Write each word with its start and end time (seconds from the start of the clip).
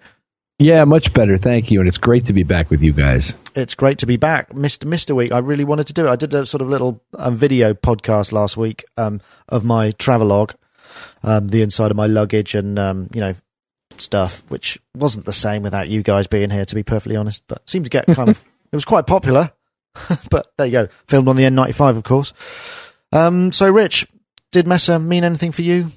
Yeah, 0.60 0.86
much 0.86 1.12
better. 1.12 1.38
Thank 1.38 1.72
you. 1.72 1.80
And 1.80 1.88
it's 1.90 1.98
great 1.98 2.26
to 2.26 2.34
be 2.34 2.44
back 2.44 2.70
with 2.70 2.82
you 2.82 2.94
guys. 2.94 3.36
It's 3.56 3.76
great 3.76 3.98
to 4.00 4.06
be 4.06 4.16
back. 4.16 4.54
Missed, 4.54 4.86
missed 4.86 5.10
a 5.10 5.16
week. 5.16 5.32
I 5.34 5.40
really 5.40 5.66
wanted 5.66 5.88
to 5.88 5.94
do 5.94 6.08
it. 6.08 6.10
I 6.10 6.16
did 6.16 6.34
a 6.34 6.45
sort 6.45 6.62
of 6.62 6.70
little 6.70 7.04
um, 7.17 7.36
video 7.36 7.73
podcast 7.73 8.32
last 8.32 8.56
week 8.56 8.86
um, 8.95 9.20
of 9.50 9.66
my 9.66 9.92
travelogue, 9.92 10.54
um, 11.23 11.50
the 11.50 11.62
inside 11.62 11.92
of 11.92 11.98
my 11.98 12.06
luggage 12.08 12.56
and, 12.56 12.80
um, 12.80 13.10
you 13.14 13.20
know, 13.20 13.34
stuff, 13.98 14.42
which 14.50 14.80
wasn't 14.95 15.26
the 15.26 15.34
same 15.34 15.64
without 15.64 15.89
you 15.89 16.02
guys 16.02 16.28
being 16.28 16.50
here, 16.50 16.66
to 16.66 16.76
be 16.76 16.84
perfectly 16.84 17.17
honest. 17.17 17.44
But 17.48 17.70
seemed 17.70 17.86
to 17.86 17.89
get 17.89 18.06
kind 18.08 18.30
of, 18.30 18.42
it 18.74 18.76
was 18.76 18.86
quite 18.86 19.06
popular. 19.06 19.52
but 20.32 20.52
there 20.58 20.66
you 20.66 20.72
go. 20.72 20.88
Filmed 21.08 21.28
on 21.28 21.36
the 21.36 21.44
N95, 21.44 21.98
of 21.98 22.04
course. 22.04 22.34
Um, 23.12 23.52
so, 23.52 23.70
Rich, 23.70 24.08
did 24.52 24.66
Messe 24.68 24.90
mean 25.00 25.24
anything 25.24 25.52
for 25.52 25.62
you? 25.62 25.92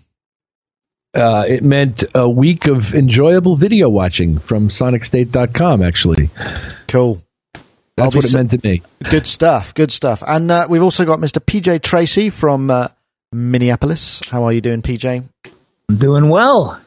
Uh, 1.15 1.47
it 1.49 1.65
meant 1.65 2.05
a 2.15 2.29
week 2.29 2.67
of 2.67 2.95
enjoyable 2.95 3.57
video 3.57 3.89
watching 3.89 4.39
from 4.39 4.69
SonicState.com, 4.69 5.83
actually. 5.83 6.29
Cool. 6.89 7.23
That's 7.97 8.15
what 8.15 8.27
it 8.27 8.35
meant 8.35 8.51
to 8.51 8.61
me. 8.63 8.83
Good 9.09 9.27
stuff. 9.27 9.73
Good 9.73 9.91
stuff. 9.91 10.23
And 10.27 10.51
uh, 10.51 10.67
we've 10.69 10.83
also 10.83 11.07
got 11.07 11.19
Mr. 11.19 11.43
PJ 11.43 11.81
Tracy 11.81 12.29
from 12.29 12.71
uh, 12.71 12.89
Minneapolis. 13.33 14.21
How 14.29 14.45
are 14.45 14.53
you 14.53 14.61
doing, 14.61 14.83
PJ? 14.83 15.25
I'm 15.89 15.97
doing 15.97 16.29
well. 16.29 16.79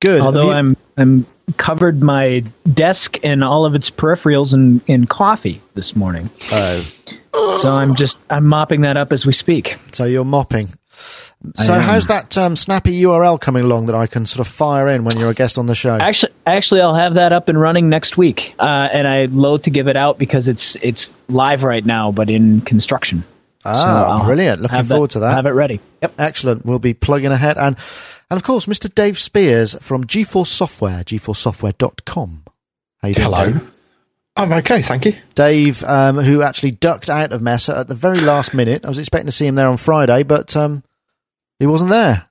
Good. 0.00 0.22
Although 0.22 0.46
You- 0.46 0.52
I'm 0.52 0.76
I'm 1.00 1.26
covered 1.56 2.02
my 2.02 2.44
desk 2.72 3.18
and 3.24 3.42
all 3.42 3.64
of 3.66 3.74
its 3.74 3.90
peripherals 3.90 4.54
in, 4.54 4.80
in 4.86 5.06
coffee 5.06 5.60
this 5.74 5.96
morning. 5.96 6.30
Oh, 6.52 7.56
So 7.60 7.70
I'm 7.72 7.94
just 7.96 8.18
I'm 8.28 8.46
mopping 8.46 8.82
that 8.82 8.96
up 8.96 9.12
as 9.12 9.26
we 9.26 9.32
speak. 9.32 9.76
so 9.92 10.04
you're 10.04 10.24
mopping. 10.24 10.72
So 11.54 11.78
how's 11.78 12.08
that 12.08 12.36
um, 12.36 12.54
snappy 12.54 13.00
URL 13.02 13.40
coming 13.40 13.64
along 13.64 13.86
that 13.86 13.94
I 13.94 14.06
can 14.06 14.26
sort 14.26 14.46
of 14.46 14.52
fire 14.52 14.88
in 14.88 15.04
when 15.04 15.18
you're 15.18 15.30
a 15.30 15.34
guest 15.34 15.58
on 15.58 15.64
the 15.64 15.74
show? 15.74 15.96
Actually, 15.96 16.32
actually, 16.46 16.82
I'll 16.82 16.94
have 16.94 17.14
that 17.14 17.32
up 17.32 17.48
and 17.48 17.58
running 17.58 17.88
next 17.88 18.18
week. 18.18 18.54
Uh, 18.58 18.64
and 18.64 19.08
I 19.08 19.24
loathe 19.24 19.62
to 19.62 19.70
give 19.70 19.88
it 19.88 19.96
out 19.96 20.18
because 20.18 20.48
it's 20.48 20.76
it's 20.82 21.16
live 21.28 21.62
right 21.64 21.84
now, 21.84 22.12
but 22.12 22.28
in 22.28 22.60
construction. 22.60 23.24
So 23.62 23.70
ah, 23.72 24.18
I'll 24.18 24.24
brilliant. 24.24 24.62
Looking 24.62 24.76
have 24.76 24.88
forward 24.88 25.10
to 25.10 25.20
that. 25.20 25.34
Have 25.34 25.46
it 25.46 25.50
ready. 25.50 25.80
Yep. 26.02 26.14
Excellent. 26.18 26.64
We'll 26.64 26.78
be 26.78 26.94
plugging 26.94 27.30
ahead. 27.30 27.58
And, 27.58 27.76
and 28.30 28.36
of 28.38 28.42
course, 28.42 28.66
Mr. 28.66 28.92
Dave 28.94 29.18
Spiers 29.18 29.74
from 29.82 30.04
GForce 30.04 30.46
Software, 30.46 31.04
gforcesoftware.com. 31.04 32.44
How 33.02 33.08
you 33.08 33.14
doing, 33.14 33.24
Hello. 33.24 33.52
Dave? 33.52 33.72
I'm 34.36 34.52
okay, 34.54 34.80
thank 34.80 35.04
you. 35.04 35.16
Dave, 35.34 35.84
um, 35.84 36.16
who 36.16 36.40
actually 36.40 36.70
ducked 36.70 37.10
out 37.10 37.32
of 37.32 37.42
Messe 37.42 37.68
at 37.68 37.88
the 37.88 37.94
very 37.94 38.20
last 38.20 38.54
minute. 38.54 38.84
I 38.84 38.88
was 38.88 38.98
expecting 38.98 39.26
to 39.26 39.32
see 39.32 39.46
him 39.46 39.56
there 39.56 39.68
on 39.68 39.76
Friday, 39.76 40.22
but 40.22 40.56
um, 40.56 40.82
he 41.58 41.66
wasn't 41.66 41.90
there. 41.90 42.28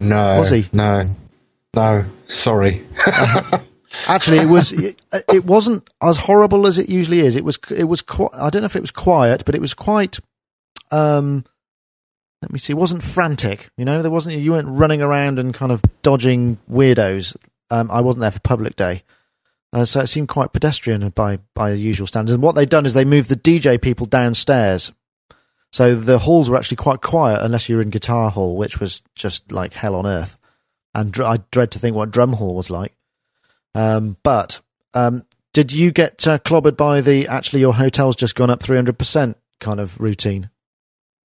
No, 0.00 0.38
Was 0.38 0.50
he? 0.50 0.68
No, 0.72 1.10
no. 1.74 2.04
Sorry. 2.28 2.86
Actually, 4.06 4.38
it 4.38 4.48
was 4.48 4.72
it, 4.72 5.00
it 5.32 5.44
wasn't 5.44 5.88
as 6.02 6.18
horrible 6.18 6.66
as 6.66 6.78
it 6.78 6.88
usually 6.88 7.20
is. 7.20 7.36
It 7.36 7.44
was 7.44 7.58
it 7.74 7.84
was 7.84 8.02
quite. 8.02 8.30
I 8.34 8.50
don't 8.50 8.62
know 8.62 8.66
if 8.66 8.76
it 8.76 8.82
was 8.82 8.90
quiet, 8.90 9.44
but 9.44 9.54
it 9.54 9.60
was 9.60 9.74
quite. 9.74 10.18
Um, 10.90 11.44
let 12.42 12.52
me 12.52 12.58
see. 12.58 12.74
Wasn't 12.74 13.02
frantic. 13.02 13.70
You 13.76 13.84
know, 13.84 14.02
there 14.02 14.10
wasn't. 14.10 14.38
You 14.38 14.52
weren't 14.52 14.68
running 14.68 15.02
around 15.02 15.38
and 15.38 15.52
kind 15.52 15.72
of 15.72 15.82
dodging 16.02 16.58
weirdos. 16.70 17.36
Um, 17.70 17.90
I 17.90 18.00
wasn't 18.00 18.22
there 18.22 18.30
for 18.30 18.40
public 18.40 18.76
day, 18.76 19.02
uh, 19.72 19.84
so 19.84 20.00
it 20.00 20.06
seemed 20.06 20.28
quite 20.28 20.52
pedestrian 20.52 21.08
by 21.10 21.40
by 21.54 21.72
usual 21.72 22.06
standards. 22.06 22.32
And 22.32 22.42
what 22.42 22.54
they'd 22.54 22.68
done 22.68 22.86
is 22.86 22.94
they 22.94 23.04
moved 23.04 23.28
the 23.28 23.36
DJ 23.36 23.80
people 23.80 24.06
downstairs, 24.06 24.92
so 25.72 25.94
the 25.94 26.18
halls 26.18 26.48
were 26.48 26.56
actually 26.56 26.76
quite 26.76 27.02
quiet 27.02 27.42
unless 27.42 27.68
you 27.68 27.76
were 27.76 27.82
in 27.82 27.90
guitar 27.90 28.30
hall, 28.30 28.56
which 28.56 28.78
was 28.78 29.02
just 29.14 29.50
like 29.50 29.74
hell 29.74 29.96
on 29.96 30.06
earth. 30.06 30.38
And 30.94 31.12
dr- 31.12 31.28
I 31.28 31.44
dread 31.50 31.72
to 31.72 31.78
think 31.78 31.96
what 31.96 32.10
drum 32.10 32.34
hall 32.34 32.54
was 32.54 32.70
like. 32.70 32.94
Um, 33.74 34.16
but 34.22 34.60
um, 34.94 35.26
did 35.52 35.72
you 35.72 35.90
get 35.90 36.26
uh, 36.26 36.38
clobbered 36.38 36.76
by 36.76 37.00
the 37.00 37.26
actually 37.28 37.60
your 37.60 37.74
hotel's 37.74 38.16
just 38.16 38.34
gone 38.34 38.50
up 38.50 38.60
300% 38.60 39.34
kind 39.60 39.80
of 39.80 40.00
routine? 40.00 40.50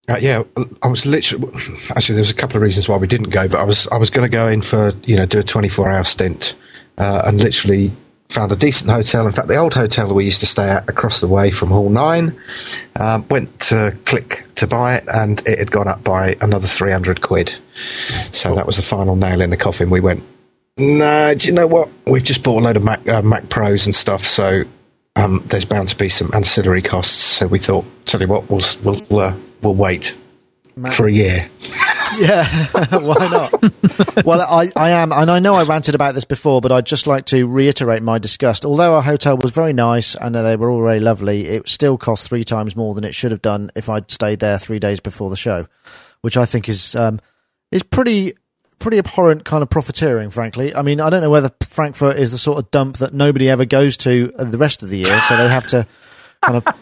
Uh, 0.09 0.17
yeah, 0.19 0.43
I 0.81 0.87
was 0.87 1.05
literally. 1.05 1.47
Actually, 1.91 2.15
there's 2.15 2.29
a 2.29 2.35
couple 2.35 2.57
of 2.57 2.61
reasons 2.61 2.89
why 2.89 2.97
we 2.97 3.07
didn't 3.07 3.29
go, 3.29 3.47
but 3.47 3.59
I 3.59 3.63
was 3.63 3.87
I 3.87 3.97
was 3.97 4.09
going 4.09 4.29
to 4.29 4.35
go 4.35 4.47
in 4.47 4.61
for 4.61 4.91
you 5.03 5.15
know 5.15 5.25
do 5.25 5.39
a 5.39 5.43
24 5.43 5.89
hour 5.89 6.03
stint, 6.03 6.55
uh, 6.97 7.21
and 7.25 7.41
literally 7.41 7.91
found 8.27 8.51
a 8.51 8.55
decent 8.55 8.89
hotel. 8.89 9.25
In 9.27 9.31
fact, 9.31 9.47
the 9.47 9.55
old 9.55 9.73
hotel 9.73 10.07
that 10.09 10.13
we 10.13 10.25
used 10.25 10.41
to 10.41 10.45
stay 10.45 10.67
at 10.67 10.89
across 10.89 11.21
the 11.21 11.27
way 11.27 11.51
from 11.51 11.69
Hall 11.69 11.89
Nine, 11.89 12.37
um, 12.99 13.25
went 13.29 13.57
to 13.61 13.95
click 14.03 14.45
to 14.55 14.67
buy 14.67 14.95
it, 14.95 15.05
and 15.07 15.41
it 15.47 15.57
had 15.57 15.71
gone 15.71 15.87
up 15.87 16.03
by 16.03 16.35
another 16.41 16.67
300 16.67 17.21
quid. 17.21 17.55
So 18.31 18.55
that 18.55 18.65
was 18.65 18.75
the 18.75 18.81
final 18.81 19.15
nail 19.15 19.39
in 19.39 19.51
the 19.51 19.57
coffin. 19.57 19.89
We 19.89 20.01
went. 20.01 20.21
No, 20.77 21.33
do 21.35 21.47
you 21.47 21.53
know 21.53 21.67
what? 21.67 21.89
We've 22.07 22.23
just 22.23 22.43
bought 22.43 22.61
a 22.61 22.65
load 22.65 22.75
of 22.75 22.83
Mac 22.83 23.07
uh, 23.07 23.21
Mac 23.21 23.47
Pros 23.47 23.85
and 23.85 23.95
stuff, 23.95 24.25
so 24.25 24.63
um, 25.15 25.43
there's 25.47 25.65
bound 25.65 25.87
to 25.89 25.95
be 25.95 26.09
some 26.09 26.29
ancillary 26.33 26.81
costs. 26.81 27.13
So 27.13 27.47
we 27.47 27.59
thought, 27.59 27.85
tell 28.03 28.19
you 28.19 28.27
what, 28.27 28.49
we'll 28.49 28.61
we'll 28.83 29.19
uh, 29.19 29.35
we'll 29.63 29.75
wait 29.75 30.15
for 30.95 31.07
a 31.07 31.11
year. 31.11 31.49
Yeah, 32.19 32.45
why 32.99 33.27
not? 33.27 34.23
well, 34.23 34.41
I, 34.41 34.69
I 34.75 34.91
am, 34.91 35.11
and 35.11 35.31
I 35.31 35.39
know 35.39 35.55
I 35.55 35.63
ranted 35.63 35.95
about 35.95 36.13
this 36.13 36.25
before, 36.25 36.61
but 36.61 36.71
I'd 36.71 36.85
just 36.85 37.07
like 37.07 37.25
to 37.27 37.47
reiterate 37.47 38.03
my 38.03 38.19
disgust. 38.19 38.65
Although 38.65 38.93
our 38.93 39.01
hotel 39.01 39.35
was 39.35 39.49
very 39.49 39.73
nice 39.73 40.13
and 40.13 40.35
they 40.35 40.55
were 40.55 40.69
all 40.69 40.83
very 40.83 40.99
lovely, 40.99 41.47
it 41.47 41.67
still 41.67 41.97
cost 41.97 42.27
three 42.27 42.43
times 42.43 42.75
more 42.75 42.93
than 42.93 43.03
it 43.03 43.15
should 43.15 43.31
have 43.31 43.41
done 43.41 43.71
if 43.75 43.89
I'd 43.89 44.11
stayed 44.11 44.39
there 44.39 44.59
three 44.59 44.77
days 44.77 44.99
before 44.99 45.31
the 45.31 45.35
show, 45.35 45.65
which 46.21 46.37
I 46.37 46.45
think 46.45 46.69
is 46.69 46.95
um, 46.95 47.19
is 47.71 47.81
pretty 47.81 48.33
pretty 48.77 48.99
abhorrent 48.99 49.43
kind 49.45 49.63
of 49.63 49.69
profiteering. 49.69 50.29
Frankly, 50.29 50.75
I 50.75 50.83
mean, 50.83 51.01
I 51.01 51.09
don't 51.09 51.21
know 51.21 51.31
whether 51.31 51.51
Frankfurt 51.63 52.19
is 52.19 52.31
the 52.31 52.37
sort 52.37 52.59
of 52.59 52.69
dump 52.69 52.97
that 52.97 53.13
nobody 53.13 53.49
ever 53.49 53.65
goes 53.65 53.97
to 53.97 54.31
the 54.37 54.57
rest 54.59 54.83
of 54.83 54.89
the 54.89 54.99
year, 54.99 55.19
so 55.21 55.35
they 55.35 55.47
have 55.49 55.65
to 55.67 55.87
kind 56.43 56.57
of 56.57 56.75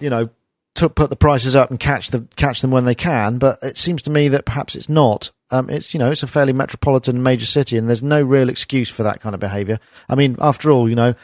you 0.00 0.08
know 0.08 0.30
to 0.78 0.88
put 0.88 1.10
the 1.10 1.16
prices 1.16 1.54
up 1.54 1.70
and 1.70 1.78
catch 1.78 2.10
the 2.10 2.26
catch 2.36 2.60
them 2.60 2.70
when 2.70 2.84
they 2.84 2.94
can. 2.94 3.38
But 3.38 3.58
it 3.62 3.78
seems 3.78 4.02
to 4.02 4.10
me 4.10 4.28
that 4.28 4.44
perhaps 4.46 4.74
it's 4.74 4.88
not. 4.88 5.30
Um, 5.50 5.70
it's 5.70 5.94
you 5.94 6.00
know 6.00 6.10
it's 6.10 6.22
a 6.22 6.26
fairly 6.26 6.52
metropolitan 6.52 7.22
major 7.22 7.46
city, 7.46 7.76
and 7.78 7.88
there's 7.88 8.02
no 8.02 8.20
real 8.22 8.48
excuse 8.48 8.88
for 8.90 9.02
that 9.04 9.20
kind 9.20 9.34
of 9.34 9.40
behaviour. 9.40 9.78
I 10.08 10.14
mean, 10.14 10.36
after 10.40 10.70
all, 10.70 10.88
you 10.88 10.94
know, 10.94 11.14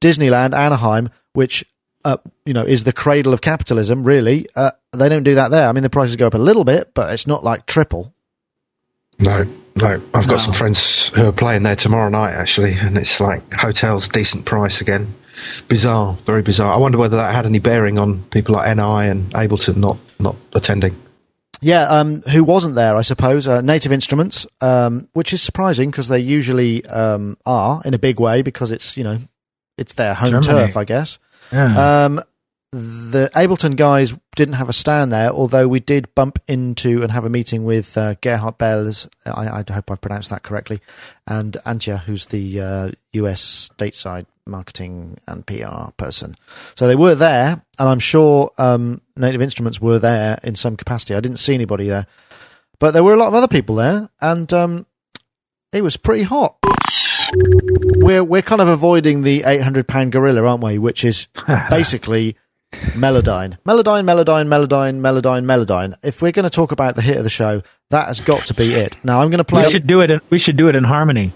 Disneyland, 0.00 0.52
Anaheim, 0.56 1.10
which 1.32 1.64
uh, 2.04 2.16
you 2.44 2.54
know 2.54 2.64
is 2.64 2.84
the 2.84 2.92
cradle 2.92 3.32
of 3.32 3.40
capitalism, 3.40 4.04
really, 4.04 4.46
uh, 4.56 4.72
they 4.92 5.08
don't 5.08 5.22
do 5.22 5.34
that 5.36 5.50
there. 5.50 5.68
I 5.68 5.72
mean, 5.72 5.82
the 5.82 5.90
prices 5.90 6.16
go 6.16 6.26
up 6.26 6.34
a 6.34 6.38
little 6.38 6.64
bit, 6.64 6.92
but 6.94 7.12
it's 7.12 7.26
not 7.26 7.44
like 7.44 7.66
triple. 7.66 8.12
No, 9.20 9.44
no. 9.76 10.00
I've 10.14 10.26
got 10.28 10.32
No. 10.32 10.36
some 10.36 10.52
friends 10.52 11.08
who 11.10 11.26
are 11.26 11.32
playing 11.32 11.64
there 11.64 11.74
tomorrow 11.76 12.08
night, 12.08 12.34
actually, 12.34 12.74
and 12.74 12.96
it's 12.96 13.20
like 13.20 13.42
hotels, 13.52 14.08
decent 14.08 14.44
price 14.44 14.80
again. 14.80 15.12
Bizarre, 15.68 16.14
very 16.24 16.42
bizarre. 16.42 16.72
I 16.72 16.76
wonder 16.76 16.98
whether 16.98 17.16
that 17.16 17.34
had 17.34 17.46
any 17.46 17.58
bearing 17.58 17.98
on 17.98 18.22
people 18.24 18.54
like 18.54 18.76
NI 18.76 19.08
and 19.10 19.30
Ableton 19.34 19.76
not 19.76 19.98
not 20.18 20.36
attending. 20.54 20.96
Yeah, 21.60 21.82
um, 21.88 22.22
who 22.22 22.44
wasn't 22.44 22.76
there? 22.76 22.96
I 22.96 23.02
suppose 23.02 23.48
uh, 23.48 23.60
Native 23.60 23.90
Instruments, 23.90 24.46
um, 24.60 25.08
which 25.12 25.32
is 25.32 25.42
surprising 25.42 25.90
because 25.90 26.08
they 26.08 26.20
usually 26.20 26.86
um, 26.86 27.36
are 27.44 27.82
in 27.84 27.94
a 27.94 27.98
big 27.98 28.20
way 28.20 28.42
because 28.42 28.70
it's 28.70 28.96
you 28.96 29.04
know 29.04 29.18
it's 29.76 29.94
their 29.94 30.14
home 30.14 30.30
Germany. 30.30 30.46
turf, 30.46 30.76
I 30.76 30.84
guess. 30.84 31.18
Yeah. 31.52 32.04
Um, 32.04 32.20
the 32.70 33.30
Ableton 33.34 33.76
guys 33.76 34.14
didn't 34.36 34.54
have 34.54 34.68
a 34.68 34.74
stand 34.74 35.10
there, 35.10 35.30
although 35.30 35.66
we 35.66 35.80
did 35.80 36.14
bump 36.14 36.38
into 36.46 37.02
and 37.02 37.10
have 37.10 37.24
a 37.24 37.30
meeting 37.30 37.64
with 37.64 37.96
uh, 37.96 38.14
Gerhard 38.20 38.58
Behles. 38.58 39.08
I, 39.24 39.60
I 39.60 39.72
hope 39.72 39.90
I 39.90 39.96
pronounced 39.96 40.30
that 40.30 40.42
correctly, 40.42 40.80
and 41.26 41.56
Antje, 41.64 42.00
who's 42.00 42.26
the 42.26 42.60
uh, 42.60 42.90
US 43.14 43.70
stateside 43.74 44.26
marketing 44.48 45.18
and 45.26 45.46
PR 45.46 45.90
person. 45.96 46.36
So 46.74 46.86
they 46.86 46.96
were 46.96 47.14
there, 47.14 47.62
and 47.78 47.88
I'm 47.88 47.98
sure 47.98 48.50
um, 48.58 49.02
Native 49.16 49.42
Instruments 49.42 49.80
were 49.80 49.98
there 49.98 50.38
in 50.42 50.56
some 50.56 50.76
capacity. 50.76 51.14
I 51.14 51.20
didn't 51.20 51.38
see 51.38 51.54
anybody 51.54 51.88
there, 51.88 52.06
but 52.78 52.92
there 52.92 53.04
were 53.04 53.14
a 53.14 53.18
lot 53.18 53.28
of 53.28 53.34
other 53.34 53.48
people 53.48 53.76
there, 53.76 54.10
and 54.20 54.52
um, 54.52 54.86
it 55.72 55.82
was 55.82 55.96
pretty 55.96 56.24
hot. 56.24 56.56
We're 57.98 58.24
we're 58.24 58.42
kind 58.42 58.62
of 58.62 58.68
avoiding 58.68 59.22
the 59.22 59.44
800 59.44 59.86
pound 59.86 60.12
gorilla, 60.12 60.46
aren't 60.46 60.64
we? 60.64 60.78
Which 60.78 61.04
is 61.04 61.28
basically 61.70 62.36
Melodyne, 62.72 63.58
Melodyne, 63.64 64.04
Melodyne, 64.04 64.46
Melodyne, 64.46 65.00
Melodyne, 65.00 65.44
Melodyne. 65.44 65.94
If 66.02 66.22
we're 66.22 66.32
going 66.32 66.44
to 66.44 66.50
talk 66.50 66.72
about 66.72 66.94
the 66.96 67.02
hit 67.02 67.16
of 67.16 67.24
the 67.24 67.30
show, 67.30 67.62
that 67.90 68.06
has 68.06 68.20
got 68.20 68.46
to 68.46 68.54
be 68.54 68.74
it. 68.74 68.96
Now 69.04 69.20
I'm 69.20 69.30
going 69.30 69.38
to 69.38 69.44
play. 69.44 69.64
We 69.64 69.70
should 69.70 69.86
do 69.86 70.00
it. 70.00 70.10
In, 70.10 70.20
we 70.30 70.38
should 70.38 70.56
do 70.56 70.68
it 70.68 70.76
in 70.76 70.84
harmony. 70.84 71.32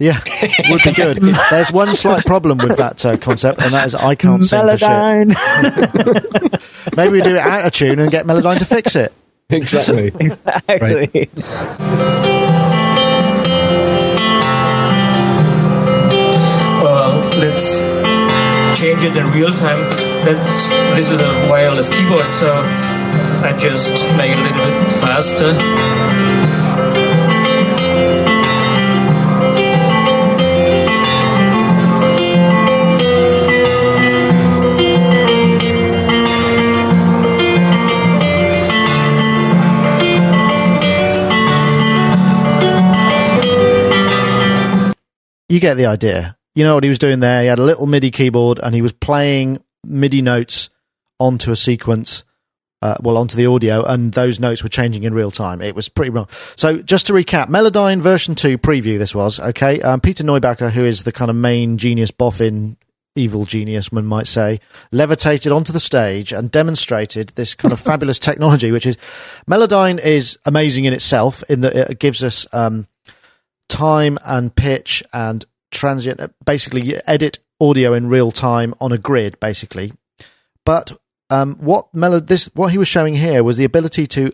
Yeah, 0.00 0.20
would 0.70 0.82
be 0.84 0.92
good. 0.92 1.16
There's 1.50 1.72
one 1.72 1.96
slight 1.96 2.24
problem 2.24 2.58
with 2.58 2.76
that 2.76 3.04
uh, 3.04 3.16
concept, 3.16 3.60
and 3.60 3.74
that 3.74 3.88
is 3.88 3.96
I 3.96 4.14
can't 4.14 4.44
sing 4.44 4.60
for 4.60 4.78
shit. 4.78 4.96
Maybe 6.96 7.14
we 7.14 7.20
do 7.20 7.34
it 7.34 7.40
out 7.40 7.66
of 7.66 7.72
tune 7.72 7.98
and 7.98 8.08
get 8.08 8.24
Melodyne 8.24 8.60
to 8.60 8.64
fix 8.64 8.94
it. 8.94 9.12
Exactly. 9.50 10.12
exactly. 10.20 11.28
Uh, 16.80 17.30
let's 17.40 17.80
change 18.78 19.02
it 19.02 19.16
in 19.16 19.26
real 19.32 19.52
time. 19.52 19.80
Let's, 20.24 20.68
this 20.94 21.10
is 21.10 21.20
a 21.20 21.48
wireless 21.50 21.88
keyboard, 21.88 22.32
so 22.36 22.62
I 23.42 23.52
just 23.58 24.04
make 24.16 24.30
it 24.30 24.38
a 24.38 24.42
little 24.42 24.80
bit 24.80 24.90
faster. 25.00 26.47
You 45.48 45.60
get 45.60 45.74
the 45.74 45.86
idea. 45.86 46.36
You 46.54 46.64
know 46.64 46.74
what 46.74 46.84
he 46.84 46.88
was 46.88 46.98
doing 46.98 47.20
there? 47.20 47.42
He 47.42 47.48
had 47.48 47.58
a 47.58 47.64
little 47.64 47.86
MIDI 47.86 48.10
keyboard 48.10 48.58
and 48.62 48.74
he 48.74 48.82
was 48.82 48.92
playing 48.92 49.62
MIDI 49.84 50.20
notes 50.20 50.70
onto 51.18 51.50
a 51.50 51.56
sequence, 51.56 52.24
uh, 52.82 52.96
well, 53.00 53.16
onto 53.16 53.36
the 53.36 53.46
audio, 53.46 53.82
and 53.84 54.12
those 54.12 54.38
notes 54.38 54.62
were 54.62 54.68
changing 54.68 55.04
in 55.04 55.14
real 55.14 55.30
time. 55.30 55.60
It 55.60 55.74
was 55.74 55.88
pretty 55.88 56.10
wrong. 56.10 56.28
So, 56.56 56.82
just 56.82 57.06
to 57.06 57.12
recap, 57.12 57.48
Melodyne 57.48 58.00
version 58.00 58.34
2 58.34 58.58
preview, 58.58 58.98
this 58.98 59.14
was, 59.14 59.40
okay? 59.40 59.80
Um, 59.80 60.00
Peter 60.00 60.22
Neubacher, 60.22 60.70
who 60.70 60.84
is 60.84 61.04
the 61.04 61.12
kind 61.12 61.30
of 61.30 61.36
main 61.36 61.78
genius 61.78 62.10
boffin, 62.10 62.76
evil 63.16 63.44
genius, 63.44 63.90
one 63.90 64.06
might 64.06 64.26
say, 64.26 64.60
levitated 64.92 65.50
onto 65.50 65.72
the 65.72 65.80
stage 65.80 66.32
and 66.32 66.50
demonstrated 66.50 67.30
this 67.30 67.54
kind 67.54 67.72
of 67.72 67.80
fabulous 67.90 68.18
technology, 68.18 68.70
which 68.70 68.86
is 68.86 68.96
Melodyne 69.48 69.98
is 69.98 70.38
amazing 70.44 70.84
in 70.84 70.92
itself, 70.92 71.42
in 71.48 71.62
that 71.62 71.74
it 71.74 71.98
gives 71.98 72.22
us. 72.22 72.46
Um, 72.52 72.86
time 73.68 74.18
and 74.24 74.54
pitch 74.54 75.02
and 75.12 75.44
transient 75.70 76.20
basically 76.44 76.82
you 76.82 77.00
edit 77.06 77.38
audio 77.60 77.92
in 77.92 78.08
real 78.08 78.30
time 78.30 78.74
on 78.80 78.92
a 78.92 78.98
grid 78.98 79.38
basically. 79.40 79.92
But 80.64 80.98
um, 81.30 81.56
what 81.56 81.92
Melo- 81.94 82.20
this 82.20 82.46
what 82.54 82.72
he 82.72 82.78
was 82.78 82.88
showing 82.88 83.14
here 83.14 83.44
was 83.44 83.56
the 83.56 83.64
ability 83.64 84.06
to 84.08 84.32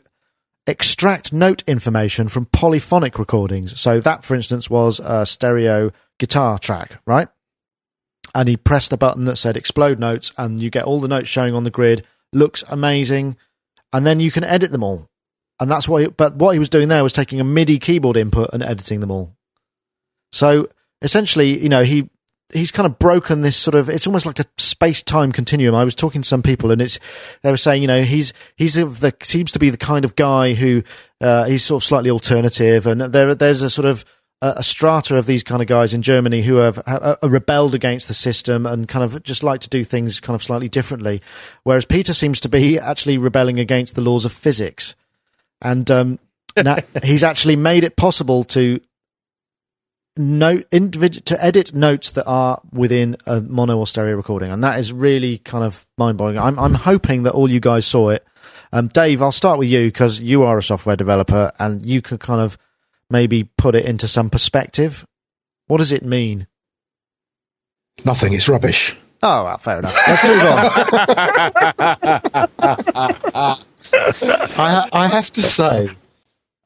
extract 0.67 1.33
note 1.33 1.63
information 1.67 2.29
from 2.29 2.47
polyphonic 2.47 3.19
recordings. 3.19 3.79
So 3.81 4.01
that 4.01 4.25
for 4.25 4.35
instance 4.35 4.71
was 4.71 5.01
a 5.01 5.27
stereo 5.27 5.91
guitar 6.19 6.59
track 6.59 7.01
right? 7.05 7.29
And 8.35 8.49
he 8.49 8.57
pressed 8.57 8.93
a 8.93 8.97
button 8.97 9.27
that 9.27 9.37
said 9.37 9.57
explode 9.57 9.99
notes 9.99 10.33
and 10.37 10.61
you 10.61 10.71
get 10.71 10.85
all 10.85 11.01
the 11.01 11.09
notes 11.09 11.29
showing 11.29 11.55
on 11.55 11.65
the 11.65 11.71
grid. 11.71 12.05
Looks 12.33 12.65
amazing. 12.69 13.37
And 13.93 14.05
then 14.05 14.19
you 14.19 14.33
can 14.33 14.43
edit 14.43 14.73
them 14.73 14.83
all 14.83 15.09
and 15.61 15.71
that's 15.71 15.89
why. 15.89 16.09
But 16.09 16.37
what 16.37 16.53
he 16.53 16.59
was 16.59 16.69
doing 16.69 16.89
there 16.89 17.03
was 17.03 17.12
taking 17.12 17.41
a 17.41 17.45
MIDI 17.45 17.79
keyboard 17.79 18.17
input 18.17 18.51
and 18.53 18.62
editing 18.62 19.01
them 19.01 19.11
all. 19.11 19.37
So 20.33 20.69
essentially, 21.03 21.61
you 21.62 21.69
know, 21.69 21.85
he 21.85 22.11
he's 22.53 22.73
kind 22.73 22.87
of 22.87 22.99
broken 22.99 23.41
this 23.43 23.56
sort 23.56 23.75
of. 23.75 23.89
It's 23.89 24.06
almost 24.06 24.27
like 24.27 24.41
a 24.41 24.45
space 24.59 25.03
time 25.03 25.33
continuum. 25.33 25.75
I 25.75 25.85
was 25.85 25.95
talking 25.95 26.23
to 26.23 26.29
some 26.29 26.43
people, 26.43 26.71
and 26.71 26.83
it's 26.83 26.99
they 27.43 27.51
were 27.51 27.56
saying, 27.56 27.83
you 27.83 27.89
know, 27.89 28.03
he's 28.03 28.33
he's 28.56 28.75
the 28.75 29.15
seems 29.23 29.53
to 29.53 29.59
be 29.59 29.71
the 29.71 29.77
kind 29.77 30.05
of 30.05 30.17
guy 30.17 30.55
who 30.55 30.83
uh, 31.21 31.45
he's 31.45 31.65
sort 31.65 31.83
of 31.83 31.87
slightly 31.87 32.11
alternative, 32.11 32.87
and 32.87 33.00
there 33.00 33.35
there's 33.35 33.62
a 33.62 33.71
sort 33.71 33.87
of 33.87 34.05
a 34.43 34.62
strata 34.62 35.17
of 35.17 35.25
these 35.25 35.43
kind 35.43 35.62
of 35.62 35.69
guys 35.69 35.95
in 35.95 36.03
Germany 36.03 36.43
who 36.43 36.57
have, 36.57 36.77
have, 36.87 37.17
have, 37.23 37.33
rebelled 37.33 37.75
against 37.75 38.09
the 38.09 38.15
system 38.15 38.67
and 38.67 38.89
kind 38.89 39.03
of 39.03 39.23
just 39.23 39.43
like 39.43 39.62
to 39.62 39.71
do 39.71 39.83
things 39.83 40.21
kind 40.21 40.35
of 40.35 40.43
slightly 40.43 40.69
differently. 40.69 41.23
Whereas 41.62 41.87
Peter 41.87 42.12
seems 42.12 42.41
to 42.41 42.50
be 42.50 42.79
actually 42.79 43.17
rebelling 43.17 43.59
against 43.59 43.95
the 43.95 44.03
laws 44.03 44.27
of 44.27 44.33
physics 44.33 44.95
and 45.61 45.91
um, 45.91 46.19
now 46.56 46.79
he's 47.03 47.25
actually 47.25 47.56
made 47.56 47.85
it 47.85 47.97
possible 47.97 48.45
to 48.45 48.81
note 50.17 50.71
individ- 50.71 51.25
to 51.25 51.45
edit 51.45 51.75
notes 51.75 52.11
that 52.11 52.25
are 52.27 52.61
within 52.73 53.17
a 53.27 53.41
mono 53.41 53.79
or 53.79 53.87
stereo 53.87 54.17
recording, 54.17 54.51
and 54.53 54.62
that 54.62 54.79
is 54.79 54.93
really 54.93 55.39
kind 55.39 55.65
of 55.65 55.87
mind 55.99 56.19
blowing. 56.19 56.39
I'm 56.39 56.59
I'm 56.59 56.75
hoping 56.75 57.25
that 57.25 57.33
all 57.33 57.51
you 57.51 57.61
guys 57.61 57.87
saw 57.87 58.11
it. 58.11 58.27
Um, 58.73 58.89
Dave, 58.89 59.23
I'll 59.23 59.33
start 59.33 59.59
with 59.59 59.69
you 59.69 59.87
because 59.87 60.21
you 60.21 60.43
are 60.43 60.59
a 60.59 60.62
software 60.62 60.97
developer 60.97 61.53
and 61.59 61.87
you 61.87 62.03
can 62.03 62.19
kind 62.19 62.41
of 62.41 62.59
maybe 63.09 63.45
put 63.45 63.75
it 63.77 63.85
into 63.85 64.09
some 64.09 64.31
perspective. 64.31 65.07
What 65.67 65.79
does 65.79 65.93
it 65.93 66.05
mean? 66.05 66.49
Nothing. 68.05 68.33
It's 68.33 68.49
rubbish. 68.49 68.97
Oh, 69.23 69.45
well, 69.45 69.59
fair 69.59 69.79
enough. 69.79 69.97
Let's 70.07 70.25
move 70.25 70.43
on. 73.39 73.65
I, 73.93 74.89
I 74.93 75.07
have 75.09 75.31
to 75.33 75.43
say, 75.43 75.91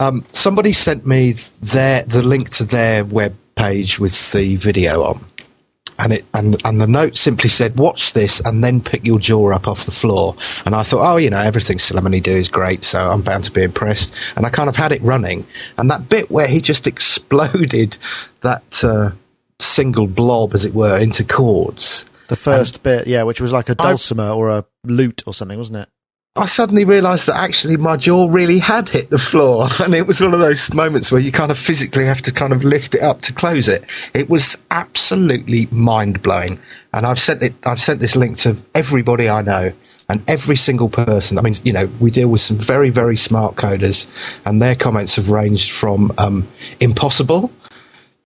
um, 0.01 0.25
somebody 0.33 0.73
sent 0.73 1.07
me 1.07 1.33
their 1.33 2.05
the 2.05 2.23
link 2.23 2.51
to 2.51 2.65
their 2.65 3.05
web 3.05 3.37
page 3.57 3.99
with 3.99 4.33
the 4.33 4.57
video 4.57 5.03
on, 5.03 5.25
and 5.99 6.13
it 6.13 6.25
and 6.35 6.61
and 6.65 6.81
the 6.81 6.87
note 6.87 7.17
simply 7.17 7.49
said, 7.49 7.77
"Watch 7.77 8.13
this 8.13 8.41
and 8.41 8.63
then 8.63 8.81
pick 8.81 9.05
your 9.05 9.19
jaw 9.19 9.53
up 9.53 9.67
off 9.67 9.85
the 9.85 9.91
floor." 9.91 10.37
And 10.65 10.75
I 10.75 10.83
thought, 10.85 11.13
oh, 11.13 11.17
you 11.17 11.31
know, 11.31 11.41
everything 11.41 11.79
Celemony 11.79 12.23
do 12.23 12.37
is 12.37 12.49
great, 12.49 12.85
so 12.85 13.11
I'm 13.11 13.23
bound 13.23 13.45
to 13.45 13.51
be 13.51 13.63
impressed. 13.63 14.15
And 14.37 14.47
I 14.47 14.51
kind 14.51 14.69
of 14.69 14.77
had 14.77 14.93
it 14.93 15.03
running, 15.03 15.45
and 15.79 15.91
that 15.91 16.09
bit 16.09 16.31
where 16.31 16.47
he 16.47 16.61
just 16.61 16.87
exploded 16.93 17.99
that 18.43 18.85
uh, 18.85 19.11
single 19.59 20.07
blob, 20.07 20.55
as 20.55 20.65
it 20.65 20.75
were, 20.75 20.97
into 20.97 21.25
chords. 21.25 22.05
The 22.29 22.37
first 22.37 22.77
and 22.77 22.83
bit, 22.83 23.07
yeah, 23.07 23.23
which 23.23 23.41
was 23.41 23.53
like 23.53 23.69
a 23.69 23.75
dulcimer 23.75 24.25
I, 24.25 24.31
or 24.31 24.51
a 24.51 24.65
lute 24.85 25.25
or 25.27 25.35
something, 25.35 25.59
wasn't 25.59 25.79
it? 25.79 25.89
I 26.39 26.47
suddenly 26.47 26.85
realised 26.85 27.27
that 27.27 27.35
actually 27.35 27.77
my 27.77 27.97
jaw 27.97 28.29
really 28.31 28.61
had 28.61 28.89
hit 28.89 29.11
the 29.11 29.19
floor, 29.19 29.69
and 29.83 29.93
it 29.93 30.07
was 30.07 30.21
one 30.21 30.35
of 30.35 30.41
those 30.41 30.73
moments 30.73 31.11
where 31.11 31.21
you 31.21 31.33
kind 31.33 31.51
of 31.51 31.59
physically 31.59 32.05
have 32.05 32.23
to 32.23 32.33
kind 32.33 32.53
of 32.53 32.63
lift 32.63 32.95
it 32.95 33.03
up 33.03 33.23
to 33.23 33.33
close 33.33 33.67
it. 33.67 33.85
It 34.15 34.31
was 34.31 34.57
absolutely 34.71 35.67
mind 35.73 36.23
blowing, 36.23 36.61
and 36.93 37.05
I've 37.07 37.19
sent 37.19 37.43
it. 37.43 37.55
I've 37.65 37.81
sent 37.81 37.99
this 37.99 38.15
link 38.15 38.37
to 38.39 38.57
everybody 38.77 39.29
I 39.29 39.43
know, 39.43 39.73
and 40.09 40.23
every 40.31 40.55
single 40.55 40.89
person. 40.89 41.39
I 41.39 41.43
mean, 41.43 41.55
you 41.65 41.73
know, 41.73 41.91
we 41.99 42.13
deal 42.13 42.29
with 42.29 42.41
some 42.41 42.57
very 42.57 42.91
very 42.91 43.17
smart 43.17 43.57
coders, 43.57 44.07
and 44.47 44.63
their 44.63 44.77
comments 44.77 45.17
have 45.17 45.31
ranged 45.31 45.73
from 45.73 46.13
um, 46.19 46.47
impossible 46.79 47.51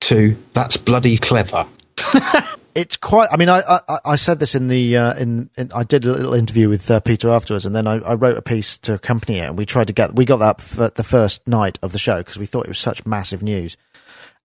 to 0.01 0.37
that's 0.53 0.77
bloody 0.77 1.17
clever. 1.17 1.67
it's 2.75 2.97
quite. 2.97 3.29
I 3.33 3.37
mean, 3.37 3.49
I, 3.49 3.63
I, 3.69 3.99
I 4.05 4.17
said 4.17 4.39
this 4.39 4.55
in 4.55 4.69
the 4.69 4.97
uh, 4.97 5.15
in, 5.15 5.51
in, 5.57 5.71
I 5.75 5.83
did 5.83 6.05
a 6.05 6.13
little 6.13 6.35
interview 6.35 6.69
with 6.69 6.91
uh, 6.91 7.01
Peter 7.01 7.31
afterwards, 7.31 7.67
and 7.67 7.75
then 7.75 7.87
I, 7.87 7.99
I, 7.99 8.15
wrote 8.15 8.37
a 8.37 8.43
piece 8.43 8.79
to 8.79 8.95
accompany 8.95 9.39
it, 9.39 9.49
and 9.49 9.59
we 9.59 9.67
tried 9.67 9.89
to 9.89 9.93
get 9.93 10.15
we 10.15 10.25
got 10.25 10.39
that 10.39 10.61
for 10.61 10.89
the 10.89 11.05
first 11.05 11.47
night 11.47 11.79
of 11.83 11.93
the 11.93 11.99
show 11.99 12.19
because 12.19 12.39
we 12.39 12.47
thought 12.47 12.65
it 12.65 12.69
was 12.69 12.79
such 12.79 13.07
massive 13.07 13.43
news, 13.43 13.77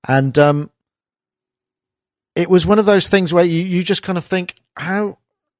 and 0.08 0.38
um, 0.38 0.72
it 2.36 2.50
was 2.50 2.66
one 2.66 2.80
of 2.80 2.86
those 2.86 3.08
things 3.08 3.34
where 3.34 3.46
you 3.46 3.62
you 3.64 3.84
just 3.84 4.04
kind 4.04 4.18
of 4.18 4.26
think 4.26 4.56
how 4.76 5.18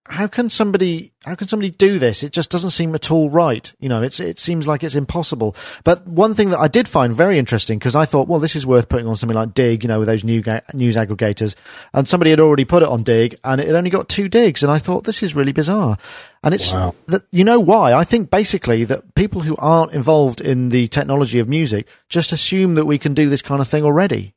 how 0.10 0.28
can 0.28 0.50
somebody 0.50 1.12
how 1.26 1.36
can 1.36 1.48
somebody 1.48 1.70
do 1.70 2.00
this? 2.00 2.24
It 2.24 2.32
just 2.32 2.50
doesn't 2.50 2.72
seem 2.72 2.96
at 2.96 3.12
all 3.12 3.30
right. 3.30 3.72
You 3.80 3.90
know, 3.90 4.02
it's 4.02 4.20
it 4.20 4.40
seems 4.40 4.68
like 4.68 4.84
it's 4.84 4.96
impossible. 4.96 5.56
But 5.84 6.08
one 6.08 6.34
thing 6.34 6.52
that 6.52 6.60
I 6.60 6.68
did 6.68 6.88
find 6.88 7.14
very 7.14 7.38
interesting 7.38 7.78
because 7.78 7.96
I 7.96 8.06
thought, 8.06 8.28
well, 8.28 8.40
this 8.40 8.56
is 8.56 8.66
worth 8.66 8.90
putting 8.90 9.08
on 9.08 9.16
something 9.16 9.36
like 9.36 9.54
Digg, 9.54 9.84
you 9.84 9.88
know, 9.88 10.00
with 10.00 10.08
those 10.08 10.24
new 10.24 10.42
ga- 10.42 10.62
news 10.74 10.96
aggregators, 10.96 11.56
and 11.94 12.08
somebody 12.08 12.30
had 12.30 12.40
already 12.40 12.66
put 12.66 12.84
it 12.84 12.90
on 12.90 13.04
Digg, 13.04 13.38
and 13.44 13.60
it 13.60 13.76
only 13.76 13.90
got 13.90 14.08
two 14.08 14.30
diggs, 14.30 14.64
and 14.64 14.72
I 14.72 14.78
thought 14.78 15.04
this 15.04 15.24
is 15.24 15.36
really 15.36 15.52
bizarre. 15.52 15.98
And 16.44 16.54
it's 16.54 16.74
wow. 16.74 16.96
that 17.08 17.24
you 17.32 17.44
know 17.44 17.60
why? 17.60 17.94
I 17.94 18.04
think 18.04 18.30
basically 18.30 18.86
that 18.86 19.16
people 19.16 19.42
who 19.42 19.56
aren't 19.58 19.94
involved 19.94 20.40
in 20.40 20.70
the 20.70 20.88
technology 20.88 21.40
of 21.40 21.50
music 21.50 21.88
just 22.10 22.32
assume 22.32 22.76
that 22.76 22.86
we 22.86 22.98
can 22.98 23.14
do 23.14 23.30
this 23.30 23.42
kind 23.42 23.62
of 23.62 23.68
thing 23.68 23.84
already. 23.84 24.34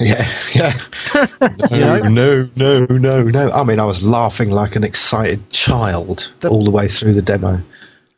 Yeah, 0.00 0.30
yeah. 0.54 0.78
No, 1.70 1.98
no, 1.98 2.48
no, 2.56 2.86
no, 2.86 3.22
no. 3.22 3.50
I 3.50 3.64
mean, 3.64 3.80
I 3.80 3.84
was 3.84 4.02
laughing 4.02 4.50
like 4.50 4.76
an 4.76 4.84
excited 4.84 5.50
child 5.50 6.30
the, 6.40 6.48
all 6.48 6.64
the 6.64 6.70
way 6.70 6.86
through 6.88 7.14
the 7.14 7.22
demo. 7.22 7.60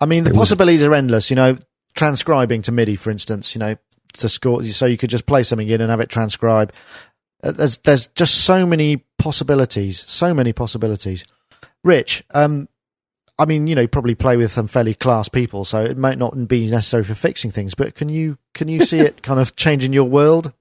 I 0.01 0.07
mean, 0.07 0.25
the 0.25 0.31
it 0.31 0.37
possibilities 0.37 0.81
was, 0.81 0.89
are 0.89 0.95
endless. 0.95 1.31
You 1.31 1.37
know, 1.37 1.59
transcribing 1.95 2.63
to 2.63 2.73
MIDI, 2.73 2.97
for 2.97 3.11
instance. 3.11 3.55
You 3.55 3.61
know, 3.61 3.77
to 4.15 4.29
score, 4.29 4.63
so 4.65 4.87
you 4.87 4.97
could 4.97 5.11
just 5.11 5.27
play 5.27 5.43
something 5.43 5.69
in 5.69 5.81
and 5.81 5.91
have 5.91 6.01
it 6.01 6.09
transcribe. 6.09 6.73
Uh, 7.43 7.53
there's 7.53 7.79
there's 7.79 8.09
just 8.09 8.45
so 8.45 8.67
many 8.67 9.05
possibilities, 9.19 10.05
so 10.07 10.35
many 10.35 10.53
possibilities. 10.53 11.25
Rich, 11.83 12.25
um, 12.35 12.69
I 13.39 13.47
mean, 13.47 13.67
you 13.67 13.75
know, 13.75 13.83
you 13.83 13.89
probably 13.89 14.15
play 14.15 14.37
with 14.37 14.53
some 14.53 14.67
fairly 14.67 14.93
class 14.95 15.31
people, 15.31 15.65
so 15.65 15.83
it 15.83 15.97
might 15.97 16.19
not 16.19 16.47
be 16.47 16.67
necessary 16.71 17.05
for 17.05 17.15
fixing 17.15 17.51
things. 17.51 17.75
But 17.75 17.95
can 17.95 18.11
you 18.11 18.37
can 18.53 18.69
you 18.69 18.85
see 18.85 18.99
it 19.01 19.23
kind 19.23 19.41
of 19.41 19.57
changing 19.57 19.95
your 19.95 20.05
world? 20.05 20.53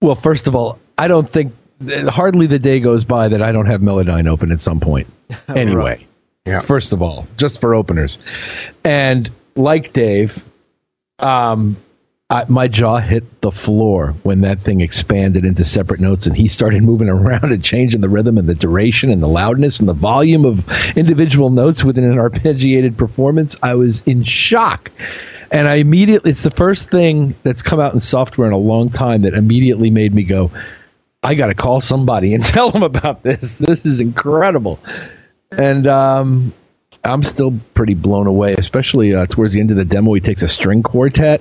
Well, 0.00 0.14
first 0.14 0.46
of 0.46 0.54
all, 0.54 0.78
I 0.96 1.08
don't 1.08 1.28
think 1.28 1.52
hardly 2.08 2.46
the 2.46 2.58
day 2.58 2.80
goes 2.80 3.04
by 3.04 3.28
that 3.28 3.42
I 3.42 3.52
don't 3.52 3.66
have 3.66 3.80
Melodyne 3.80 4.28
open 4.28 4.52
at 4.52 4.60
some 4.60 4.80
point. 4.80 5.06
Anyway, 5.48 5.74
Right. 5.82 6.06
Yeah. 6.46 6.60
first 6.60 6.92
of 6.92 7.02
all, 7.02 7.26
just 7.36 7.60
for 7.60 7.74
openers, 7.74 8.18
and 8.84 9.30
like 9.56 9.92
Dave, 9.92 10.44
um, 11.18 11.76
I, 12.30 12.44
my 12.48 12.68
jaw 12.68 12.98
hit 12.98 13.40
the 13.40 13.50
floor 13.50 14.14
when 14.22 14.42
that 14.42 14.60
thing 14.60 14.80
expanded 14.80 15.44
into 15.44 15.64
separate 15.64 16.00
notes 16.00 16.26
and 16.26 16.36
he 16.36 16.46
started 16.48 16.82
moving 16.82 17.08
around 17.08 17.52
and 17.52 17.62
changing 17.64 18.00
the 18.02 18.08
rhythm 18.08 18.36
and 18.38 18.48
the 18.48 18.54
duration 18.54 19.10
and 19.10 19.22
the 19.22 19.26
loudness 19.28 19.80
and 19.80 19.88
the 19.88 19.94
volume 19.94 20.44
of 20.44 20.66
individual 20.96 21.50
notes 21.50 21.84
within 21.84 22.04
an 22.04 22.16
arpeggiated 22.18 22.96
performance. 22.96 23.56
I 23.62 23.74
was 23.74 24.02
in 24.06 24.22
shock. 24.22 24.90
And 25.50 25.66
I 25.66 25.76
immediately, 25.76 26.30
it's 26.30 26.42
the 26.42 26.50
first 26.50 26.90
thing 26.90 27.34
that's 27.42 27.62
come 27.62 27.80
out 27.80 27.94
in 27.94 28.00
software 28.00 28.46
in 28.46 28.52
a 28.52 28.58
long 28.58 28.90
time 28.90 29.22
that 29.22 29.34
immediately 29.34 29.90
made 29.90 30.14
me 30.14 30.22
go, 30.22 30.50
I 31.22 31.34
got 31.34 31.46
to 31.48 31.54
call 31.54 31.80
somebody 31.80 32.34
and 32.34 32.44
tell 32.44 32.70
them 32.70 32.82
about 32.82 33.22
this. 33.22 33.58
This 33.58 33.84
is 33.84 34.00
incredible. 34.00 34.78
And 35.50 35.86
um, 35.86 36.52
I'm 37.04 37.22
still 37.22 37.58
pretty 37.74 37.94
blown 37.94 38.26
away, 38.26 38.54
especially 38.54 39.14
uh, 39.14 39.26
towards 39.26 39.52
the 39.52 39.60
end 39.60 39.70
of 39.70 39.76
the 39.76 39.84
demo. 39.84 40.12
He 40.14 40.20
takes 40.20 40.42
a 40.42 40.48
string 40.48 40.82
quartet. 40.82 41.40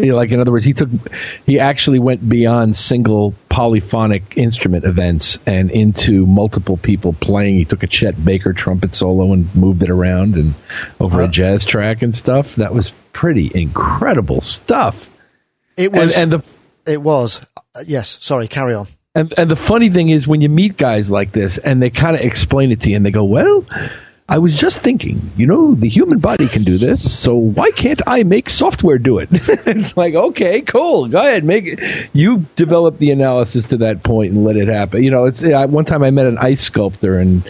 You 0.00 0.10
know, 0.10 0.14
like 0.14 0.30
in 0.30 0.38
other 0.38 0.52
words, 0.52 0.64
he 0.64 0.74
took 0.74 0.88
he 1.44 1.58
actually 1.58 1.98
went 1.98 2.28
beyond 2.28 2.76
single 2.76 3.34
polyphonic 3.48 4.34
instrument 4.38 4.84
events 4.84 5.40
and 5.44 5.72
into 5.72 6.24
multiple 6.24 6.76
people 6.76 7.14
playing. 7.14 7.56
He 7.56 7.64
took 7.64 7.82
a 7.82 7.88
Chet 7.88 8.24
Baker 8.24 8.52
trumpet 8.52 8.94
solo 8.94 9.32
and 9.32 9.52
moved 9.56 9.82
it 9.82 9.90
around 9.90 10.36
and 10.36 10.54
over 11.00 11.20
a 11.20 11.26
jazz 11.26 11.64
track 11.64 12.00
and 12.02 12.14
stuff. 12.14 12.54
That 12.54 12.72
was 12.72 12.92
pretty 13.12 13.50
incredible 13.56 14.40
stuff. 14.40 15.10
It 15.76 15.86
And, 15.92 15.96
was. 15.96 16.16
and 16.16 16.30
the 16.32 16.56
it 16.86 17.02
was. 17.02 17.44
Uh, 17.74 17.82
yes. 17.84 18.18
Sorry. 18.22 18.46
Carry 18.46 18.74
on. 18.74 18.86
and 19.16 19.34
and 19.36 19.50
the 19.50 19.56
funny 19.56 19.90
thing 19.90 20.10
is 20.10 20.28
when 20.28 20.40
you 20.40 20.48
meet 20.48 20.76
guys 20.76 21.10
like 21.10 21.32
this 21.32 21.58
and 21.58 21.82
they 21.82 21.90
kind 21.90 22.14
of 22.14 22.22
explain 22.22 22.70
it 22.70 22.78
to 22.82 22.90
you 22.90 22.94
and 22.94 23.04
they 23.04 23.10
go, 23.10 23.24
"Well, 23.24 23.64
I 24.30 24.36
was 24.36 24.58
just 24.58 24.80
thinking, 24.82 25.32
you 25.38 25.46
know, 25.46 25.74
the 25.74 25.88
human 25.88 26.18
body 26.18 26.48
can 26.48 26.62
do 26.62 26.76
this, 26.76 27.18
so 27.18 27.34
why 27.34 27.70
can't 27.70 28.02
I 28.06 28.24
make 28.24 28.50
software 28.50 28.98
do 28.98 29.18
it?" 29.18 29.28
it's 29.32 29.96
like, 29.96 30.14
"Okay, 30.14 30.60
cool. 30.60 31.08
Go 31.08 31.18
ahead, 31.18 31.44
make 31.44 31.64
it. 31.66 32.10
You 32.12 32.44
develop 32.54 32.98
the 32.98 33.10
analysis 33.10 33.64
to 33.66 33.78
that 33.78 34.04
point 34.04 34.32
and 34.32 34.44
let 34.44 34.56
it 34.56 34.68
happen." 34.68 35.02
You 35.02 35.10
know, 35.10 35.24
it's 35.24 35.42
I, 35.42 35.64
one 35.64 35.86
time 35.86 36.02
I 36.02 36.10
met 36.10 36.26
an 36.26 36.36
ice 36.38 36.60
sculptor 36.60 37.18
and 37.18 37.42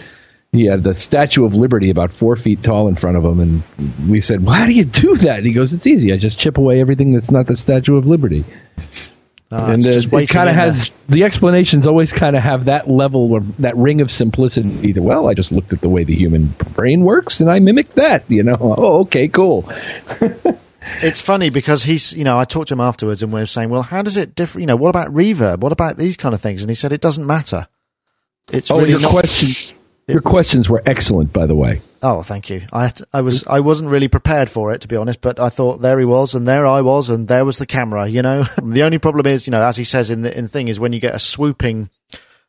he 0.53 0.65
had 0.65 0.83
the 0.83 0.95
Statue 0.95 1.43
of 1.43 1.53
Liberty 1.53 1.89
about 1.89 2.13
four 2.13 2.35
feet 2.35 2.63
tall 2.63 2.87
in 2.87 2.95
front 2.95 3.17
of 3.17 3.25
him, 3.25 3.39
and 3.41 3.63
we 4.09 4.21
said, 4.21 4.45
"Well, 4.45 4.55
how 4.55 4.65
do 4.65 4.73
you 4.73 4.85
do 4.85 5.17
that?" 5.17 5.39
And 5.39 5.47
he 5.47 5.51
goes, 5.51 5.73
"It's 5.73 5.85
easy. 5.85 6.13
I 6.13 6.17
just 6.17 6.39
chip 6.39 6.57
away 6.57 6.79
everything 6.79 7.13
that's 7.13 7.29
not 7.29 7.47
the 7.47 7.57
Statue 7.57 7.97
of 7.97 8.07
Liberty." 8.07 8.45
Ah, 9.51 9.71
and 9.71 9.79
it's 9.79 9.87
uh, 9.87 9.91
just 10.01 10.13
it 10.13 10.29
kind 10.29 10.47
of 10.47 10.53
has 10.55 10.97
the 11.09 11.23
explanations 11.23 11.87
always 11.87 12.13
kind 12.13 12.35
of 12.35 12.43
have 12.43 12.65
that 12.65 12.87
level 12.87 13.35
of 13.35 13.57
that 13.57 13.75
ring 13.75 13.99
of 14.01 14.11
simplicity. 14.11 14.91
That 14.93 15.01
well, 15.01 15.27
I 15.27 15.33
just 15.33 15.51
looked 15.51 15.73
at 15.73 15.81
the 15.81 15.89
way 15.89 16.03
the 16.03 16.13
human 16.15 16.47
brain 16.75 17.01
works 17.01 17.39
and 17.39 17.49
I 17.49 17.59
mimicked 17.59 17.95
that. 17.95 18.23
You 18.29 18.43
know, 18.43 18.57
oh, 18.59 18.99
okay, 19.01 19.27
cool. 19.27 19.67
It's 21.01 21.19
funny 21.21 21.49
because 21.49 21.83
he's, 21.83 22.13
you 22.15 22.23
know, 22.23 22.39
I 22.39 22.45
talked 22.45 22.69
to 22.69 22.73
him 22.73 22.79
afterwards 22.79 23.21
and 23.21 23.33
we 23.33 23.41
were 23.41 23.45
saying, 23.45 23.69
well, 23.69 23.81
how 23.83 24.01
does 24.01 24.15
it 24.15 24.33
differ? 24.33 24.59
You 24.61 24.65
know, 24.65 24.77
what 24.77 24.89
about 24.89 25.13
reverb? 25.13 25.59
What 25.59 25.73
about 25.73 25.97
these 25.97 26.15
kind 26.15 26.33
of 26.33 26.39
things? 26.41 26.61
And 26.61 26.69
he 26.71 26.73
said 26.75 26.93
it 26.93 27.01
doesn't 27.01 27.27
matter. 27.27 27.67
It's 28.51 28.71
Oh, 28.71 28.77
really 28.79 28.91
your 28.91 29.01
not. 29.01 29.11
questions, 29.11 29.73
your 30.09 30.21
questions 30.21 30.69
were 30.69 30.81
excellent, 30.85 31.31
by 31.33 31.45
the 31.45 31.55
way. 31.55 31.81
Oh, 32.01 32.21
thank 32.23 32.49
you. 32.49 32.61
I 32.73 32.87
to- 32.89 33.07
I 33.13 33.21
was 33.21 33.45
I 33.47 33.59
wasn't 33.59 33.89
really 33.89 34.07
prepared 34.07 34.49
for 34.49 34.73
it 34.73 34.81
to 34.81 34.87
be 34.87 34.95
honest, 34.95 35.21
but 35.21 35.39
I 35.39 35.49
thought 35.49 35.81
there 35.81 35.99
he 35.99 36.05
was 36.05 36.33
and 36.35 36.47
there 36.47 36.65
I 36.65 36.81
was 36.81 37.09
and 37.09 37.27
there 37.27 37.45
was 37.45 37.57
the 37.57 37.65
camera. 37.65 38.07
You 38.07 38.21
know, 38.21 38.43
the 38.63 38.83
only 38.83 38.97
problem 38.99 39.25
is, 39.25 39.47
you 39.47 39.51
know, 39.51 39.61
as 39.65 39.77
he 39.77 39.83
says 39.83 40.09
in 40.11 40.21
the 40.21 40.35
in 40.37 40.45
the 40.45 40.49
thing 40.49 40.67
is 40.67 40.79
when 40.79 40.93
you 40.93 40.99
get 40.99 41.15
a 41.15 41.19
swooping 41.19 41.89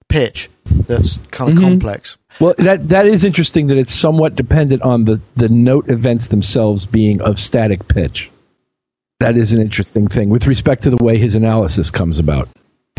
pitch 0.08 0.48
that's 0.86 1.18
kind 1.30 1.50
of 1.52 1.56
Mm-hmm. 1.56 1.68
complex. 1.68 2.16
Well, 2.40 2.54
that 2.58 2.88
that 2.88 3.06
is 3.06 3.24
interesting 3.24 3.68
that 3.68 3.78
it's 3.78 3.92
somewhat 3.94 4.34
dependent 4.36 4.82
on 4.82 5.04
the 5.04 5.20
the 5.36 5.48
note 5.48 5.90
events 5.90 6.28
themselves 6.28 6.86
being 6.86 7.20
of 7.20 7.38
static 7.38 7.86
pitch. 7.88 8.30
That 9.20 9.36
is 9.36 9.52
an 9.52 9.60
interesting 9.60 10.08
thing 10.08 10.30
with 10.30 10.46
respect 10.46 10.82
to 10.84 10.90
the 10.90 11.04
way 11.04 11.18
his 11.18 11.34
analysis 11.34 11.90
comes 11.90 12.18
about. 12.18 12.48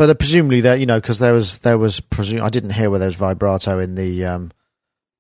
But 0.01 0.09
uh, 0.09 0.13
presumably 0.15 0.61
there, 0.61 0.75
you 0.75 0.87
know, 0.87 0.99
because 0.99 1.19
there 1.19 1.31
was 1.31 1.59
there 1.59 1.77
was 1.77 1.99
presume 1.99 2.41
I 2.41 2.49
didn't 2.49 2.71
hear 2.71 2.89
where 2.89 2.97
there 2.97 3.07
was 3.07 3.17
vibrato 3.17 3.77
in 3.77 3.93
the 3.93 4.25
um 4.25 4.51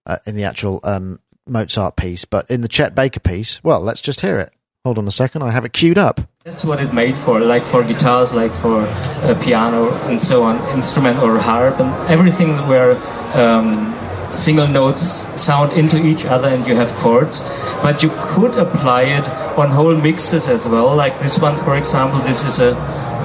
uh, 0.07 0.17
in 0.25 0.35
the 0.35 0.43
actual 0.43 0.79
um 0.83 1.19
Mozart 1.45 1.97
piece, 1.97 2.25
but 2.25 2.49
in 2.49 2.61
the 2.61 2.67
Chet 2.67 2.95
Baker 2.95 3.19
piece, 3.19 3.63
well, 3.63 3.79
let's 3.79 4.01
just 4.01 4.21
hear 4.21 4.39
it. 4.39 4.51
Hold 4.83 4.97
on 4.97 5.07
a 5.07 5.11
second, 5.11 5.43
I 5.43 5.51
have 5.51 5.65
it 5.65 5.73
queued 5.73 5.99
up. 5.99 6.21
That's 6.45 6.65
what 6.65 6.81
it 6.81 6.95
made 6.95 7.15
for, 7.15 7.39
like 7.39 7.67
for 7.67 7.83
guitars, 7.83 8.33
like 8.33 8.53
for 8.53 8.81
uh, 8.81 9.39
piano 9.43 9.93
and 10.09 10.19
so 10.19 10.41
on, 10.41 10.57
instrument 10.75 11.19
or 11.19 11.37
harp, 11.37 11.79
and 11.79 11.91
everything 12.09 12.49
where 12.67 12.97
um, 13.35 13.93
single 14.35 14.67
notes 14.67 15.03
sound 15.39 15.73
into 15.73 16.03
each 16.03 16.25
other 16.25 16.47
and 16.47 16.65
you 16.65 16.75
have 16.75 16.91
chords. 16.93 17.41
But 17.83 18.01
you 18.01 18.09
could 18.19 18.57
apply 18.57 19.03
it 19.03 19.29
on 19.59 19.69
whole 19.69 19.95
mixes 19.95 20.47
as 20.47 20.67
well, 20.67 20.95
like 20.95 21.19
this 21.19 21.39
one, 21.39 21.55
for 21.55 21.77
example. 21.77 22.19
This 22.21 22.43
is 22.43 22.59
a 22.59 22.73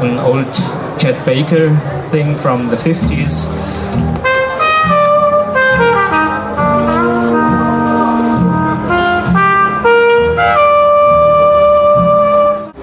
an 0.03 0.19
old 0.19 0.53
Chet 1.01 1.25
Baker 1.25 1.71
thing 2.09 2.35
from 2.35 2.69
the 2.69 2.77
50s. 2.77 3.47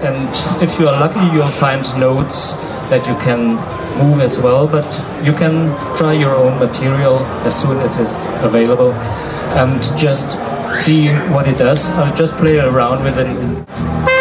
And 0.02 0.62
if 0.62 0.78
you 0.78 0.88
are 0.88 1.00
lucky, 1.00 1.24
you'll 1.34 1.48
find 1.48 1.82
notes 1.98 2.54
that 2.90 3.06
you 3.06 3.14
can 3.16 3.56
move 3.98 4.20
as 4.20 4.40
well, 4.40 4.66
but 4.66 4.86
you 5.24 5.32
can 5.32 5.74
try 5.96 6.12
your 6.12 6.34
own 6.34 6.58
material 6.58 7.20
as 7.46 7.54
soon 7.54 7.78
as 7.78 7.98
it's 7.98 8.26
available 8.42 8.92
and 9.54 9.82
just 9.96 10.38
see 10.76 11.08
what 11.32 11.46
it 11.46 11.58
does. 11.58 11.90
I'll 11.92 12.14
just 12.14 12.34
play 12.34 12.58
around 12.58 13.04
with 13.04 13.18
it. 13.18 14.13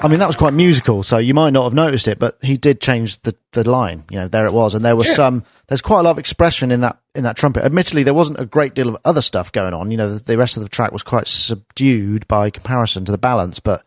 I 0.00 0.06
mean, 0.06 0.20
that 0.20 0.26
was 0.26 0.36
quite 0.36 0.54
musical, 0.54 1.02
so 1.02 1.18
you 1.18 1.34
might 1.34 1.50
not 1.50 1.64
have 1.64 1.74
noticed 1.74 2.06
it, 2.06 2.20
but 2.20 2.36
he 2.40 2.56
did 2.56 2.80
change 2.80 3.20
the, 3.22 3.34
the 3.52 3.68
line. 3.68 4.04
You 4.10 4.20
know, 4.20 4.28
there 4.28 4.46
it 4.46 4.52
was, 4.52 4.74
and 4.74 4.84
there 4.84 4.94
was 4.94 5.12
some. 5.12 5.44
There's 5.66 5.82
quite 5.82 6.00
a 6.00 6.02
lot 6.04 6.12
of 6.12 6.18
expression 6.18 6.70
in 6.70 6.80
that 6.82 7.00
in 7.16 7.24
that 7.24 7.36
trumpet. 7.36 7.64
Admittedly, 7.64 8.04
there 8.04 8.14
wasn't 8.14 8.38
a 8.38 8.46
great 8.46 8.74
deal 8.74 8.88
of 8.88 8.96
other 9.04 9.20
stuff 9.20 9.50
going 9.50 9.74
on. 9.74 9.90
You 9.90 9.96
know, 9.96 10.14
the, 10.14 10.22
the 10.22 10.38
rest 10.38 10.56
of 10.56 10.62
the 10.62 10.68
track 10.68 10.92
was 10.92 11.02
quite 11.02 11.26
subdued 11.26 12.28
by 12.28 12.50
comparison 12.50 13.04
to 13.06 13.12
the 13.12 13.18
balance, 13.18 13.58
but 13.58 13.84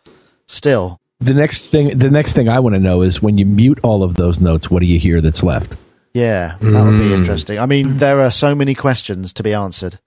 still, 0.48 1.00
The 1.22 1.34
next 1.34 1.68
thing, 1.70 1.98
the 1.98 2.12
next 2.12 2.34
thing 2.34 2.50
I 2.50 2.60
want 2.60 2.74
to 2.76 2.80
know 2.80 3.02
is 3.02 3.22
when 3.22 3.38
you 3.38 3.46
mute 3.46 3.80
all 3.84 4.04
of 4.04 4.16
those 4.16 4.42
notes, 4.42 4.70
what 4.70 4.82
do 4.82 4.88
you 4.88 5.00
hear 5.00 5.22
that's 5.22 5.44
left? 5.44 5.78
yeah, 6.14 6.58
that 6.60 6.84
would 6.84 7.00
be 7.00 7.08
hmm. 7.08 7.14
interesting. 7.14 7.58
I 7.58 7.66
mean, 7.66 7.98
there 7.98 8.20
are 8.20 8.32
so 8.32 8.54
many 8.54 8.76
questions 8.76 9.32
to 9.34 9.44
be 9.44 9.54
answered. 9.54 10.00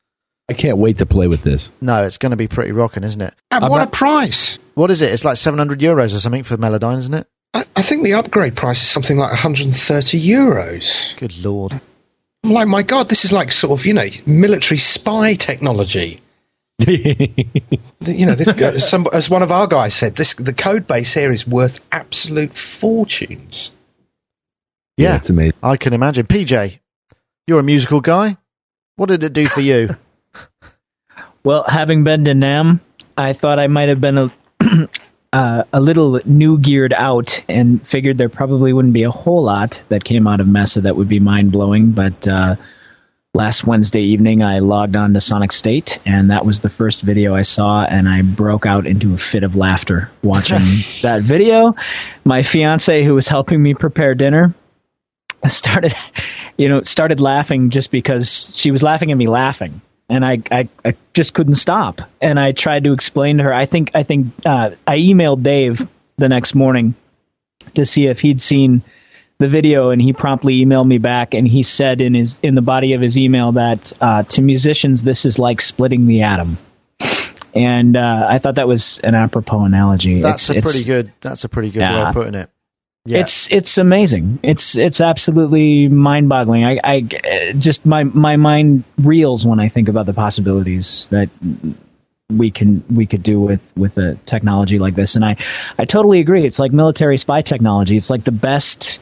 I 0.48 0.52
can't 0.52 0.76
wait 0.78 0.98
to 0.98 1.06
play 1.06 1.26
with 1.26 1.42
this. 1.42 1.70
No, 1.80 2.04
it's 2.04 2.18
going 2.18 2.30
to 2.30 2.36
be 2.36 2.48
pretty 2.48 2.72
rocking, 2.72 3.02
isn't 3.04 3.20
it? 3.20 3.34
And 3.50 3.64
I'm 3.64 3.70
what 3.70 3.78
not- 3.78 3.88
a 3.88 3.90
price! 3.90 4.58
What 4.74 4.90
is 4.90 5.02
it? 5.02 5.12
It's 5.12 5.24
like 5.24 5.36
700 5.36 5.78
euros 5.80 6.14
or 6.14 6.18
something 6.18 6.42
for 6.42 6.56
Melodyne, 6.56 6.98
isn't 6.98 7.14
it? 7.14 7.26
I, 7.54 7.64
I 7.76 7.82
think 7.82 8.02
the 8.02 8.14
upgrade 8.14 8.56
price 8.56 8.82
is 8.82 8.88
something 8.88 9.16
like 9.16 9.30
130 9.30 10.20
euros. 10.20 11.16
Good 11.16 11.38
lord. 11.44 11.80
I'm 12.42 12.50
like, 12.50 12.68
my 12.68 12.82
God, 12.82 13.08
this 13.08 13.24
is 13.24 13.32
like 13.32 13.52
sort 13.52 13.78
of, 13.78 13.86
you 13.86 13.94
know, 13.94 14.08
military 14.26 14.78
spy 14.78 15.34
technology. 15.34 16.20
You 18.06 18.26
know, 18.26 18.34
this, 18.34 18.48
uh, 18.48 18.78
some, 18.78 19.06
as 19.14 19.30
one 19.30 19.42
of 19.42 19.50
our 19.50 19.66
guys 19.66 19.94
said, 19.94 20.16
this 20.16 20.34
the 20.34 20.52
code 20.52 20.86
base 20.86 21.14
here 21.14 21.32
is 21.32 21.46
worth 21.46 21.80
absolute 21.90 22.54
fortunes. 22.54 23.70
Yeah, 24.98 25.18
to 25.20 25.32
me, 25.32 25.52
I 25.62 25.78
can 25.78 25.94
imagine. 25.94 26.26
PJ, 26.26 26.80
you're 27.46 27.60
a 27.60 27.62
musical 27.62 28.02
guy. 28.02 28.36
What 28.96 29.08
did 29.08 29.24
it 29.24 29.32
do 29.32 29.46
for 29.46 29.62
you? 29.62 29.96
Well, 31.44 31.64
having 31.68 32.04
been 32.04 32.24
to 32.24 32.32
NAMM, 32.32 32.80
I 33.18 33.34
thought 33.34 33.58
I 33.58 33.66
might 33.66 33.90
have 33.90 34.00
been 34.00 34.16
a 34.16 34.32
uh, 35.32 35.64
a 35.74 35.80
little 35.80 36.18
new 36.24 36.58
geared 36.58 36.94
out 36.94 37.44
and 37.50 37.86
figured 37.86 38.16
there 38.16 38.30
probably 38.30 38.72
wouldn't 38.72 38.94
be 38.94 39.02
a 39.02 39.10
whole 39.10 39.42
lot 39.42 39.82
that 39.90 40.02
came 40.02 40.26
out 40.26 40.40
of 40.40 40.48
Messe 40.48 40.74
that 40.74 40.96
would 40.96 41.08
be 41.08 41.20
mind 41.20 41.52
blowing. 41.52 41.90
But 41.90 42.26
uh, 42.26 42.56
last 43.34 43.66
Wednesday 43.66 44.00
evening, 44.00 44.42
I 44.42 44.60
logged 44.60 44.96
on 44.96 45.12
to 45.12 45.20
Sonic 45.20 45.52
State, 45.52 45.98
and 46.06 46.30
that 46.30 46.46
was 46.46 46.60
the 46.60 46.70
first 46.70 47.02
video 47.02 47.34
I 47.34 47.42
saw, 47.42 47.84
and 47.84 48.08
I 48.08 48.22
broke 48.22 48.64
out 48.64 48.86
into 48.86 49.12
a 49.12 49.18
fit 49.18 49.42
of 49.42 49.54
laughter 49.54 50.10
watching 50.22 50.62
that 51.02 51.20
video. 51.22 51.74
My 52.24 52.42
fiance, 52.42 53.04
who 53.04 53.14
was 53.14 53.28
helping 53.28 53.62
me 53.62 53.74
prepare 53.74 54.14
dinner, 54.14 54.54
started, 55.44 55.94
you 56.56 56.70
know, 56.70 56.84
started 56.84 57.20
laughing 57.20 57.68
just 57.68 57.90
because 57.90 58.56
she 58.56 58.70
was 58.70 58.82
laughing 58.82 59.12
at 59.12 59.18
me 59.18 59.28
laughing 59.28 59.82
and 60.08 60.24
I, 60.24 60.38
I, 60.50 60.68
I 60.84 60.96
just 61.12 61.34
couldn't 61.34 61.54
stop. 61.54 62.00
And 62.20 62.38
I 62.38 62.52
tried 62.52 62.84
to 62.84 62.92
explain 62.92 63.38
to 63.38 63.44
her. 63.44 63.54
I 63.54 63.66
think 63.66 63.92
I 63.94 64.02
think 64.02 64.32
uh, 64.44 64.70
I 64.86 64.98
emailed 64.98 65.42
Dave 65.42 65.86
the 66.16 66.28
next 66.28 66.54
morning 66.54 66.94
to 67.74 67.84
see 67.84 68.06
if 68.06 68.20
he'd 68.20 68.40
seen 68.40 68.82
the 69.38 69.48
video, 69.48 69.90
and 69.90 70.00
he 70.00 70.12
promptly 70.12 70.64
emailed 70.64 70.86
me 70.86 70.98
back. 70.98 71.34
And 71.34 71.46
he 71.48 71.62
said 71.62 72.00
in 72.00 72.14
his 72.14 72.38
in 72.42 72.54
the 72.54 72.62
body 72.62 72.92
of 72.92 73.00
his 73.00 73.18
email 73.18 73.52
that 73.52 73.92
uh, 74.00 74.22
to 74.22 74.42
musicians 74.42 75.02
this 75.02 75.24
is 75.24 75.38
like 75.38 75.60
splitting 75.60 76.06
the 76.06 76.22
atom. 76.22 76.58
And 77.54 77.96
uh, 77.96 78.26
I 78.28 78.40
thought 78.40 78.56
that 78.56 78.66
was 78.66 78.98
an 79.04 79.14
apropos 79.14 79.64
analogy. 79.64 80.20
That's 80.20 80.50
It's- 80.50 80.64
a 80.64 80.68
pretty 80.68 80.84
good. 80.84 81.12
That's 81.20 81.44
a 81.44 81.48
pretty 81.48 81.70
good 81.70 81.80
way 81.82 82.02
of 82.02 82.12
putting 82.12 82.34
it. 82.34 82.50
Yeah. 83.06 83.18
It's 83.18 83.52
it's 83.52 83.76
amazing. 83.76 84.40
It's 84.42 84.78
it's 84.78 85.02
absolutely 85.02 85.88
mind 85.88 86.30
boggling. 86.30 86.64
I, 86.64 86.78
I 86.82 87.00
just 87.52 87.84
my 87.84 88.04
my 88.04 88.36
mind 88.36 88.84
reels 88.96 89.46
when 89.46 89.60
I 89.60 89.68
think 89.68 89.90
about 89.90 90.06
the 90.06 90.14
possibilities 90.14 91.06
that 91.10 91.28
we 92.30 92.50
can 92.50 92.82
we 92.88 93.04
could 93.04 93.22
do 93.22 93.40
with 93.40 93.60
with 93.76 93.98
a 93.98 94.14
technology 94.24 94.78
like 94.78 94.94
this. 94.94 95.16
And 95.16 95.24
I 95.24 95.36
I 95.78 95.84
totally 95.84 96.20
agree. 96.20 96.46
It's 96.46 96.58
like 96.58 96.72
military 96.72 97.18
spy 97.18 97.42
technology. 97.42 97.96
It's 97.96 98.08
like 98.08 98.24
the 98.24 98.32
best. 98.32 99.00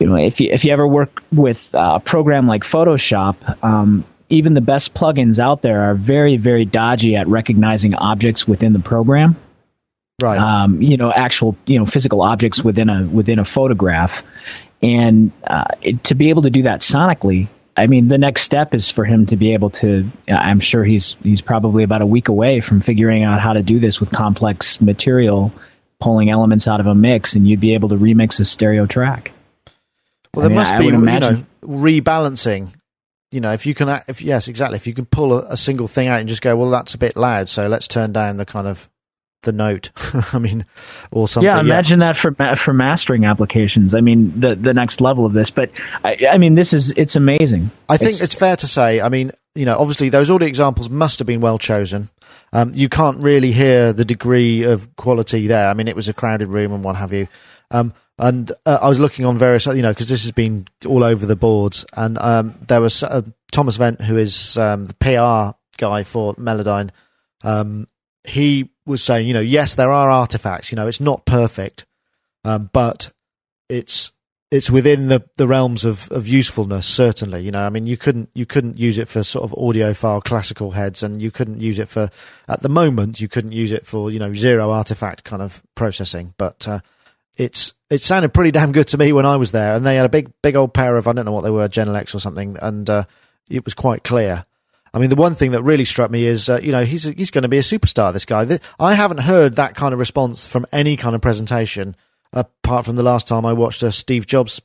You 0.00 0.08
know, 0.08 0.16
if 0.16 0.40
you 0.40 0.50
if 0.50 0.64
you 0.64 0.72
ever 0.72 0.88
work 0.88 1.22
with 1.30 1.68
a 1.74 2.00
program 2.00 2.46
like 2.46 2.62
Photoshop. 2.62 3.62
Um, 3.62 4.04
even 4.30 4.54
the 4.54 4.62
best 4.62 4.94
plugins 4.94 5.38
out 5.38 5.60
there 5.60 5.82
are 5.82 5.94
very, 5.94 6.38
very 6.38 6.64
dodgy 6.64 7.14
at 7.14 7.28
recognizing 7.28 7.94
objects 7.94 8.48
within 8.48 8.72
the 8.72 8.80
program 8.80 9.36
right. 10.22 10.38
um, 10.38 10.82
you 10.82 10.96
know, 10.96 11.12
actual, 11.12 11.56
you 11.66 11.78
know, 11.78 11.86
physical 11.86 12.22
objects 12.22 12.62
within 12.62 12.88
a 12.88 13.04
within 13.04 13.38
a 13.38 13.44
photograph, 13.44 14.22
and 14.82 15.32
uh, 15.46 15.64
it, 15.82 16.04
to 16.04 16.14
be 16.14 16.30
able 16.30 16.42
to 16.42 16.50
do 16.50 16.62
that 16.62 16.80
sonically. 16.80 17.48
I 17.76 17.88
mean, 17.88 18.06
the 18.06 18.18
next 18.18 18.42
step 18.42 18.72
is 18.72 18.88
for 18.88 19.04
him 19.04 19.26
to 19.26 19.36
be 19.36 19.54
able 19.54 19.70
to. 19.70 20.08
I'm 20.28 20.60
sure 20.60 20.84
he's 20.84 21.16
he's 21.22 21.42
probably 21.42 21.82
about 21.82 22.02
a 22.02 22.06
week 22.06 22.28
away 22.28 22.60
from 22.60 22.80
figuring 22.80 23.24
out 23.24 23.40
how 23.40 23.54
to 23.54 23.62
do 23.62 23.80
this 23.80 23.98
with 23.98 24.12
complex 24.12 24.80
material, 24.80 25.52
pulling 26.00 26.30
elements 26.30 26.68
out 26.68 26.80
of 26.80 26.86
a 26.86 26.94
mix, 26.94 27.34
and 27.34 27.48
you'd 27.48 27.60
be 27.60 27.74
able 27.74 27.88
to 27.88 27.96
remix 27.96 28.38
a 28.38 28.44
stereo 28.44 28.86
track. 28.86 29.32
Well, 30.32 30.42
there 30.42 30.44
I 30.44 30.48
mean, 30.48 30.56
must 30.56 30.72
I 30.74 30.78
be, 30.78 30.84
you 30.84 30.92
know, 30.92 31.44
rebalancing. 31.64 32.72
You 33.32 33.40
know, 33.40 33.52
if 33.52 33.66
you 33.66 33.74
can, 33.74 34.02
if 34.06 34.22
yes, 34.22 34.46
exactly. 34.46 34.76
If 34.76 34.86
you 34.86 34.94
can 34.94 35.06
pull 35.06 35.32
a, 35.32 35.54
a 35.54 35.56
single 35.56 35.88
thing 35.88 36.06
out 36.06 36.20
and 36.20 36.28
just 36.28 36.42
go, 36.42 36.56
well, 36.56 36.70
that's 36.70 36.94
a 36.94 36.98
bit 36.98 37.16
loud, 37.16 37.48
so 37.48 37.66
let's 37.66 37.88
turn 37.88 38.12
down 38.12 38.36
the 38.36 38.46
kind 38.46 38.68
of 38.68 38.88
the 39.44 39.52
note. 39.52 39.90
I 40.32 40.38
mean, 40.38 40.66
or 41.12 41.28
something. 41.28 41.46
yeah, 41.46 41.60
imagine 41.60 42.00
that 42.00 42.16
for 42.16 42.34
for 42.56 42.74
mastering 42.74 43.24
applications. 43.24 43.94
I 43.94 44.00
mean, 44.00 44.40
the 44.40 44.56
the 44.56 44.74
next 44.74 45.00
level 45.00 45.24
of 45.24 45.32
this. 45.32 45.50
But 45.50 45.70
I, 46.04 46.18
I 46.32 46.38
mean, 46.38 46.54
this 46.54 46.72
is 46.72 46.92
it's 46.96 47.16
amazing. 47.16 47.70
I 47.88 47.96
think 47.96 48.08
It's- 48.08 48.22
it's, 48.22 48.34
fair 48.34 48.56
to 48.56 48.66
say. 48.66 49.00
I 49.00 49.08
mean, 49.08 49.30
you 49.54 49.64
know, 49.64 49.78
obviously 49.78 50.08
those 50.08 50.30
audio 50.30 50.48
examples 50.48 50.90
must 50.90 51.18
have 51.20 51.26
been 51.26 51.40
well 51.40 51.58
chosen. 51.58 52.10
Um, 52.52 52.72
you 52.74 52.88
can't 52.88 53.18
really 53.18 53.52
hear 53.52 53.92
the 53.92 54.04
degree 54.04 54.62
of 54.62 54.94
quality 54.96 55.46
there. 55.46 55.68
I 55.68 55.74
mean, 55.74 55.88
it 55.88 55.96
was 55.96 56.08
a 56.08 56.14
crowded 56.14 56.48
room 56.48 56.72
and 56.72 56.84
what 56.84 56.96
have 56.96 57.12
you. 57.12 57.28
Um, 57.70 57.92
and 58.18 58.52
uh, 58.64 58.78
I 58.80 58.88
was 58.88 59.00
looking 59.00 59.24
on 59.24 59.36
various, 59.38 59.66
you 59.66 59.82
know, 59.82 59.90
because 59.90 60.08
this 60.08 60.22
has 60.22 60.30
been 60.32 60.66
all 60.86 61.02
over 61.02 61.26
the 61.26 61.34
boards, 61.34 61.84
and 61.96 62.16
um, 62.18 62.54
there 62.68 62.80
was 62.80 63.02
uh, 63.02 63.22
Thomas 63.50 63.76
Vent, 63.76 64.02
who 64.02 64.16
is 64.16 64.56
um, 64.56 64.86
the 64.86 64.94
PR 64.94 65.56
guy 65.78 66.04
for 66.04 66.34
Melodyne. 66.34 66.90
Um, 67.42 67.88
he 68.24 68.70
was 68.86 69.02
saying, 69.02 69.26
you 69.26 69.34
know, 69.34 69.40
yes, 69.40 69.74
there 69.74 69.92
are 69.92 70.10
artifacts. 70.10 70.72
You 70.72 70.76
know, 70.76 70.86
it's 70.86 71.00
not 71.00 71.26
perfect, 71.26 71.86
um, 72.44 72.70
but 72.72 73.12
it's 73.68 74.12
it's 74.50 74.70
within 74.70 75.08
the, 75.08 75.28
the 75.36 75.46
realms 75.46 75.84
of, 75.84 76.10
of 76.12 76.28
usefulness. 76.28 76.86
Certainly, 76.86 77.42
you 77.42 77.50
know, 77.50 77.64
I 77.64 77.70
mean, 77.70 77.86
you 77.86 77.96
couldn't 77.96 78.30
you 78.34 78.46
couldn't 78.46 78.78
use 78.78 78.98
it 78.98 79.08
for 79.08 79.22
sort 79.22 79.44
of 79.44 79.56
audiophile 79.58 80.22
classical 80.24 80.72
heads, 80.72 81.02
and 81.02 81.20
you 81.20 81.30
couldn't 81.30 81.60
use 81.60 81.78
it 81.78 81.88
for 81.88 82.10
at 82.48 82.62
the 82.62 82.68
moment 82.68 83.20
you 83.20 83.28
couldn't 83.28 83.52
use 83.52 83.72
it 83.72 83.86
for 83.86 84.10
you 84.10 84.18
know 84.18 84.32
zero 84.32 84.70
artifact 84.70 85.24
kind 85.24 85.42
of 85.42 85.62
processing, 85.74 86.34
but. 86.38 86.66
Uh, 86.66 86.80
it's 87.36 87.74
it 87.90 88.00
sounded 88.00 88.32
pretty 88.32 88.52
damn 88.52 88.70
good 88.70 88.88
to 88.88 88.98
me 88.98 89.12
when 89.12 89.26
I 89.26 89.36
was 89.36 89.52
there, 89.52 89.74
and 89.74 89.84
they 89.84 89.96
had 89.96 90.06
a 90.06 90.10
big 90.10 90.30
big 90.42 90.56
old 90.56 90.72
pair 90.72 90.96
of 90.96 91.08
I 91.08 91.12
don't 91.12 91.24
know 91.24 91.32
what 91.32 91.42
they 91.42 91.50
were 91.50 91.68
Genelecs 91.68 92.14
or 92.14 92.20
something, 92.20 92.56
and 92.62 92.88
uh, 92.88 93.04
it 93.50 93.64
was 93.64 93.74
quite 93.74 94.04
clear. 94.04 94.46
I 94.94 95.00
mean, 95.00 95.10
the 95.10 95.16
one 95.16 95.34
thing 95.34 95.50
that 95.50 95.62
really 95.64 95.84
struck 95.84 96.10
me 96.10 96.24
is, 96.24 96.48
uh, 96.48 96.60
you 96.62 96.70
know, 96.72 96.84
he's 96.84 97.02
he's 97.02 97.30
going 97.32 97.42
to 97.42 97.48
be 97.48 97.58
a 97.58 97.62
superstar. 97.62 98.12
This 98.12 98.24
guy. 98.24 98.46
I 98.78 98.94
haven't 98.94 99.18
heard 99.18 99.56
that 99.56 99.74
kind 99.74 99.92
of 99.92 99.98
response 99.98 100.46
from 100.46 100.64
any 100.72 100.96
kind 100.96 101.14
of 101.16 101.20
presentation, 101.20 101.96
apart 102.32 102.84
from 102.86 102.94
the 102.96 103.02
last 103.02 103.26
time 103.28 103.44
I 103.44 103.52
watched 103.54 103.82
a 103.82 103.90
Steve 103.90 104.26
Jobs, 104.26 104.62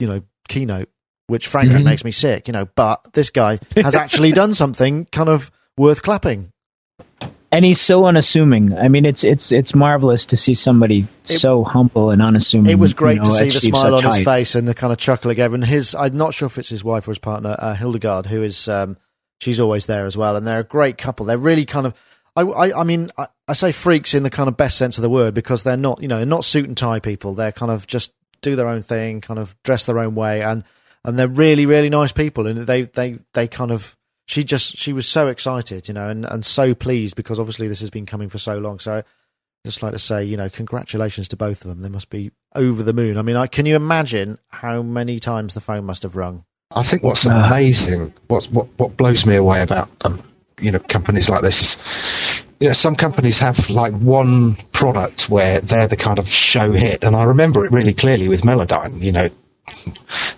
you 0.00 0.06
know, 0.08 0.22
keynote, 0.48 0.88
which 1.26 1.46
frankly 1.46 1.80
Mhm. 1.80 1.84
makes 1.84 2.02
me 2.02 2.10
sick. 2.10 2.48
You 2.48 2.52
know, 2.52 2.66
but 2.76 3.12
this 3.12 3.28
guy 3.30 3.58
has 3.76 3.94
actually 3.94 4.32
done 4.42 4.54
something 4.54 5.04
kind 5.12 5.28
of 5.28 5.50
worth 5.76 6.02
clapping. 6.02 6.50
and 7.50 7.64
he's 7.64 7.80
so 7.80 8.04
unassuming. 8.06 8.76
I 8.76 8.88
mean, 8.88 9.04
it's 9.04 9.24
it's 9.24 9.52
it's 9.52 9.74
marvelous 9.74 10.26
to 10.26 10.36
see 10.36 10.54
somebody 10.54 11.08
so 11.24 11.62
humble 11.64 12.10
and 12.10 12.20
unassuming. 12.22 12.70
It 12.70 12.78
was 12.78 12.94
great 12.94 13.16
you 13.16 13.30
know, 13.30 13.38
to 13.38 13.50
see 13.50 13.70
the 13.70 13.76
smile 13.78 13.94
on 13.96 14.04
his 14.04 14.14
heights. 14.16 14.24
face 14.24 14.54
and 14.54 14.66
the 14.68 14.74
kind 14.74 14.92
of 14.92 14.98
chuckle 14.98 15.30
again. 15.30 15.52
And 15.54 15.64
his, 15.64 15.94
I'm 15.94 16.16
not 16.16 16.34
sure 16.34 16.46
if 16.46 16.58
it's 16.58 16.68
his 16.70 16.84
wife 16.84 17.06
or 17.08 17.10
his 17.10 17.18
partner, 17.18 17.54
uh, 17.58 17.74
Hildegard, 17.74 18.26
who 18.26 18.42
is, 18.42 18.68
um, 18.68 18.96
she's 19.38 19.60
always 19.60 19.86
there 19.86 20.06
as 20.06 20.16
well. 20.16 20.36
And 20.36 20.46
they're 20.46 20.60
a 20.60 20.64
great 20.64 20.98
couple. 20.98 21.26
They're 21.26 21.38
really 21.38 21.64
kind 21.64 21.86
of, 21.86 21.94
I, 22.36 22.42
I, 22.42 22.80
I 22.80 22.84
mean, 22.84 23.10
I, 23.16 23.26
I 23.46 23.52
say 23.54 23.72
freaks 23.72 24.14
in 24.14 24.22
the 24.22 24.30
kind 24.30 24.48
of 24.48 24.56
best 24.56 24.76
sense 24.76 24.98
of 24.98 25.02
the 25.02 25.10
word 25.10 25.34
because 25.34 25.62
they're 25.62 25.76
not, 25.76 26.02
you 26.02 26.08
know, 26.08 26.22
not 26.24 26.44
suit 26.44 26.66
and 26.66 26.76
tie 26.76 27.00
people. 27.00 27.34
They're 27.34 27.52
kind 27.52 27.72
of 27.72 27.86
just 27.86 28.12
do 28.42 28.54
their 28.54 28.68
own 28.68 28.82
thing, 28.82 29.20
kind 29.20 29.40
of 29.40 29.56
dress 29.62 29.86
their 29.86 29.98
own 29.98 30.14
way, 30.14 30.42
and 30.42 30.64
and 31.04 31.18
they're 31.18 31.28
really, 31.28 31.66
really 31.66 31.88
nice 31.88 32.12
people. 32.12 32.46
And 32.46 32.66
they, 32.66 32.82
they, 32.82 33.18
they 33.32 33.48
kind 33.48 33.70
of, 33.70 33.96
she 34.26 34.44
just, 34.44 34.76
she 34.76 34.92
was 34.92 35.08
so 35.08 35.28
excited, 35.28 35.88
you 35.88 35.94
know, 35.94 36.08
and 36.08 36.24
and 36.24 36.44
so 36.44 36.74
pleased 36.74 37.16
because 37.16 37.40
obviously 37.40 37.66
this 37.66 37.80
has 37.80 37.90
been 37.90 38.06
coming 38.06 38.28
for 38.28 38.38
so 38.38 38.58
long. 38.58 38.78
So 38.78 39.02
just 39.64 39.82
like 39.82 39.92
to 39.92 39.98
say, 39.98 40.24
you 40.24 40.36
know, 40.36 40.48
congratulations 40.48 41.28
to 41.28 41.36
both 41.36 41.64
of 41.64 41.70
them. 41.70 41.80
They 41.80 41.88
must 41.88 42.10
be 42.10 42.30
over 42.54 42.82
the 42.82 42.92
moon. 42.92 43.18
I 43.18 43.22
mean, 43.22 43.36
I, 43.36 43.46
can 43.46 43.66
you 43.66 43.76
imagine 43.76 44.38
how 44.48 44.82
many 44.82 45.18
times 45.18 45.54
the 45.54 45.60
phone 45.60 45.84
must 45.84 46.02
have 46.02 46.16
rung? 46.16 46.44
I 46.74 46.82
think 46.82 47.02
what's 47.02 47.24
amazing, 47.24 48.12
what's 48.26 48.50
what 48.50 48.66
what 48.76 48.96
blows 48.96 49.24
me 49.24 49.36
away 49.36 49.62
about 49.62 49.88
um, 50.04 50.22
you 50.60 50.70
know 50.70 50.78
companies 50.78 51.30
like 51.30 51.42
this 51.42 51.62
is, 51.62 52.42
you 52.60 52.66
know, 52.66 52.74
some 52.74 52.94
companies 52.94 53.38
have 53.38 53.70
like 53.70 53.94
one 53.94 54.54
product 54.72 55.30
where 55.30 55.60
they're 55.60 55.88
the 55.88 55.96
kind 55.96 56.18
of 56.18 56.28
show 56.28 56.72
hit, 56.72 57.02
and 57.04 57.16
I 57.16 57.24
remember 57.24 57.64
it 57.64 57.72
really 57.72 57.94
clearly 57.94 58.28
with 58.28 58.42
Melodyne. 58.42 59.02
You 59.02 59.12
know, 59.12 59.28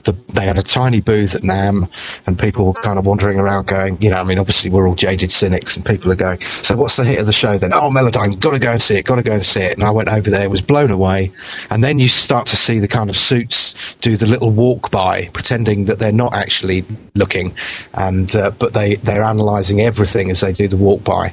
the, 0.04 0.16
they 0.28 0.46
had 0.46 0.58
a 0.58 0.62
tiny 0.62 1.00
booth 1.00 1.34
at 1.34 1.42
NAMM, 1.42 1.88
and 2.26 2.38
people 2.38 2.66
were 2.66 2.74
kind 2.74 2.98
of 2.98 3.06
wandering 3.06 3.38
around 3.38 3.66
going, 3.66 4.00
you 4.00 4.10
know, 4.10 4.16
I 4.16 4.24
mean, 4.24 4.38
obviously 4.38 4.70
we're 4.70 4.88
all 4.88 4.94
jaded 4.94 5.30
cynics, 5.30 5.76
and 5.76 5.84
people 5.84 6.10
are 6.12 6.16
going, 6.16 6.40
so 6.62 6.76
what's 6.76 6.96
the 6.96 7.04
hit 7.04 7.20
of 7.20 7.26
the 7.26 7.32
show 7.32 7.58
then? 7.58 7.72
Oh, 7.74 7.90
Melodyne, 7.90 8.38
got 8.40 8.52
to 8.52 8.58
go 8.58 8.72
and 8.72 8.82
see 8.82 8.96
it, 8.96 9.04
got 9.04 9.16
to 9.16 9.22
go 9.22 9.32
and 9.32 9.44
see 9.44 9.60
it. 9.60 9.74
And 9.74 9.84
I 9.84 9.90
went 9.90 10.08
over 10.08 10.30
there, 10.30 10.48
was 10.48 10.62
blown 10.62 10.90
away, 10.90 11.32
and 11.70 11.84
then 11.84 11.98
you 11.98 12.08
start 12.08 12.46
to 12.48 12.56
see 12.56 12.78
the 12.78 12.88
kind 12.88 13.10
of 13.10 13.16
suits 13.16 13.74
do 14.00 14.16
the 14.16 14.26
little 14.26 14.50
walk 14.50 14.90
by, 14.90 15.28
pretending 15.28 15.84
that 15.86 15.98
they're 15.98 16.12
not 16.12 16.34
actually 16.34 16.84
looking, 17.14 17.54
and 17.94 18.34
uh, 18.36 18.50
but 18.52 18.74
they 18.74 18.96
they're 18.96 19.22
analysing 19.22 19.80
everything 19.80 20.30
as 20.30 20.40
they 20.40 20.52
do 20.52 20.68
the 20.68 20.76
walk 20.76 21.04
by 21.04 21.32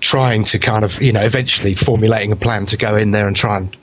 trying 0.00 0.44
to 0.44 0.58
kind 0.58 0.84
of, 0.84 1.00
you 1.02 1.12
know, 1.12 1.22
eventually 1.22 1.74
formulating 1.74 2.32
a 2.32 2.36
plan 2.36 2.66
to 2.66 2.76
go 2.76 2.96
in 2.96 3.10
there 3.10 3.26
and 3.26 3.36
try 3.36 3.56
and 3.56 3.76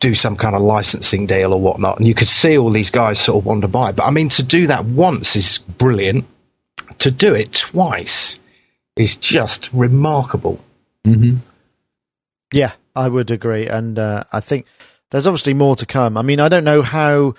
do 0.00 0.14
some 0.14 0.36
kind 0.36 0.54
of 0.54 0.62
licensing 0.62 1.26
deal 1.26 1.52
or 1.52 1.60
whatnot. 1.60 1.98
And 1.98 2.06
you 2.06 2.14
could 2.14 2.28
see 2.28 2.56
all 2.56 2.70
these 2.70 2.90
guys 2.90 3.18
sort 3.18 3.38
of 3.38 3.46
wander 3.46 3.68
by. 3.68 3.92
But 3.92 4.04
I 4.04 4.10
mean, 4.10 4.28
to 4.30 4.42
do 4.42 4.66
that 4.66 4.84
once 4.84 5.36
is 5.36 5.58
brilliant. 5.58 6.24
To 6.98 7.10
do 7.10 7.34
it 7.34 7.52
twice 7.52 8.38
is 8.96 9.16
just 9.16 9.70
remarkable. 9.72 10.58
Mm-hmm. 11.04 11.38
Yeah, 12.52 12.72
I 12.96 13.08
would 13.08 13.30
agree, 13.30 13.68
and 13.68 13.98
uh, 13.98 14.24
I 14.32 14.40
think 14.40 14.66
there's 15.10 15.26
obviously 15.26 15.54
more 15.54 15.76
to 15.76 15.86
come. 15.86 16.16
I 16.16 16.22
mean, 16.22 16.40
I 16.40 16.48
don't 16.48 16.64
know 16.64 16.82
how, 16.82 17.34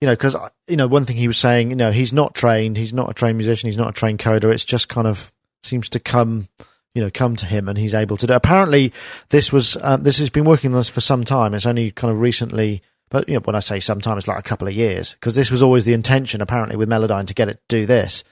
you 0.00 0.06
know, 0.06 0.12
because 0.12 0.36
you 0.68 0.76
know, 0.76 0.86
one 0.86 1.04
thing 1.04 1.16
he 1.16 1.26
was 1.26 1.38
saying, 1.38 1.70
you 1.70 1.76
know, 1.76 1.90
he's 1.90 2.12
not 2.12 2.34
trained, 2.34 2.76
he's 2.76 2.92
not 2.92 3.10
a 3.10 3.14
trained 3.14 3.38
musician, 3.38 3.68
he's 3.68 3.78
not 3.78 3.88
a 3.90 3.92
trained 3.92 4.18
coder. 4.18 4.52
It's 4.52 4.64
just 4.64 4.88
kind 4.88 5.06
of 5.06 5.32
seems 5.62 5.88
to 5.90 6.00
come, 6.00 6.48
you 6.94 7.02
know, 7.02 7.10
come 7.12 7.36
to 7.36 7.46
him, 7.46 7.68
and 7.68 7.78
he's 7.78 7.94
able 7.94 8.16
to 8.16 8.26
do. 8.26 8.32
Apparently, 8.32 8.92
this 9.28 9.52
was 9.52 9.76
um, 9.82 10.02
this 10.02 10.18
has 10.18 10.30
been 10.30 10.44
working 10.44 10.72
on 10.72 10.78
this 10.78 10.90
for 10.90 11.00
some 11.00 11.24
time. 11.24 11.54
It's 11.54 11.66
only 11.66 11.90
kind 11.90 12.12
of 12.12 12.20
recently. 12.20 12.82
But 13.10 13.28
you 13.28 13.34
know, 13.34 13.40
when 13.40 13.56
I 13.56 13.60
say 13.60 13.80
sometime, 13.80 14.18
it's 14.18 14.28
like 14.28 14.38
a 14.38 14.42
couple 14.42 14.68
of 14.68 14.74
years 14.74 15.14
because 15.14 15.34
this 15.34 15.50
was 15.50 15.64
always 15.64 15.84
the 15.84 15.94
intention, 15.94 16.40
apparently, 16.40 16.76
with 16.76 16.88
Melodyne 16.88 17.26
to 17.26 17.34
get 17.34 17.48
it 17.48 17.60
to 17.68 17.80
do 17.80 17.86
this. 17.86 18.22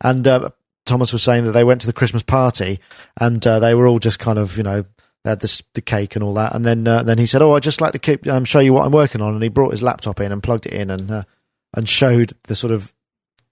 And 0.00 0.26
uh, 0.26 0.50
Thomas 0.86 1.12
was 1.12 1.22
saying 1.22 1.44
that 1.44 1.52
they 1.52 1.64
went 1.64 1.80
to 1.80 1.86
the 1.88 1.92
Christmas 1.92 2.22
party 2.22 2.78
and 3.20 3.44
uh, 3.44 3.58
they 3.58 3.74
were 3.74 3.88
all 3.88 3.98
just 3.98 4.18
kind 4.20 4.38
of, 4.38 4.56
you 4.56 4.62
know, 4.62 4.84
they 5.24 5.30
had 5.30 5.40
this, 5.40 5.62
the 5.74 5.82
cake 5.82 6.16
and 6.16 6.22
all 6.22 6.34
that. 6.34 6.54
And 6.54 6.64
then 6.64 6.86
uh, 6.86 7.02
then 7.02 7.18
he 7.18 7.26
said, 7.26 7.42
"Oh, 7.42 7.54
I'd 7.54 7.62
just 7.62 7.80
like 7.80 7.92
to 7.92 7.98
keep, 7.98 8.26
um, 8.26 8.44
show 8.44 8.60
you 8.60 8.72
what 8.72 8.86
I'm 8.86 8.92
working 8.92 9.20
on." 9.20 9.34
And 9.34 9.42
he 9.42 9.48
brought 9.48 9.72
his 9.72 9.82
laptop 9.82 10.20
in 10.20 10.32
and 10.32 10.42
plugged 10.42 10.66
it 10.66 10.72
in 10.72 10.90
and 10.90 11.10
uh, 11.10 11.22
and 11.76 11.88
showed 11.88 12.32
the 12.44 12.54
sort 12.54 12.72
of 12.72 12.94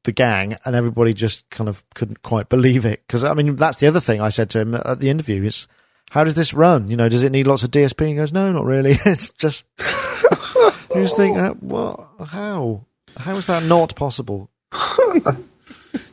the 0.08 0.12
gang, 0.12 0.56
and 0.64 0.74
everybody 0.74 1.12
just 1.12 1.48
kind 1.50 1.68
of 1.68 1.84
couldn't 1.94 2.22
quite 2.22 2.48
believe 2.48 2.84
it 2.86 3.02
because 3.06 3.22
I 3.24 3.34
mean 3.34 3.54
that's 3.56 3.78
the 3.78 3.86
other 3.86 4.00
thing 4.00 4.20
I 4.20 4.30
said 4.30 4.48
to 4.50 4.60
him 4.60 4.74
at 4.74 4.98
the 5.00 5.10
interview 5.10 5.44
is. 5.44 5.68
How 6.10 6.24
does 6.24 6.36
this 6.36 6.54
run? 6.54 6.88
You 6.88 6.96
know, 6.96 7.10
does 7.10 7.22
it 7.22 7.32
need 7.32 7.46
lots 7.46 7.64
of 7.64 7.70
DSP? 7.70 8.06
He 8.08 8.14
goes, 8.14 8.32
no, 8.32 8.50
not 8.50 8.64
really. 8.64 8.96
It's 9.04 9.28
just 9.28 9.66
you 9.78 11.02
just 11.02 11.16
think, 11.18 11.36
uh, 11.36 11.52
what? 11.60 12.08
How? 12.28 12.86
How 13.14 13.36
is 13.36 13.44
that 13.44 13.64
not 13.64 13.94
possible? 13.94 14.48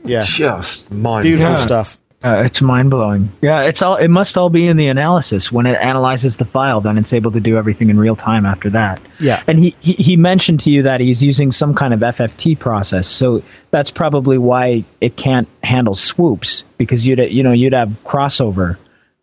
Yeah. 0.03 0.21
Just 0.21 0.91
mind 0.91 1.23
Beautiful 1.23 1.53
Yeah. 1.53 1.55
stuff. 1.55 1.97
Uh, 2.25 2.41
it's 2.43 2.59
mind 2.59 2.89
blowing. 2.89 3.31
Yeah, 3.39 3.65
it's 3.65 3.83
all. 3.83 3.97
It 3.97 4.07
must 4.07 4.35
all 4.35 4.49
be 4.49 4.65
in 4.65 4.77
the 4.77 4.87
analysis. 4.87 5.51
When 5.51 5.67
it 5.67 5.79
analyzes 5.79 6.37
the 6.37 6.45
file, 6.45 6.81
then 6.81 6.97
it's 6.97 7.13
able 7.13 7.31
to 7.33 7.39
do 7.39 7.55
everything 7.55 7.91
in 7.91 7.99
real 7.99 8.15
time 8.15 8.47
after 8.47 8.71
that. 8.71 8.99
Yeah. 9.19 9.43
And 9.45 9.59
he, 9.59 9.75
he 9.79 9.93
he 9.93 10.17
mentioned 10.17 10.61
to 10.61 10.71
you 10.71 10.83
that 10.83 11.01
he's 11.01 11.21
using 11.21 11.51
some 11.51 11.75
kind 11.75 11.93
of 11.93 11.99
FFT 11.99 12.57
process, 12.57 13.07
so 13.07 13.43
that's 13.69 13.91
probably 13.91 14.39
why 14.39 14.85
it 14.99 15.15
can't 15.15 15.47
handle 15.63 15.93
swoops 15.93 16.65
because 16.79 17.05
you'd 17.05 17.19
you 17.19 17.43
know 17.43 17.51
you'd 17.51 17.73
have 17.73 17.89
crossover 18.03 18.77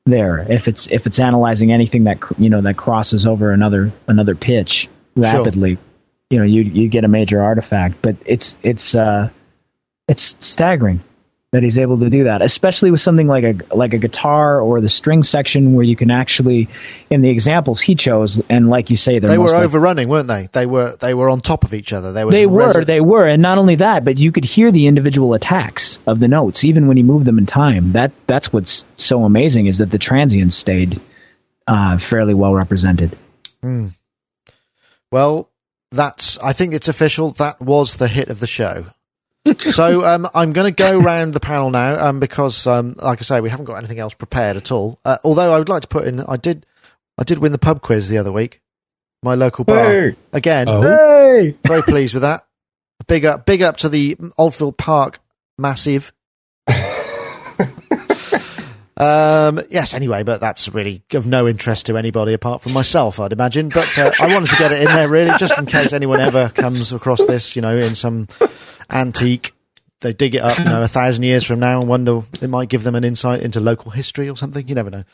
there 0.06 0.46
if 0.52 0.68
it's 0.68 0.86
if 0.86 1.06
it's 1.06 1.18
analyzing 1.18 1.72
anything 1.72 2.04
that 2.04 2.20
you 2.38 2.50
know 2.50 2.60
that 2.60 2.76
crosses 2.76 3.26
over 3.26 3.50
another 3.50 3.92
another 4.06 4.36
pitch 4.36 4.88
rapidly. 5.16 5.74
Sure. 5.74 5.84
You 6.30 6.38
know, 6.38 6.44
you 6.44 6.62
you 6.62 6.88
get 6.88 7.02
a 7.02 7.08
major 7.08 7.42
artifact, 7.42 7.96
but 8.00 8.14
it's 8.24 8.56
it's 8.62 8.94
uh 8.94 9.30
it's 10.06 10.36
staggering 10.38 11.02
that 11.52 11.62
he's 11.62 11.78
able 11.78 11.98
to 11.98 12.08
do 12.08 12.24
that, 12.24 12.40
especially 12.40 12.90
with 12.90 13.00
something 13.00 13.26
like 13.26 13.44
a 13.44 13.76
like 13.76 13.92
a 13.92 13.98
guitar 13.98 14.58
or 14.58 14.80
the 14.80 14.88
string 14.88 15.22
section 15.22 15.74
where 15.74 15.84
you 15.84 15.94
can 15.94 16.10
actually, 16.10 16.68
in 17.10 17.20
the 17.20 17.28
examples 17.28 17.78
he 17.78 17.94
chose, 17.94 18.40
and 18.48 18.70
like 18.70 18.88
you 18.88 18.96
say, 18.96 19.18
they're 19.18 19.32
were 19.38 19.48
overrunning, 19.62 20.08
weren't 20.08 20.28
they? 20.28 20.48
They 20.50 20.64
were 20.64 20.96
they 20.96 21.12
were 21.12 21.28
on 21.28 21.42
top 21.42 21.64
of 21.64 21.74
each 21.74 21.92
other. 21.92 22.12
There 22.12 22.26
was 22.26 22.34
they 22.34 22.46
were, 22.46 22.84
they 22.86 23.00
were, 23.00 23.28
and 23.28 23.42
not 23.42 23.58
only 23.58 23.76
that, 23.76 24.02
but 24.02 24.18
you 24.18 24.32
could 24.32 24.46
hear 24.46 24.72
the 24.72 24.86
individual 24.86 25.34
attacks 25.34 26.00
of 26.06 26.20
the 26.20 26.28
notes, 26.28 26.64
even 26.64 26.86
when 26.86 26.96
he 26.96 27.02
moved 27.02 27.26
them 27.26 27.36
in 27.36 27.44
time. 27.44 27.92
That 27.92 28.12
that's 28.26 28.50
what's 28.50 28.86
so 28.96 29.24
amazing 29.24 29.66
is 29.66 29.76
that 29.78 29.90
the 29.90 29.98
transients 29.98 30.56
stayed 30.56 30.98
uh, 31.66 31.98
fairly 31.98 32.32
well 32.32 32.54
represented. 32.54 33.18
Well, 35.10 35.50
that's. 35.90 36.38
I 36.38 36.54
think 36.54 36.72
it's 36.72 36.88
official. 36.88 37.32
That 37.32 37.60
was 37.60 37.96
the 37.96 38.08
hit 38.08 38.30
of 38.30 38.40
the 38.40 38.46
show. 38.46 38.86
So 39.58 40.04
um, 40.04 40.28
I'm 40.34 40.52
going 40.52 40.72
to 40.72 40.76
go 40.76 40.98
round 40.98 41.34
the 41.34 41.40
panel 41.40 41.70
now 41.70 42.08
um, 42.08 42.20
because, 42.20 42.66
um, 42.66 42.94
like 42.98 43.18
I 43.20 43.22
say, 43.22 43.40
we 43.40 43.50
haven't 43.50 43.64
got 43.66 43.76
anything 43.76 43.98
else 43.98 44.14
prepared 44.14 44.56
at 44.56 44.70
all. 44.70 44.98
Uh, 45.04 45.18
although 45.24 45.52
I 45.52 45.58
would 45.58 45.68
like 45.68 45.82
to 45.82 45.88
put 45.88 46.06
in, 46.06 46.20
I 46.20 46.36
did, 46.36 46.64
I 47.18 47.24
did 47.24 47.38
win 47.38 47.52
the 47.52 47.58
pub 47.58 47.82
quiz 47.82 48.08
the 48.08 48.18
other 48.18 48.32
week. 48.32 48.60
My 49.22 49.34
local 49.34 49.64
bar 49.64 49.84
Hey. 49.84 50.16
again. 50.32 50.68
Oh. 50.68 50.80
Hey, 50.82 51.56
Very 51.66 51.82
pleased 51.82 52.14
with 52.14 52.22
that. 52.22 52.44
Big 53.06 53.24
up, 53.24 53.46
big 53.46 53.62
up 53.62 53.76
to 53.78 53.88
the 53.88 54.16
Oldfield 54.38 54.76
Park 54.78 55.18
massive. 55.58 56.12
Um, 59.02 59.60
yes, 59.68 59.94
anyway, 59.94 60.22
but 60.22 60.40
that's 60.40 60.68
really 60.68 61.02
of 61.14 61.26
no 61.26 61.48
interest 61.48 61.86
to 61.86 61.96
anybody 61.96 62.34
apart 62.34 62.62
from 62.62 62.72
myself, 62.72 63.18
I'd 63.18 63.32
imagine. 63.32 63.68
But 63.68 63.98
uh, 63.98 64.12
I 64.20 64.32
wanted 64.32 64.50
to 64.50 64.56
get 64.56 64.70
it 64.70 64.78
in 64.78 64.86
there 64.86 65.08
really, 65.08 65.36
just 65.38 65.58
in 65.58 65.66
case 65.66 65.92
anyone 65.92 66.20
ever 66.20 66.50
comes 66.50 66.92
across 66.92 67.24
this, 67.24 67.56
you 67.56 67.62
know, 67.62 67.76
in 67.76 67.94
some 67.94 68.28
antique. 68.90 69.52
They 70.00 70.12
dig 70.12 70.34
it 70.34 70.42
up, 70.42 70.58
you 70.58 70.64
know, 70.64 70.82
a 70.82 70.88
thousand 70.88 71.22
years 71.22 71.44
from 71.44 71.60
now 71.60 71.80
and 71.80 71.88
wonder 71.88 72.22
it 72.40 72.48
might 72.48 72.68
give 72.68 72.82
them 72.82 72.94
an 72.94 73.04
insight 73.04 73.40
into 73.40 73.60
local 73.60 73.90
history 73.90 74.28
or 74.28 74.36
something. 74.36 74.66
You 74.66 74.74
never 74.74 74.90
know. 74.90 75.04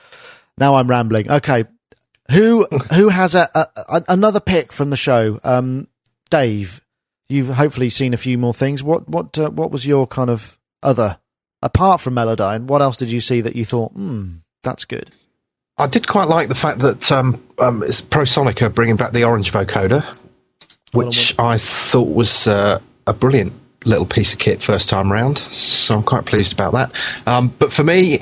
Now 0.57 0.77
I'm 0.77 0.89
rambling. 0.89 1.31
Okay, 1.31 1.65
who 2.31 2.67
who 2.95 3.09
has 3.09 3.35
a, 3.35 3.49
a, 3.55 3.67
a 3.77 4.05
another 4.09 4.41
pick 4.41 4.73
from 4.73 4.91
the 4.91 4.97
show? 4.97 5.41
Um, 5.45 5.89
Dave, 6.31 6.81
you've 7.29 7.49
hopefully 7.49 7.91
seen 7.91 8.13
a 8.13 8.19
few 8.19 8.39
more 8.39 8.55
things. 8.55 8.83
What 8.83 9.09
what 9.09 9.39
uh, 9.39 9.51
what 9.51 9.71
was 9.71 9.87
your 9.87 10.07
kind 10.07 10.31
of 10.31 10.59
other 10.83 11.19
apart 11.63 12.01
from 12.01 12.15
Melodyne? 12.15 12.65
What 12.65 12.83
else 12.83 12.97
did 12.97 13.11
you 13.11 13.21
see 13.21 13.41
that 13.41 13.57
you 13.57 13.65
thought, 13.65 13.93
hmm, 13.93 14.37
that's 14.63 14.85
good? 14.85 15.11
I 15.79 15.87
did 15.87 16.09
quite 16.09 16.29
like 16.29 16.49
the 16.49 16.55
fact 16.55 16.81
that 16.81 17.13
um, 17.13 17.43
um, 17.61 17.83
it's 17.83 18.01
Prosoniq 18.01 18.75
bringing 18.75 18.97
back 18.97 19.13
the 19.13 19.25
orange 19.25 19.53
vocoder, 19.53 20.05
which 20.93 21.39
I 21.39 21.57
thought 21.57 22.09
was 22.09 22.49
uh, 22.49 22.81
a 23.07 23.13
brilliant 23.13 23.53
little 23.85 24.07
piece 24.07 24.33
of 24.33 24.41
kit 24.41 24.61
first 24.61 24.89
time 24.89 25.11
round. 25.11 25.39
So 25.39 25.95
I'm 25.95 26.03
quite 26.03 26.27
pleased 26.27 26.53
about 26.53 26.73
that. 26.73 26.95
Um, 27.27 27.55
but 27.59 27.71
for 27.71 27.85
me, 27.85 28.19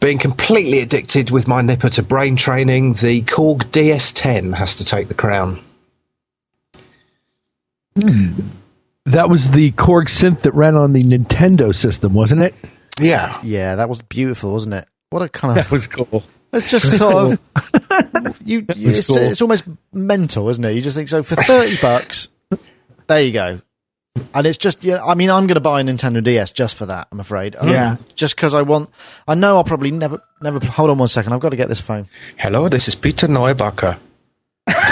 being 0.00 0.18
completely 0.18 0.80
addicted 0.80 1.30
with 1.30 1.48
my 1.48 1.62
nipper 1.62 1.88
to 1.90 2.02
brain 2.02 2.36
training, 2.36 2.92
the 2.94 3.22
Korg 3.22 3.64
DS10 3.70 4.54
has 4.54 4.76
to 4.76 4.84
take 4.84 5.08
the 5.08 5.14
crown. 5.14 5.60
That 9.06 9.28
was 9.28 9.50
the 9.50 9.72
Korg 9.72 10.04
synth 10.06 10.42
that 10.42 10.52
ran 10.54 10.76
on 10.76 10.92
the 10.92 11.02
Nintendo 11.02 11.74
system, 11.74 12.14
wasn't 12.14 12.42
it? 12.42 12.54
Yeah. 13.00 13.40
Yeah, 13.42 13.76
that 13.76 13.88
was 13.88 14.02
beautiful, 14.02 14.52
wasn't 14.52 14.74
it? 14.74 14.86
What 15.10 15.22
a 15.22 15.28
kind 15.28 15.58
of 15.58 15.64
That 15.64 15.72
was 15.72 15.86
cool. 15.86 16.22
it's 16.52 16.70
just 16.70 16.96
sort 16.98 17.14
of 17.32 17.40
you. 18.44 18.64
you 18.76 18.86
was 18.86 18.98
it's, 18.98 19.08
cool. 19.08 19.16
it's 19.18 19.42
almost 19.42 19.64
mental, 19.92 20.48
isn't 20.48 20.64
it? 20.64 20.72
You 20.74 20.80
just 20.80 20.96
think 20.96 21.08
so 21.08 21.22
for 21.22 21.36
thirty 21.36 21.76
bucks. 21.80 22.28
There 23.08 23.20
you 23.22 23.32
go. 23.32 23.60
And 24.34 24.46
it's 24.46 24.58
just, 24.58 24.84
yeah. 24.84 25.02
I 25.04 25.14
mean, 25.14 25.30
I'm 25.30 25.46
going 25.46 25.54
to 25.54 25.60
buy 25.60 25.80
a 25.80 25.84
Nintendo 25.84 26.22
DS 26.22 26.52
just 26.52 26.76
for 26.76 26.84
that. 26.86 27.08
I'm 27.10 27.18
afraid. 27.20 27.56
Um, 27.58 27.68
Yeah. 27.70 27.96
Just 28.14 28.36
because 28.36 28.54
I 28.54 28.62
want. 28.62 28.90
I 29.26 29.34
know 29.34 29.56
I'll 29.56 29.64
probably 29.64 29.90
never, 29.90 30.22
never. 30.40 30.64
Hold 30.66 30.90
on 30.90 30.98
one 30.98 31.08
second. 31.08 31.32
I've 31.32 31.40
got 31.40 31.48
to 31.50 31.56
get 31.56 31.68
this 31.68 31.80
phone. 31.80 32.06
Hello, 32.36 32.68
this 32.68 32.88
is 32.88 32.94
Peter 32.94 33.26
Neubacher. 33.26 33.98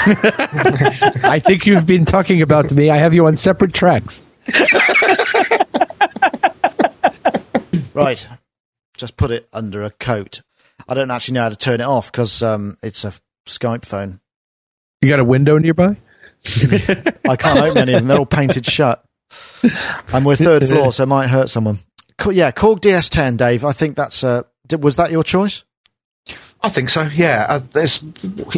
I 0.07 1.41
think 1.45 1.67
you've 1.67 1.87
been 1.87 2.05
talking 2.05 2.43
about 2.43 2.71
me. 2.71 2.91
I 2.91 2.97
have 2.97 3.15
you 3.15 3.27
on 3.27 3.37
separate 3.37 3.75
tracks. 3.75 4.23
Right. 7.95 8.29
Just 8.97 9.17
put 9.17 9.31
it 9.31 9.49
under 9.53 9.83
a 9.83 9.91
coat. 9.91 10.43
I 10.89 10.95
don't 10.95 11.11
actually 11.11 11.35
know 11.35 11.43
how 11.43 11.49
to 11.51 11.57
turn 11.57 11.81
it 11.81 11.87
off 11.87 12.11
because 12.11 12.43
um, 12.43 12.77
it's 12.83 13.05
a 13.05 13.13
Skype 13.47 13.85
phone. 13.85 14.21
You 15.03 15.09
got 15.09 15.21
a 15.21 15.25
window 15.25 15.59
nearby? 15.59 15.97
I 17.29 17.37
can't 17.37 17.59
open 17.59 17.79
any 17.79 17.95
of 17.95 18.01
them. 18.01 18.09
They're 18.09 18.19
all 18.19 18.27
painted 18.27 18.67
shut. 18.67 19.05
And 20.13 20.25
we're 20.25 20.37
third 20.37 20.67
floor, 20.67 20.93
so 20.93 21.05
it 21.05 21.07
might 21.07 21.29
hurt 21.29 21.51
someone. 21.51 21.79
Yeah, 22.27 22.51
Korg 22.51 22.81
DS10, 22.81 23.37
Dave. 23.37 23.65
I 23.65 23.73
think 23.73 23.97
that's. 23.97 24.25
Uh, 24.25 24.43
did, 24.67 24.83
was 24.83 24.97
that 24.97 25.11
your 25.11 25.23
choice? 25.23 25.65
I 26.63 26.69
think 26.69 26.91
so. 26.91 27.03
Yeah, 27.15 27.47
uh, 27.49 27.61
there's, 27.73 28.03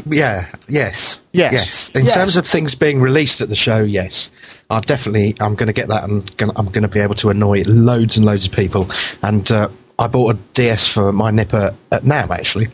yeah, 0.07 0.49
yes, 0.69 1.21
Yes. 1.33 1.53
yes. 1.53 1.91
In 1.95 2.05
Yes. 2.05 2.15
terms 2.15 2.37
of 2.37 2.47
things 2.47 2.75
being 2.75 3.01
released 3.01 3.41
at 3.41 3.49
the 3.49 3.55
show, 3.55 3.79
yes, 3.79 4.29
I 4.71 4.81
definitely, 4.81 5.37
I'm 5.39 5.55
going 5.55 5.69
to 5.69 5.73
get 5.73 5.87
that, 5.89 6.03
and 6.05 6.37
gonna, 6.37 6.53
I'm 6.57 6.67
going 6.67 6.83
to 6.83 6.89
be 6.89 6.99
able 6.99 7.15
to 7.17 7.31
annoy 7.31 7.63
loads 7.67 8.17
and 8.17 8.27
loads 8.27 8.45
of 8.47 8.53
people. 8.53 8.89
And 9.23 9.49
uh, 9.53 9.69
I 10.01 10.09
bought 10.09 10.35
a 10.35 10.39
DS 10.55 10.89
for 10.89 11.13
my 11.13 11.31
nipper 11.31 11.75
at 11.93 12.03
NAMM 12.03 12.31
actually, 12.31 12.69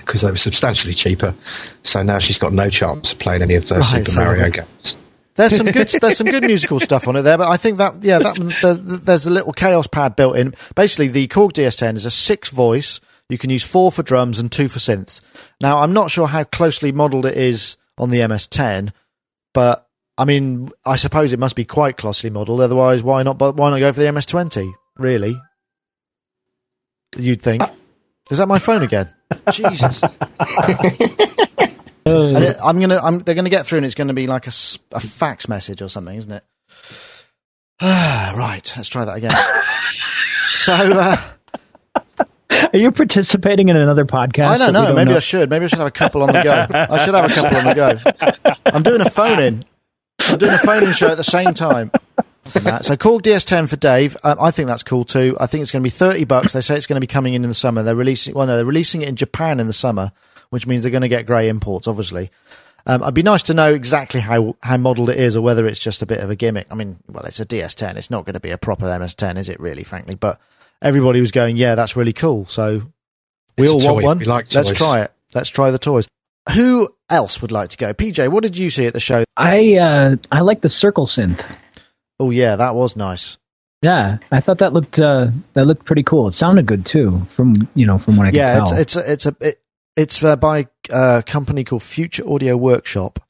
because 0.00 0.20
they 0.20 0.30
were 0.30 0.36
substantially 0.36 0.92
cheaper. 0.92 1.34
So 1.82 2.02
now 2.02 2.18
she's 2.18 2.36
got 2.38 2.52
no 2.52 2.68
chance 2.68 3.12
of 3.12 3.18
playing 3.20 3.40
any 3.40 3.54
of 3.54 3.68
those 3.68 3.90
Right, 3.92 4.06
Super 4.06 4.10
so- 4.10 4.20
Mario 4.20 4.50
games. 4.50 4.96
There's 5.36 5.56
some 5.56 5.66
good. 5.70 5.88
there's 6.00 6.16
some 6.18 6.26
good 6.26 6.42
musical 6.42 6.80
stuff 6.80 7.06
on 7.06 7.14
it 7.14 7.22
there, 7.22 7.38
but 7.38 7.46
I 7.48 7.56
think 7.56 7.78
that 7.78 8.02
yeah, 8.02 8.18
that 8.18 8.36
one's- 8.38 9.04
there's 9.04 9.24
a 9.26 9.30
little 9.30 9.52
Kaoss 9.52 9.88
pad 9.90 10.14
built 10.16 10.36
in. 10.36 10.52
Basically, 10.74 11.06
the 11.08 11.26
Korg 11.28 11.52
DS10 11.52 11.94
is 11.94 12.04
a 12.04 12.10
six 12.10 12.50
voice. 12.50 13.00
You 13.28 13.38
can 13.38 13.50
use 13.50 13.64
four 13.64 13.92
for 13.92 14.02
drums 14.02 14.38
and 14.38 14.50
two 14.50 14.68
for 14.68 14.78
synths. 14.78 15.20
Now, 15.60 15.80
I'm 15.80 15.92
not 15.92 16.10
sure 16.10 16.26
how 16.26 16.44
closely 16.44 16.92
modelled 16.92 17.26
it 17.26 17.36
is 17.36 17.76
on 17.98 18.10
the 18.10 18.20
MS10, 18.20 18.92
but 19.52 19.86
I 20.16 20.24
mean, 20.24 20.70
I 20.84 20.96
suppose 20.96 21.32
it 21.32 21.38
must 21.38 21.54
be 21.54 21.64
quite 21.64 21.96
closely 21.96 22.30
modelled. 22.30 22.60
Otherwise, 22.60 23.02
why 23.02 23.22
not? 23.22 23.38
But 23.38 23.56
why 23.56 23.70
not 23.70 23.78
go 23.78 23.92
for 23.92 24.00
the 24.00 24.06
MS20? 24.06 24.72
Really? 24.96 25.40
You'd 27.16 27.42
think. 27.42 27.62
Is 28.30 28.38
that 28.38 28.48
my 28.48 28.58
phone 28.58 28.82
again? 28.82 29.14
Jesus. 29.50 30.02
And 32.04 32.44
it, 32.44 32.56
I'm 32.62 32.80
gonna. 32.80 32.98
I'm, 32.98 33.20
they're 33.20 33.34
gonna 33.34 33.50
get 33.50 33.66
through, 33.66 33.78
and 33.78 33.86
it's 33.86 33.94
gonna 33.94 34.14
be 34.14 34.26
like 34.26 34.46
a, 34.46 34.52
a 34.92 35.00
fax 35.00 35.48
message 35.48 35.82
or 35.82 35.88
something, 35.88 36.16
isn't 36.16 36.32
it? 36.32 36.44
right. 37.82 38.72
Let's 38.76 38.88
try 38.88 39.04
that 39.04 39.16
again. 39.16 39.30
so 40.52 40.74
uh, 40.74 41.16
are 42.72 42.78
you 42.78 42.92
participating 42.92 43.68
in 43.68 43.76
another 43.76 44.04
podcast? 44.04 44.46
I 44.46 44.58
don't 44.58 44.72
know. 44.72 44.94
Maybe 44.94 45.10
know? 45.10 45.16
I 45.16 45.20
should. 45.20 45.50
Maybe 45.50 45.64
I 45.64 45.68
should 45.68 45.78
have 45.78 45.88
a 45.88 45.92
couple 45.92 46.22
on 46.22 46.32
the 46.32 46.42
go. 46.42 46.66
I 46.70 47.04
should 47.04 47.14
have 47.14 47.30
a 47.30 47.34
couple 47.34 47.58
on 47.58 47.64
the 47.64 47.74
go. 47.74 48.60
I'm 48.66 48.82
doing 48.82 49.00
a 49.00 49.10
phone 49.10 49.40
in. 49.40 49.64
I'm 50.28 50.38
doing 50.38 50.52
a 50.52 50.58
phone 50.58 50.84
in 50.84 50.92
show 50.92 51.08
at 51.08 51.16
the 51.16 51.24
same 51.24 51.54
time. 51.54 51.90
That. 52.54 52.84
So 52.84 52.96
Korg 52.96 53.22
DS10 53.22 53.68
for 53.68 53.76
Dave. 53.76 54.16
Um, 54.24 54.38
I 54.40 54.50
think 54.50 54.68
that's 54.68 54.82
cool 54.82 55.04
too. 55.04 55.36
I 55.38 55.46
think 55.46 55.62
it's 55.62 55.70
going 55.70 55.82
to 55.82 55.84
be 55.84 55.90
thirty 55.90 56.24
bucks. 56.24 56.54
They 56.54 56.60
say 56.60 56.76
it's 56.76 56.86
going 56.86 56.96
to 56.96 57.00
be 57.00 57.06
coming 57.06 57.34
in 57.34 57.44
in 57.44 57.50
the 57.50 57.54
summer. 57.54 57.82
They're 57.82 57.94
releasing. 57.94 58.34
Well, 58.34 58.46
no, 58.46 58.56
they're 58.56 58.64
releasing 58.64 59.02
it 59.02 59.08
in 59.08 59.16
Japan 59.16 59.60
in 59.60 59.66
the 59.66 59.72
summer, 59.72 60.12
which 60.50 60.66
means 60.66 60.82
they're 60.82 60.90
going 60.90 61.02
to 61.02 61.08
get 61.08 61.26
grey 61.26 61.48
imports, 61.48 61.86
obviously. 61.86 62.30
Um, 62.86 63.02
I'd 63.02 63.12
be 63.12 63.22
nice 63.22 63.42
to 63.44 63.54
know 63.54 63.74
exactly 63.74 64.20
how 64.20 64.56
how 64.62 64.78
modelled 64.78 65.10
it 65.10 65.18
is, 65.18 65.36
or 65.36 65.42
whether 65.42 65.66
it's 65.66 65.78
just 65.78 66.00
a 66.00 66.06
bit 66.06 66.20
of 66.20 66.30
a 66.30 66.36
gimmick. 66.36 66.66
I 66.70 66.74
mean, 66.74 67.00
well, 67.06 67.24
it's 67.24 67.40
a 67.40 67.44
DS10. 67.44 67.96
It's 67.96 68.10
not 68.10 68.24
going 68.24 68.34
to 68.34 68.40
be 68.40 68.50
a 68.50 68.58
proper 68.58 68.86
MS10, 68.86 69.36
is 69.36 69.50
it? 69.50 69.60
Really, 69.60 69.84
frankly, 69.84 70.14
but 70.14 70.40
everybody 70.82 71.20
was 71.20 71.30
going, 71.30 71.56
"Yeah, 71.56 71.74
that's 71.74 71.96
really 71.96 72.12
cool." 72.12 72.46
So 72.46 72.82
we 73.56 73.64
It's 73.64 73.70
all 73.70 73.78
want 73.94 74.02
toy. 74.02 74.04
one. 74.04 74.18
We 74.18 74.24
like 74.24 74.52
Let's 74.54 74.72
try 74.72 75.00
it. 75.02 75.12
Let's 75.34 75.50
try 75.50 75.70
the 75.70 75.78
toys. 75.78 76.08
Who 76.54 76.88
else 77.10 77.42
would 77.42 77.52
like 77.52 77.68
to 77.70 77.76
go? 77.76 77.92
PJ, 77.92 78.28
what 78.28 78.42
did 78.42 78.56
you 78.56 78.70
see 78.70 78.86
at 78.86 78.94
the 78.94 79.00
show? 79.00 79.24
I 79.36 79.76
uh, 79.76 80.16
I 80.32 80.40
like 80.40 80.60
the 80.62 80.68
circle 80.70 81.06
synth. 81.06 81.44
Oh 82.18 82.30
yeah, 82.30 82.56
that 82.56 82.74
was 82.74 82.96
nice. 82.96 83.36
Yeah, 83.82 84.18
I 84.32 84.40
thought 84.40 84.58
that 84.58 84.72
looked 84.72 84.98
uh, 84.98 85.28
that 85.52 85.66
looked 85.66 85.84
pretty 85.84 86.02
cool. 86.02 86.26
It 86.28 86.32
sounded 86.32 86.66
good 86.66 86.84
too, 86.86 87.26
from 87.30 87.68
you 87.74 87.86
know 87.86 87.98
from 87.98 88.16
what 88.16 88.26
I 88.28 88.30
yeah, 88.30 88.54
can 88.54 88.62
it's 88.62 88.70
tell. 88.70 88.80
it's 88.80 88.96
a, 88.96 89.12
it's 89.12 89.26
a 89.26 89.36
it, 89.40 89.60
it's 89.96 90.24
uh, 90.24 90.36
by 90.36 90.66
a 90.90 91.22
company 91.24 91.64
called 91.64 91.82
Future 91.82 92.28
Audio 92.28 92.56
Workshop, 92.56 93.20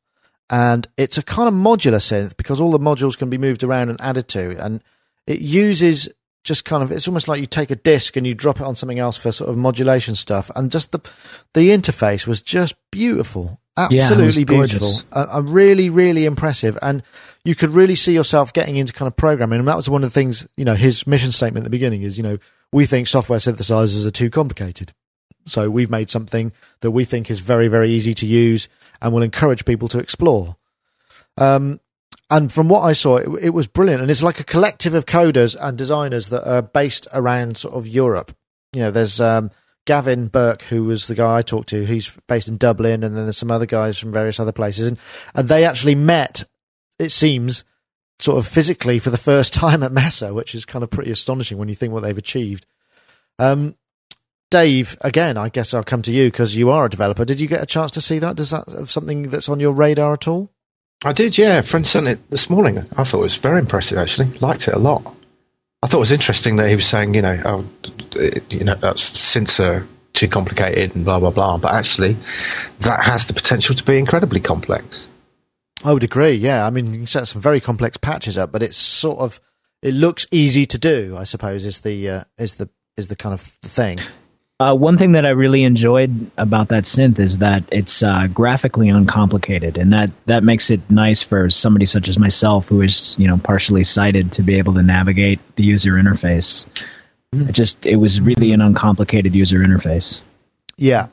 and 0.48 0.86
it's 0.96 1.18
a 1.18 1.22
kind 1.22 1.48
of 1.48 1.54
modular 1.54 1.98
synth 2.00 2.36
because 2.36 2.60
all 2.60 2.70
the 2.70 2.78
modules 2.78 3.18
can 3.18 3.28
be 3.28 3.36
moved 3.38 3.62
around 3.64 3.90
and 3.90 4.00
added 4.00 4.28
to, 4.28 4.56
and 4.64 4.82
it 5.26 5.40
uses 5.40 6.08
just 6.48 6.64
kind 6.64 6.82
of 6.82 6.90
it's 6.90 7.06
almost 7.06 7.28
like 7.28 7.40
you 7.40 7.46
take 7.46 7.70
a 7.70 7.76
disc 7.76 8.16
and 8.16 8.26
you 8.26 8.34
drop 8.34 8.60
it 8.60 8.64
on 8.64 8.74
something 8.74 8.98
else 8.98 9.16
for 9.16 9.30
sort 9.30 9.50
of 9.50 9.56
modulation 9.56 10.14
stuff, 10.14 10.50
and 10.56 10.70
just 10.70 10.92
the 10.92 11.00
the 11.54 11.68
interface 11.68 12.26
was 12.26 12.42
just 12.42 12.74
beautiful, 12.90 13.60
absolutely 13.76 14.44
beautiful, 14.44 14.88
uh, 15.12 15.26
uh, 15.34 15.42
really 15.42 15.90
really 15.90 16.24
impressive, 16.24 16.76
and 16.82 17.02
you 17.44 17.54
could 17.54 17.70
really 17.70 17.94
see 17.94 18.12
yourself 18.12 18.52
getting 18.52 18.76
into 18.76 18.92
kind 18.92 19.06
of 19.06 19.16
programming, 19.16 19.60
and 19.60 19.68
that 19.68 19.76
was 19.76 19.88
one 19.88 20.02
of 20.02 20.10
the 20.10 20.14
things 20.14 20.48
you 20.56 20.64
know 20.64 20.74
his 20.74 21.06
mission 21.06 21.30
statement 21.30 21.62
at 21.62 21.64
the 21.64 21.70
beginning 21.70 22.02
is 22.02 22.16
you 22.16 22.24
know 22.24 22.38
we 22.72 22.86
think 22.86 23.06
software 23.06 23.38
synthesizers 23.38 24.04
are 24.06 24.10
too 24.10 24.30
complicated. 24.30 24.92
So 25.46 25.70
we've 25.70 25.90
made 25.90 26.10
something 26.10 26.52
that 26.80 26.90
we 26.90 27.04
think 27.04 27.30
is 27.30 27.40
very, 27.40 27.68
very 27.68 27.90
easy 27.90 28.12
to 28.14 28.26
use 28.26 28.68
and 29.00 29.14
will 29.14 29.22
encourage 29.22 29.64
people 29.64 29.88
to 29.88 29.98
explore. 29.98 30.56
Um, 31.38 31.80
and 32.30 32.52
from 32.52 32.68
what 32.68 32.82
I 32.82 32.92
saw, 32.92 33.16
it, 33.16 33.28
it, 33.44 33.50
was 33.50 33.66
brilliant. 33.66 34.02
And 34.02 34.10
it's 34.10 34.22
like 34.22 34.40
a 34.40 34.44
collective 34.44 34.94
of 34.94 35.06
coders 35.06 35.56
and 35.58 35.78
designers 35.78 36.28
that 36.28 36.46
are 36.48 36.62
based 36.62 37.06
around 37.12 37.56
sort 37.56 37.74
of 37.74 37.88
Europe. 37.88 38.36
You 38.74 38.82
know, 38.82 38.90
there's 38.90 39.20
um, 39.20 39.50
Gavin 39.86 40.28
Burke, 40.28 40.62
who 40.62 40.84
was 40.84 41.06
the 41.06 41.14
guy 41.14 41.38
I 41.38 41.42
talked 41.42 41.70
to. 41.70 41.86
He's 41.86 42.10
based 42.28 42.48
in 42.48 42.58
Dublin, 42.58 43.02
and 43.02 43.16
then 43.16 43.24
there's 43.24 43.38
some 43.38 43.50
other 43.50 43.66
guys 43.66 43.98
from 43.98 44.12
various 44.12 44.38
other 44.38 44.52
places. 44.52 44.88
And, 44.88 44.98
and 45.34 45.48
they 45.48 45.64
actually 45.64 45.94
met, 45.94 46.44
it 46.98 47.12
seems, 47.12 47.64
sort 48.18 48.36
of 48.36 48.46
physically 48.46 48.98
for 48.98 49.08
the 49.08 49.16
first 49.16 49.54
time 49.54 49.82
at 49.82 49.92
Messe, 49.92 50.30
which 50.30 50.54
is 50.54 50.66
kind 50.66 50.82
of 50.82 50.90
pretty 50.90 51.10
astonishing 51.10 51.56
when 51.56 51.68
you 51.68 51.74
think 51.74 51.94
what 51.94 52.02
they've 52.02 52.18
achieved. 52.18 52.66
Um, 53.38 53.74
Dave, 54.50 54.98
again, 55.00 55.38
I 55.38 55.48
guess 55.48 55.72
I'll 55.72 55.82
come 55.82 56.02
to 56.02 56.12
you 56.12 56.26
because 56.26 56.56
you 56.56 56.70
are 56.70 56.86
a 56.86 56.90
developer. 56.90 57.24
Did 57.24 57.40
you 57.40 57.48
get 57.48 57.62
a 57.62 57.66
chance 57.66 57.90
to 57.92 58.00
see 58.00 58.18
that? 58.18 58.36
Does 58.36 58.50
that 58.50 58.68
have 58.68 58.90
something 58.90 59.24
that's 59.24 59.48
on 59.48 59.60
your 59.60 59.72
radar 59.72 60.12
at 60.14 60.28
all? 60.28 60.50
I 61.04 61.12
did, 61.12 61.38
yeah. 61.38 61.58
A 61.58 61.62
friend 61.62 61.86
sent 61.86 62.08
it 62.08 62.30
this 62.30 62.50
morning. 62.50 62.78
I 62.96 63.04
thought 63.04 63.20
it 63.20 63.22
was 63.22 63.36
very 63.36 63.60
impressive, 63.60 63.98
actually. 63.98 64.30
Liked 64.40 64.66
it 64.66 64.74
a 64.74 64.78
lot. 64.78 65.14
I 65.82 65.86
thought 65.86 65.98
it 65.98 66.00
was 66.00 66.12
interesting 66.12 66.56
that 66.56 66.68
he 66.68 66.74
was 66.74 66.86
saying, 66.86 67.14
you 67.14 67.22
know, 67.22 67.40
oh, 67.44 67.64
you 68.50 68.64
know, 68.64 68.94
since 68.96 69.60
uh, 69.60 69.84
too 70.12 70.26
complicated 70.26 70.96
and 70.96 71.04
blah 71.04 71.20
blah 71.20 71.30
blah. 71.30 71.56
But 71.58 71.72
actually, 71.72 72.16
that 72.80 73.00
has 73.04 73.26
the 73.28 73.34
potential 73.34 73.76
to 73.76 73.84
be 73.84 73.96
incredibly 73.96 74.40
complex. 74.40 75.08
I 75.84 75.92
would 75.92 76.02
agree. 76.02 76.32
Yeah, 76.32 76.66
I 76.66 76.70
mean, 76.70 76.86
you 76.86 76.98
can 76.98 77.06
set 77.06 77.28
some 77.28 77.40
very 77.40 77.60
complex 77.60 77.96
patches 77.96 78.36
up, 78.36 78.50
but 78.50 78.64
it's 78.64 78.76
sort 78.76 79.20
of 79.20 79.40
it 79.82 79.94
looks 79.94 80.26
easy 80.32 80.66
to 80.66 80.78
do. 80.78 81.14
I 81.16 81.22
suppose 81.22 81.64
is 81.64 81.82
the 81.82 82.10
uh, 82.10 82.24
is 82.36 82.56
the 82.56 82.68
is 82.96 83.06
the 83.06 83.16
kind 83.16 83.32
of 83.32 83.40
thing. 83.40 83.98
Uh, 84.60 84.74
one 84.74 84.98
thing 84.98 85.12
that 85.12 85.24
I 85.24 85.30
really 85.30 85.62
enjoyed 85.62 86.32
about 86.36 86.68
that 86.68 86.82
synth 86.82 87.20
is 87.20 87.38
that 87.38 87.62
it's 87.70 88.02
uh, 88.02 88.26
graphically 88.26 88.88
uncomplicated, 88.88 89.78
and 89.78 89.92
that, 89.92 90.10
that 90.26 90.42
makes 90.42 90.70
it 90.70 90.90
nice 90.90 91.22
for 91.22 91.48
somebody 91.48 91.86
such 91.86 92.08
as 92.08 92.18
myself, 92.18 92.66
who 92.66 92.82
is 92.82 93.14
you 93.20 93.28
know 93.28 93.38
partially 93.38 93.84
sighted, 93.84 94.32
to 94.32 94.42
be 94.42 94.58
able 94.58 94.74
to 94.74 94.82
navigate 94.82 95.38
the 95.54 95.62
user 95.62 95.92
interface. 95.92 96.66
It 97.32 97.52
just 97.52 97.86
it 97.86 97.96
was 97.96 98.20
really 98.20 98.50
an 98.50 98.60
uncomplicated 98.60 99.32
user 99.32 99.60
interface. 99.60 100.22
Yeah, 100.76 101.06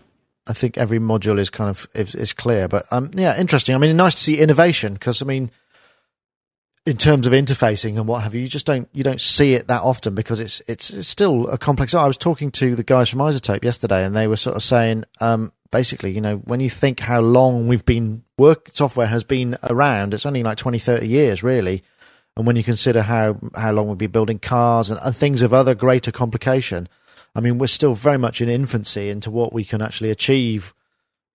I 0.47 0.53
think 0.53 0.79
every 0.79 0.97
module 0.97 1.37
is 1.37 1.51
kind 1.51 1.69
of 1.69 1.87
is, 1.93 2.15
is 2.15 2.33
clear, 2.33 2.67
but 2.67 2.85
um, 2.89 3.11
yeah, 3.13 3.39
interesting. 3.39 3.75
I 3.75 3.77
mean, 3.77 3.95
nice 3.95 4.15
to 4.15 4.21
see 4.21 4.39
innovation 4.39 4.93
because 4.93 5.21
I 5.21 5.25
mean, 5.25 5.51
in 6.85 6.97
terms 6.97 7.25
of 7.25 7.33
interfacing 7.33 7.95
and 7.97 8.07
what 8.07 8.21
have 8.21 8.35
you, 8.35 8.41
you 8.41 8.47
just 8.47 8.65
don't 8.65 8.87
you 8.93 9.03
don't 9.03 9.21
see 9.21 9.53
it 9.53 9.67
that 9.67 9.81
often 9.81 10.13
because 10.13 10.39
it's 10.39 10.61
it's, 10.67 10.91
it's 10.91 11.07
still 11.07 11.47
a 11.47 11.57
complex. 11.57 11.93
I 11.93 12.05
was 12.05 12.17
talking 12.17 12.51
to 12.51 12.75
the 12.75 12.83
guys 12.83 13.09
from 13.09 13.19
iZotope 13.19 13.63
yesterday, 13.63 14.05
and 14.05 14.15
they 14.15 14.27
were 14.27 14.35
sort 14.35 14.55
of 14.55 14.63
saying, 14.63 15.05
um, 15.19 15.51
basically, 15.71 16.11
you 16.11 16.21
know, 16.21 16.37
when 16.37 16.59
you 16.59 16.69
think 16.69 16.99
how 16.99 17.21
long 17.21 17.67
we've 17.67 17.85
been 17.85 18.23
work 18.37 18.69
software 18.73 19.07
has 19.07 19.23
been 19.23 19.57
around, 19.63 20.13
it's 20.13 20.25
only 20.25 20.43
like 20.43 20.57
20, 20.57 20.77
30 20.77 21.07
years, 21.07 21.43
really. 21.43 21.83
And 22.37 22.45
when 22.45 22.55
you 22.55 22.63
consider 22.63 23.01
how 23.01 23.39
how 23.55 23.71
long 23.71 23.87
we've 23.87 23.97
been 23.97 24.11
building 24.11 24.39
cars 24.39 24.91
and, 24.91 24.99
and 25.01 25.15
things 25.15 25.41
of 25.41 25.53
other 25.53 25.73
greater 25.73 26.11
complication, 26.11 26.87
I 27.33 27.39
mean, 27.39 27.57
we're 27.57 27.67
still 27.67 27.95
very 27.95 28.19
much 28.19 28.41
in 28.41 28.49
infancy 28.49 29.09
into 29.09 29.31
what 29.31 29.53
we 29.53 29.65
can 29.65 29.81
actually 29.81 30.11
achieve 30.11 30.75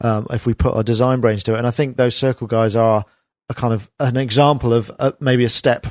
um, 0.00 0.28
if 0.30 0.46
we 0.46 0.54
put 0.54 0.74
our 0.74 0.84
design 0.84 1.20
brains 1.20 1.42
to 1.44 1.54
it. 1.54 1.58
And 1.58 1.66
I 1.66 1.72
think 1.72 1.96
those 1.96 2.14
circle 2.14 2.46
guys 2.46 2.76
are 2.76 3.04
a 3.50 3.54
kind 3.54 3.74
of 3.74 3.90
an 4.00 4.16
example 4.16 4.72
of 4.72 4.90
uh, 4.98 5.12
maybe 5.20 5.44
a 5.44 5.50
step 5.50 5.86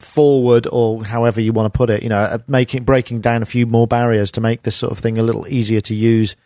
forward 0.00 0.66
or 0.70 1.04
however 1.04 1.40
you 1.40 1.52
want 1.52 1.72
to 1.72 1.76
put 1.76 1.88
it 1.88 2.02
you 2.02 2.08
know 2.08 2.38
making 2.48 2.84
breaking 2.84 3.20
down 3.20 3.42
a 3.42 3.46
few 3.46 3.66
more 3.66 3.86
barriers 3.86 4.30
to 4.30 4.42
make 4.42 4.62
this 4.62 4.76
sort 4.76 4.92
of 4.92 4.98
thing 4.98 5.16
a 5.16 5.22
little 5.22 5.48
easier 5.48 5.80
to 5.80 5.94
use 5.94 6.36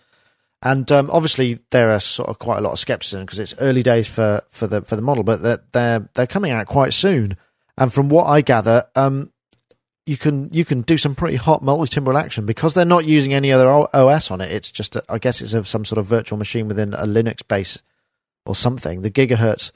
And 0.61 0.91
um, 0.91 1.09
obviously 1.13 1.61
there 1.71 1.93
are 1.93 2.01
sort 2.01 2.29
of 2.29 2.39
quite 2.41 2.59
a 2.59 2.61
lot 2.61 2.73
of 2.73 2.79
skepticism 2.79 3.25
because 3.25 3.39
it's 3.39 3.55
early 3.61 3.83
days 3.83 4.09
for 4.09 4.43
for 4.51 4.67
the 4.67 4.83
for 4.83 4.97
the 4.97 5.03
model 5.03 5.25
but 5.25 5.43
they're 5.43 5.61
they're, 5.73 6.09
they're 6.15 6.27
coming 6.27 6.53
out 6.53 6.67
quite 6.67 6.93
soon. 6.93 7.37
And 7.77 7.93
from 7.93 8.09
what 8.09 8.25
i 8.25 8.41
gather 8.41 8.85
um, 8.97 9.33
you 10.05 10.17
can 10.17 10.49
you 10.53 10.65
can 10.65 10.81
do 10.81 10.97
some 10.97 11.15
pretty 11.15 11.37
hot 11.37 11.63
multi-timbral 11.63 12.19
action. 12.19 12.47
Because 12.47 12.75
they're 12.75 12.85
not 12.85 13.05
using 13.05 13.35
any 13.35 13.53
other 13.53 13.69
OS 13.69 14.31
on 14.31 14.41
it. 14.41 14.51
It's 14.51 14.73
just 14.73 14.97
a, 14.97 15.05
I 15.09 15.19
guess 15.19 15.43
it's 15.43 15.53
a, 15.53 15.65
some 15.65 15.85
sort 15.85 15.99
of 15.99 16.07
virtual 16.07 16.39
machine 16.39 16.67
within 16.67 16.95
a 16.95 17.05
Linux 17.05 17.47
base 17.47 17.83
or 18.49 18.55
something, 18.55 19.03
the 19.03 19.11
gigahertz 19.11 19.71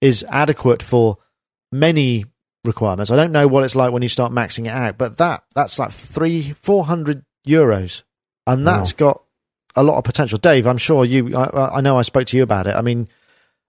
is 0.00 0.24
adequate 0.28 0.82
for 0.82 1.16
many 1.72 2.26
requirements. 2.64 3.10
I 3.10 3.16
don't 3.16 3.32
know 3.32 3.46
what 3.46 3.64
it's 3.64 3.76
like 3.76 3.92
when 3.92 4.02
you 4.02 4.08
start 4.08 4.32
maxing 4.32 4.66
it 4.66 4.72
out, 4.72 4.98
but 4.98 5.18
that 5.18 5.44
that's 5.54 5.78
like 5.78 5.92
three, 5.92 6.52
four 6.52 6.84
hundred 6.84 7.24
euros, 7.46 8.02
and 8.46 8.66
that's 8.66 8.92
wow. 8.94 8.96
got 8.98 9.22
a 9.76 9.82
lot 9.82 9.98
of 9.98 10.04
potential. 10.04 10.38
Dave, 10.38 10.66
I'm 10.66 10.78
sure 10.78 11.04
you. 11.04 11.36
I, 11.36 11.78
I 11.78 11.80
know 11.80 11.98
I 11.98 12.02
spoke 12.02 12.26
to 12.28 12.36
you 12.36 12.42
about 12.42 12.66
it. 12.66 12.74
I 12.74 12.82
mean, 12.82 13.08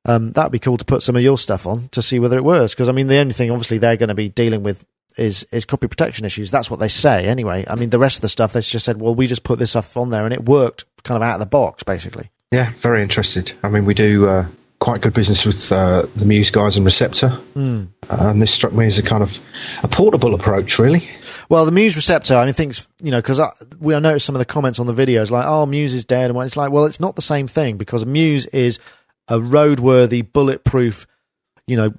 um, 0.06 0.32
that'd 0.32 0.52
be 0.52 0.60
cool 0.60 0.78
to 0.78 0.86
put 0.86 1.04
some 1.04 1.16
of 1.16 1.22
your 1.22 1.38
stuff 1.38 1.68
on 1.68 1.90
to 1.90 2.02
see 2.02 2.20
whether 2.20 2.38
it 2.38 2.44
works. 2.44 2.74
Because 2.74 2.90
I 2.90 2.94
mean, 2.94 3.08
the 3.08 3.18
only 3.18 3.34
thing 3.34 3.52
obviously 3.52 3.78
they're 3.78 3.98
going 3.98 4.10
to 4.10 4.16
be 4.16 4.30
dealing 4.30 4.64
with 4.64 4.86
is 5.18 5.46
is 5.52 5.66
copy 5.66 5.88
protection 5.88 6.26
issues. 6.26 6.52
That's 6.52 6.70
what 6.70 6.80
they 6.80 6.88
say 6.88 7.28
anyway. 7.28 7.66
I 7.68 7.76
mean, 7.76 7.90
the 7.90 8.00
rest 8.00 8.18
of 8.18 8.22
the 8.22 8.30
stuff 8.30 8.54
they 8.54 8.62
just 8.62 8.86
said, 8.86 9.02
well, 9.02 9.16
we 9.16 9.28
just 9.28 9.44
put 9.44 9.60
this 9.60 9.72
stuff 9.72 9.98
on 9.98 10.10
there 10.10 10.26
and 10.26 10.34
it 10.34 10.46
worked 10.46 10.86
kind 11.04 11.22
of 11.22 11.28
out 11.28 11.36
of 11.36 11.40
the 11.40 11.46
box, 11.46 11.84
basically. 11.84 12.30
Yeah, 12.52 12.72
very 12.78 13.02
interested. 13.02 13.54
I 13.62 13.70
mean, 13.70 13.86
we 13.86 13.94
do 13.94 14.28
uh, 14.28 14.46
quite 14.90 15.02
good 15.02 15.14
business 15.14 15.46
with 15.46 15.72
uh, 15.72 16.08
the 16.16 16.26
Muse 16.26 16.50
guys 16.50 16.76
and 16.76 16.84
Receptor, 16.84 17.40
mm. 17.56 17.88
and 18.10 18.42
this 18.42 18.52
struck 18.52 18.74
me 18.74 18.88
as 18.88 18.98
a 18.98 19.04
kind 19.04 19.22
of 19.22 19.40
a 19.84 19.88
portable 19.88 20.34
approach, 20.34 20.80
really. 20.80 21.08
Well, 21.48 21.64
the 21.66 21.72
Muse 21.72 21.96
Receptor, 21.96 22.36
I 22.36 22.46
mean, 22.46 22.56
think, 22.56 22.76
you 23.04 23.12
know, 23.12 23.20
because 23.20 23.40
we 23.80 23.94
I 23.94 24.00
noticed 24.00 24.26
some 24.26 24.34
of 24.34 24.40
the 24.40 24.46
comments 24.46 24.80
on 24.80 24.88
the 24.88 24.94
videos 24.94 25.30
like, 25.30 25.46
"Oh, 25.46 25.68
Muse 25.68 25.94
is 25.94 26.06
dead," 26.06 26.32
and 26.32 26.40
it's 26.42 26.58
like, 26.58 26.72
well, 26.72 26.86
it's 26.86 27.00
not 27.00 27.16
the 27.16 27.22
same 27.22 27.48
thing 27.48 27.78
because 27.78 28.04
Muse 28.04 28.48
is 28.48 28.80
a 29.28 29.38
roadworthy, 29.38 30.26
bulletproof, 30.34 31.06
you 31.68 31.78
know, 31.78 31.94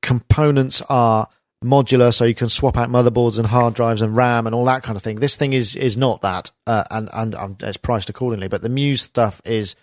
components 0.00 0.80
are 0.88 1.26
modular, 1.64 2.14
so 2.14 2.24
you 2.24 2.36
can 2.36 2.48
swap 2.48 2.76
out 2.76 2.88
motherboards 2.88 3.38
and 3.38 3.48
hard 3.48 3.74
drives 3.74 4.00
and 4.00 4.16
RAM 4.16 4.46
and 4.46 4.54
all 4.54 4.66
that 4.66 4.84
kind 4.84 4.94
of 4.94 5.02
thing. 5.02 5.16
This 5.16 5.34
thing 5.34 5.54
is 5.54 5.74
is 5.74 5.96
not 5.96 6.22
that, 6.22 6.52
uh, 6.68 6.84
and 6.88 7.08
and 7.12 7.34
um, 7.34 7.56
it's 7.64 7.78
priced 7.78 8.08
accordingly. 8.08 8.46
But 8.46 8.62
the 8.62 8.68
Muse 8.68 9.02
stuff 9.02 9.40
is 9.44 9.74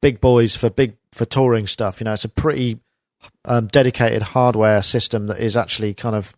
big 0.00 0.22
boys 0.22 0.56
for 0.56 0.70
big 0.70 0.96
for 1.14 1.24
touring 1.24 1.66
stuff. 1.66 2.00
You 2.00 2.04
know, 2.04 2.12
it's 2.12 2.24
a 2.24 2.28
pretty 2.28 2.80
um, 3.44 3.66
dedicated 3.66 4.22
hardware 4.22 4.82
system 4.82 5.26
that 5.28 5.38
is 5.38 5.56
actually 5.56 5.94
kind 5.94 6.14
of 6.14 6.34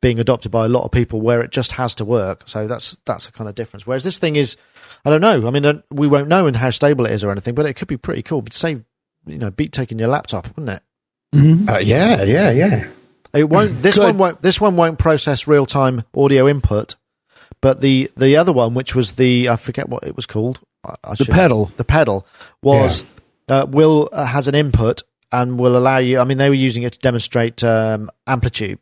being 0.00 0.18
adopted 0.18 0.50
by 0.50 0.64
a 0.64 0.68
lot 0.68 0.84
of 0.84 0.90
people 0.90 1.20
where 1.20 1.40
it 1.42 1.52
just 1.52 1.72
has 1.72 1.94
to 1.94 2.04
work. 2.04 2.42
So 2.46 2.66
that's 2.66 2.96
that's 3.06 3.28
a 3.28 3.32
kind 3.32 3.48
of 3.48 3.54
difference. 3.54 3.86
Whereas 3.86 4.04
this 4.04 4.18
thing 4.18 4.36
is, 4.36 4.56
I 5.04 5.10
don't 5.10 5.20
know. 5.20 5.46
I 5.46 5.50
mean, 5.50 5.64
uh, 5.64 5.80
we 5.90 6.08
won't 6.08 6.28
know 6.28 6.46
in 6.46 6.54
how 6.54 6.70
stable 6.70 7.06
it 7.06 7.12
is 7.12 7.24
or 7.24 7.30
anything, 7.30 7.54
but 7.54 7.66
it 7.66 7.74
could 7.74 7.88
be 7.88 7.96
pretty 7.96 8.22
cool. 8.22 8.42
But 8.42 8.52
save, 8.52 8.84
you 9.26 9.38
know, 9.38 9.50
beat 9.50 9.72
taking 9.72 9.98
your 9.98 10.08
laptop, 10.08 10.48
wouldn't 10.48 10.76
it? 10.76 10.82
Mm-hmm. 11.34 11.68
Uh, 11.68 11.78
yeah, 11.78 12.22
yeah, 12.24 12.50
yeah. 12.50 12.88
It 13.32 13.48
won't. 13.48 13.80
This 13.80 13.96
Good. 13.96 14.04
one 14.04 14.18
won't. 14.18 14.40
This 14.40 14.60
one 14.60 14.76
won't 14.76 14.98
process 14.98 15.46
real 15.46 15.64
time 15.64 16.02
audio 16.14 16.48
input. 16.48 16.96
But 17.60 17.80
the 17.80 18.10
the 18.16 18.36
other 18.36 18.52
one, 18.52 18.74
which 18.74 18.94
was 18.94 19.14
the 19.14 19.48
I 19.48 19.56
forget 19.56 19.88
what 19.88 20.04
it 20.04 20.16
was 20.16 20.26
called. 20.26 20.60
I, 20.84 20.96
I 21.04 21.14
the 21.14 21.26
pedal. 21.26 21.66
The 21.76 21.84
pedal 21.84 22.26
was 22.60 23.02
yeah. 23.02 23.08
Uh, 23.48 23.66
will 23.68 24.08
uh, 24.12 24.26
has 24.26 24.48
an 24.48 24.54
input 24.54 25.02
and 25.30 25.58
will 25.58 25.76
allow 25.76 25.98
you. 25.98 26.18
I 26.18 26.24
mean, 26.24 26.38
they 26.38 26.48
were 26.48 26.54
using 26.54 26.82
it 26.82 26.94
to 26.94 26.98
demonstrate 26.98 27.64
um, 27.64 28.10
amplitude, 28.26 28.78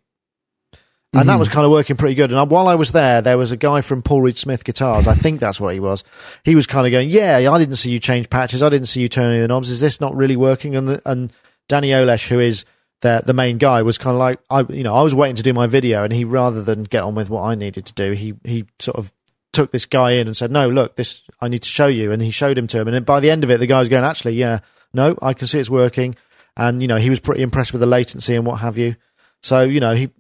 and 0.73 0.81
mm-hmm. 1.21 1.29
that 1.29 1.39
was 1.39 1.49
kind 1.49 1.65
of 1.65 1.71
working 1.71 1.97
pretty 1.97 2.15
good. 2.15 2.33
And 2.33 2.51
while 2.51 2.69
I 2.69 2.75
was 2.75 2.93
there, 2.93 3.23
there 3.23 3.39
was 3.39 3.53
a 3.53 3.57
guy 3.57 3.81
from 3.81 4.03
Paul 4.03 4.23
Reed 4.23 4.37
Smith 4.37 4.65
Guitars. 4.65 5.07
I 5.07 5.15
think 5.15 5.41
that's 5.41 5.61
what 5.61 5.75
he 5.75 5.81
was. 5.81 6.05
He 6.45 6.55
was 6.55 6.67
kind 6.67 6.87
of 6.87 6.91
going, 6.91 7.11
"Yeah, 7.11 7.37
I 7.37 7.59
didn't 7.59 7.77
see 7.77 7.91
you 7.91 7.99
change 7.99 8.31
patches. 8.31 8.63
I 8.63 8.69
didn't 8.69 8.89
see 8.89 9.01
you 9.01 9.09
turning 9.09 9.41
the 9.41 9.49
knobs. 9.49 9.71
Is 9.71 9.81
this 9.81 10.01
not 10.01 10.17
really 10.17 10.37
working?" 10.37 10.77
And 10.77 10.89
the, 10.89 11.03
and 11.05 11.33
Danny 11.69 11.91
Olesh, 11.91 12.29
who 12.29 12.41
is 12.41 12.65
the 13.01 13.23
the 13.25 13.33
main 13.33 13.59
guy 13.59 13.83
was 13.83 13.99
kind 13.99 14.15
of 14.15 14.19
like 14.19 14.41
I 14.51 14.61
you 14.73 14.83
know 14.83 14.95
I 14.95 15.03
was 15.03 15.15
waiting 15.15 15.37
to 15.37 15.43
do 15.43 15.53
my 15.53 15.67
video 15.67 16.05
and 16.05 16.13
he 16.13 16.25
rather 16.25 16.63
than 16.63 16.85
get 16.85 17.03
on 17.03 17.15
with 17.15 17.31
what 17.31 17.43
I 17.43 17.55
needed 17.55 17.87
to 17.87 17.95
do 17.95 18.13
he 18.13 18.35
he 18.45 18.67
sort 18.79 18.99
of 18.99 19.13
took 19.53 19.73
this 19.73 19.87
guy 19.87 20.13
in 20.13 20.27
and 20.27 20.37
said 20.37 20.51
no 20.51 20.69
look 20.69 20.97
this 20.97 21.23
I 21.41 21.49
need 21.49 21.63
to 21.63 21.69
show 21.69 21.87
you 21.87 22.13
and 22.13 22.23
he 22.23 22.31
showed 22.31 22.57
him 22.57 22.67
to 22.69 22.81
him 22.81 22.89
and 22.89 23.07
by 23.07 23.21
the 23.21 23.31
end 23.31 23.45
of 23.45 23.51
it 23.51 23.59
the 23.59 23.67
guy 23.67 23.81
was 23.81 23.89
going 23.89 24.05
actually 24.05 24.35
yeah 24.35 24.61
no 24.93 25.17
I 25.21 25.35
can 25.35 25.47
see 25.47 25.59
it's 25.59 25.71
working 25.71 26.15
and 26.57 26.81
you 26.83 26.89
know 26.89 26.97
he 26.97 27.11
was 27.11 27.21
pretty 27.21 27.43
impressed 27.43 27.73
with 27.73 27.81
the 27.81 27.87
latency 27.87 28.37
and 28.37 28.47
what 28.47 28.61
have 28.61 28.79
you 28.79 28.97
so 29.43 29.63
you 29.63 29.81
know 29.81 29.95
he 29.95 30.11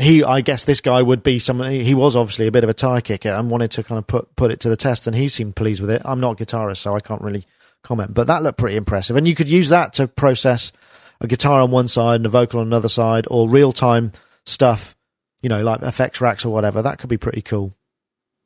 he 0.00 0.24
I 0.24 0.40
guess 0.40 0.64
this 0.64 0.80
guy 0.80 1.02
would 1.02 1.22
be 1.22 1.38
someone 1.38 1.70
he 1.70 1.94
was 1.94 2.16
obviously 2.16 2.46
a 2.46 2.52
bit 2.52 2.64
of 2.64 2.70
a 2.70 2.74
tie 2.74 3.00
kicker 3.00 3.30
and 3.30 3.50
wanted 3.50 3.70
to 3.72 3.82
kind 3.82 3.98
of 3.98 4.06
put 4.06 4.34
put 4.36 4.50
it 4.50 4.60
to 4.60 4.68
the 4.68 4.76
test 4.76 5.06
and 5.06 5.14
he 5.14 5.28
seemed 5.28 5.56
pleased 5.56 5.80
with 5.80 5.90
it 5.90 6.02
I'm 6.04 6.20
not 6.20 6.40
a 6.40 6.44
guitarist 6.44 6.78
so 6.78 6.94
I 6.94 7.00
can't 7.00 7.22
really 7.22 7.44
comment 7.82 8.14
but 8.14 8.26
that 8.26 8.42
looked 8.42 8.58
pretty 8.58 8.76
impressive 8.76 9.16
and 9.16 9.28
you 9.28 9.34
could 9.34 9.48
use 9.48 9.68
that 9.68 9.92
to 9.94 10.08
process 10.08 10.72
a 11.20 11.26
guitar 11.26 11.60
on 11.60 11.70
one 11.70 11.88
side 11.88 12.16
and 12.16 12.26
a 12.26 12.30
vocal 12.30 12.60
on 12.60 12.66
another 12.66 12.88
side, 12.88 13.26
or 13.30 13.48
real 13.48 13.72
time 13.72 14.12
stuff, 14.46 14.96
you 15.42 15.48
know, 15.48 15.62
like 15.62 15.82
effects 15.82 16.20
racks 16.20 16.44
or 16.44 16.52
whatever. 16.52 16.82
That 16.82 16.98
could 16.98 17.10
be 17.10 17.16
pretty 17.16 17.42
cool. 17.42 17.74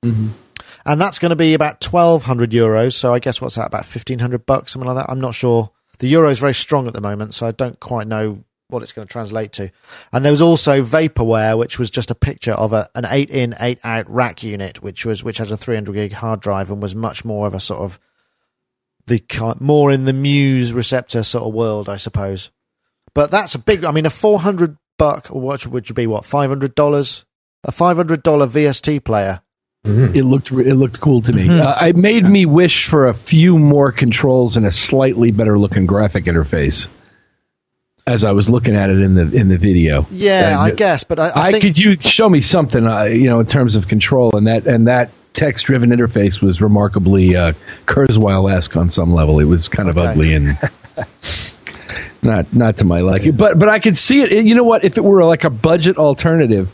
Mm-hmm. 0.05 0.29
And 0.85 1.01
that's 1.01 1.19
going 1.19 1.31
to 1.31 1.37
be 1.37 1.55
about 1.55 1.81
twelve 1.81 2.25
hundred 2.25 2.51
euros. 2.51 2.95
So 2.95 3.15
I 3.15 3.19
guess 3.19 3.41
what's 3.41 3.55
that? 3.55 3.67
About 3.67 3.87
fifteen 3.87 4.19
hundred 4.19 4.47
bucks, 4.47 4.73
something 4.73 4.89
like 4.89 4.97
that. 4.97 5.11
I'm 5.11 5.21
not 5.21 5.35
sure. 5.35 5.71
The 5.99 6.09
euro 6.09 6.31
is 6.31 6.41
very 6.41 6.55
strong 6.55 6.89
at 6.89 6.95
the 6.95 7.01
moment, 7.01 7.35
so 7.35 7.47
I 7.47 7.53
don't 7.53 7.79
quite 7.79 8.09
know 8.09 8.43
what 8.73 8.83
it's 8.83 8.93
going 8.93 9.07
to 9.07 9.13
translate 9.13 9.53
to. 9.53 9.71
And 10.13 10.25
there 10.25 10.33
was 10.33 10.43
also 10.43 10.83
vaporware, 10.83 11.57
which 11.57 11.79
was 11.79 11.91
just 11.91 12.11
a 12.11 12.15
picture 12.15 12.53
of 12.53 12.73
a, 12.73 12.89
an 12.95 13.07
eight 13.09 13.31
in, 13.31 13.55
eight 13.61 13.79
out 13.85 14.11
rack 14.11 14.43
unit, 14.43 14.83
which 14.83 15.07
was 15.07 15.23
which 15.23 15.39
has 15.39 15.53
a 15.53 15.57
300 15.57 15.93
gig 15.93 16.13
hard 16.15 16.41
drive 16.41 16.71
and 16.71 16.83
was 16.83 16.95
much 16.95 17.25
more 17.25 17.47
of 17.47 17.55
a 17.55 17.61
sort 17.61 17.81
of 17.81 18.01
the 19.07 19.23
more 19.61 19.93
in 19.93 20.05
the 20.05 20.13
Muse 20.13 20.73
receptor 20.73 21.23
sort 21.23 21.47
of 21.47 21.55
world, 21.55 21.89
I 21.89 21.97
suppose. 21.97 22.51
But 23.15 23.31
that's 23.31 23.55
a 23.55 23.59
big. 23.59 23.85
I 23.85 23.91
mean, 23.91 24.07
a 24.07 24.11
four 24.11 24.41
hundred 24.41 24.77
buck, 24.99 25.29
what 25.29 25.67
would 25.67 25.95
be? 25.95 26.07
What 26.07 26.25
five 26.25 26.51
hundred 26.51 26.75
dollars? 26.75 27.25
A 27.65 27.73
five 27.73 27.97
hundred 27.97 28.23
dollar 28.23 28.47
VST 28.47 29.05
player. 29.05 29.43
Mm-hmm. 29.85 30.15
It 30.15 30.25
looked 30.25 30.51
it 30.53 30.75
looked 30.75 31.01
cool 31.01 31.23
to 31.23 31.33
me. 31.33 31.49
Mm-hmm. 31.49 31.61
Uh, 31.61 31.89
it 31.89 31.97
made 31.97 32.25
me 32.25 32.47
wish 32.47 32.87
for 32.87 33.09
a 33.09 33.15
few 33.15 33.59
more 33.59 33.91
controls 33.91 34.57
and 34.57 34.65
a 34.65 34.71
slightly 34.71 35.33
better 35.33 35.59
looking 35.59 35.87
graphic 35.87 36.25
interface. 36.27 36.89
As 38.07 38.25
I 38.25 38.31
was 38.33 38.49
looking 38.49 38.77
at 38.77 38.91
it 38.91 39.01
in 39.01 39.15
the 39.15 39.31
in 39.33 39.49
the 39.49 39.59
video, 39.59 40.07
yeah, 40.11 40.57
I 40.61 40.71
guess. 40.71 41.03
But 41.03 41.19
I, 41.19 41.29
I, 41.29 41.33
I 41.49 41.51
think- 41.51 41.63
could 41.63 41.79
you 41.79 41.97
show 41.99 42.29
me 42.29 42.41
something, 42.41 42.87
uh, 42.87 43.05
you 43.05 43.25
know, 43.25 43.41
in 43.41 43.47
terms 43.47 43.75
of 43.75 43.89
control 43.89 44.37
and 44.37 44.47
that 44.47 44.67
and 44.67 44.87
that 44.87 45.11
text 45.33 45.67
driven 45.67 45.91
interface 45.91 46.41
was 46.41 46.61
remarkably 46.61 47.35
uh, 47.35 47.53
Kurzweil 47.87 48.53
esque 48.53 48.77
on 48.77 48.89
some 48.89 49.13
level. 49.13 49.41
It 49.41 49.45
was 49.45 49.69
kind 49.69 49.89
of 49.89 49.99
okay. 49.99 50.09
ugly 50.09 50.35
and 50.35 50.59
not 52.23 52.53
not 52.53 52.77
to 52.79 52.85
my 52.85 53.01
liking. 53.01 53.33
But 53.33 53.59
but 53.59 53.69
I 53.69 53.81
could 53.81 53.97
see 53.97 54.23
it. 54.23 54.45
You 54.45 54.55
know 54.55 54.65
what? 54.65 54.85
If 54.85 54.97
it 54.97 55.03
were 55.03 55.25
like 55.25 55.43
a 55.43 55.51
budget 55.51 55.97
alternative 55.97 56.73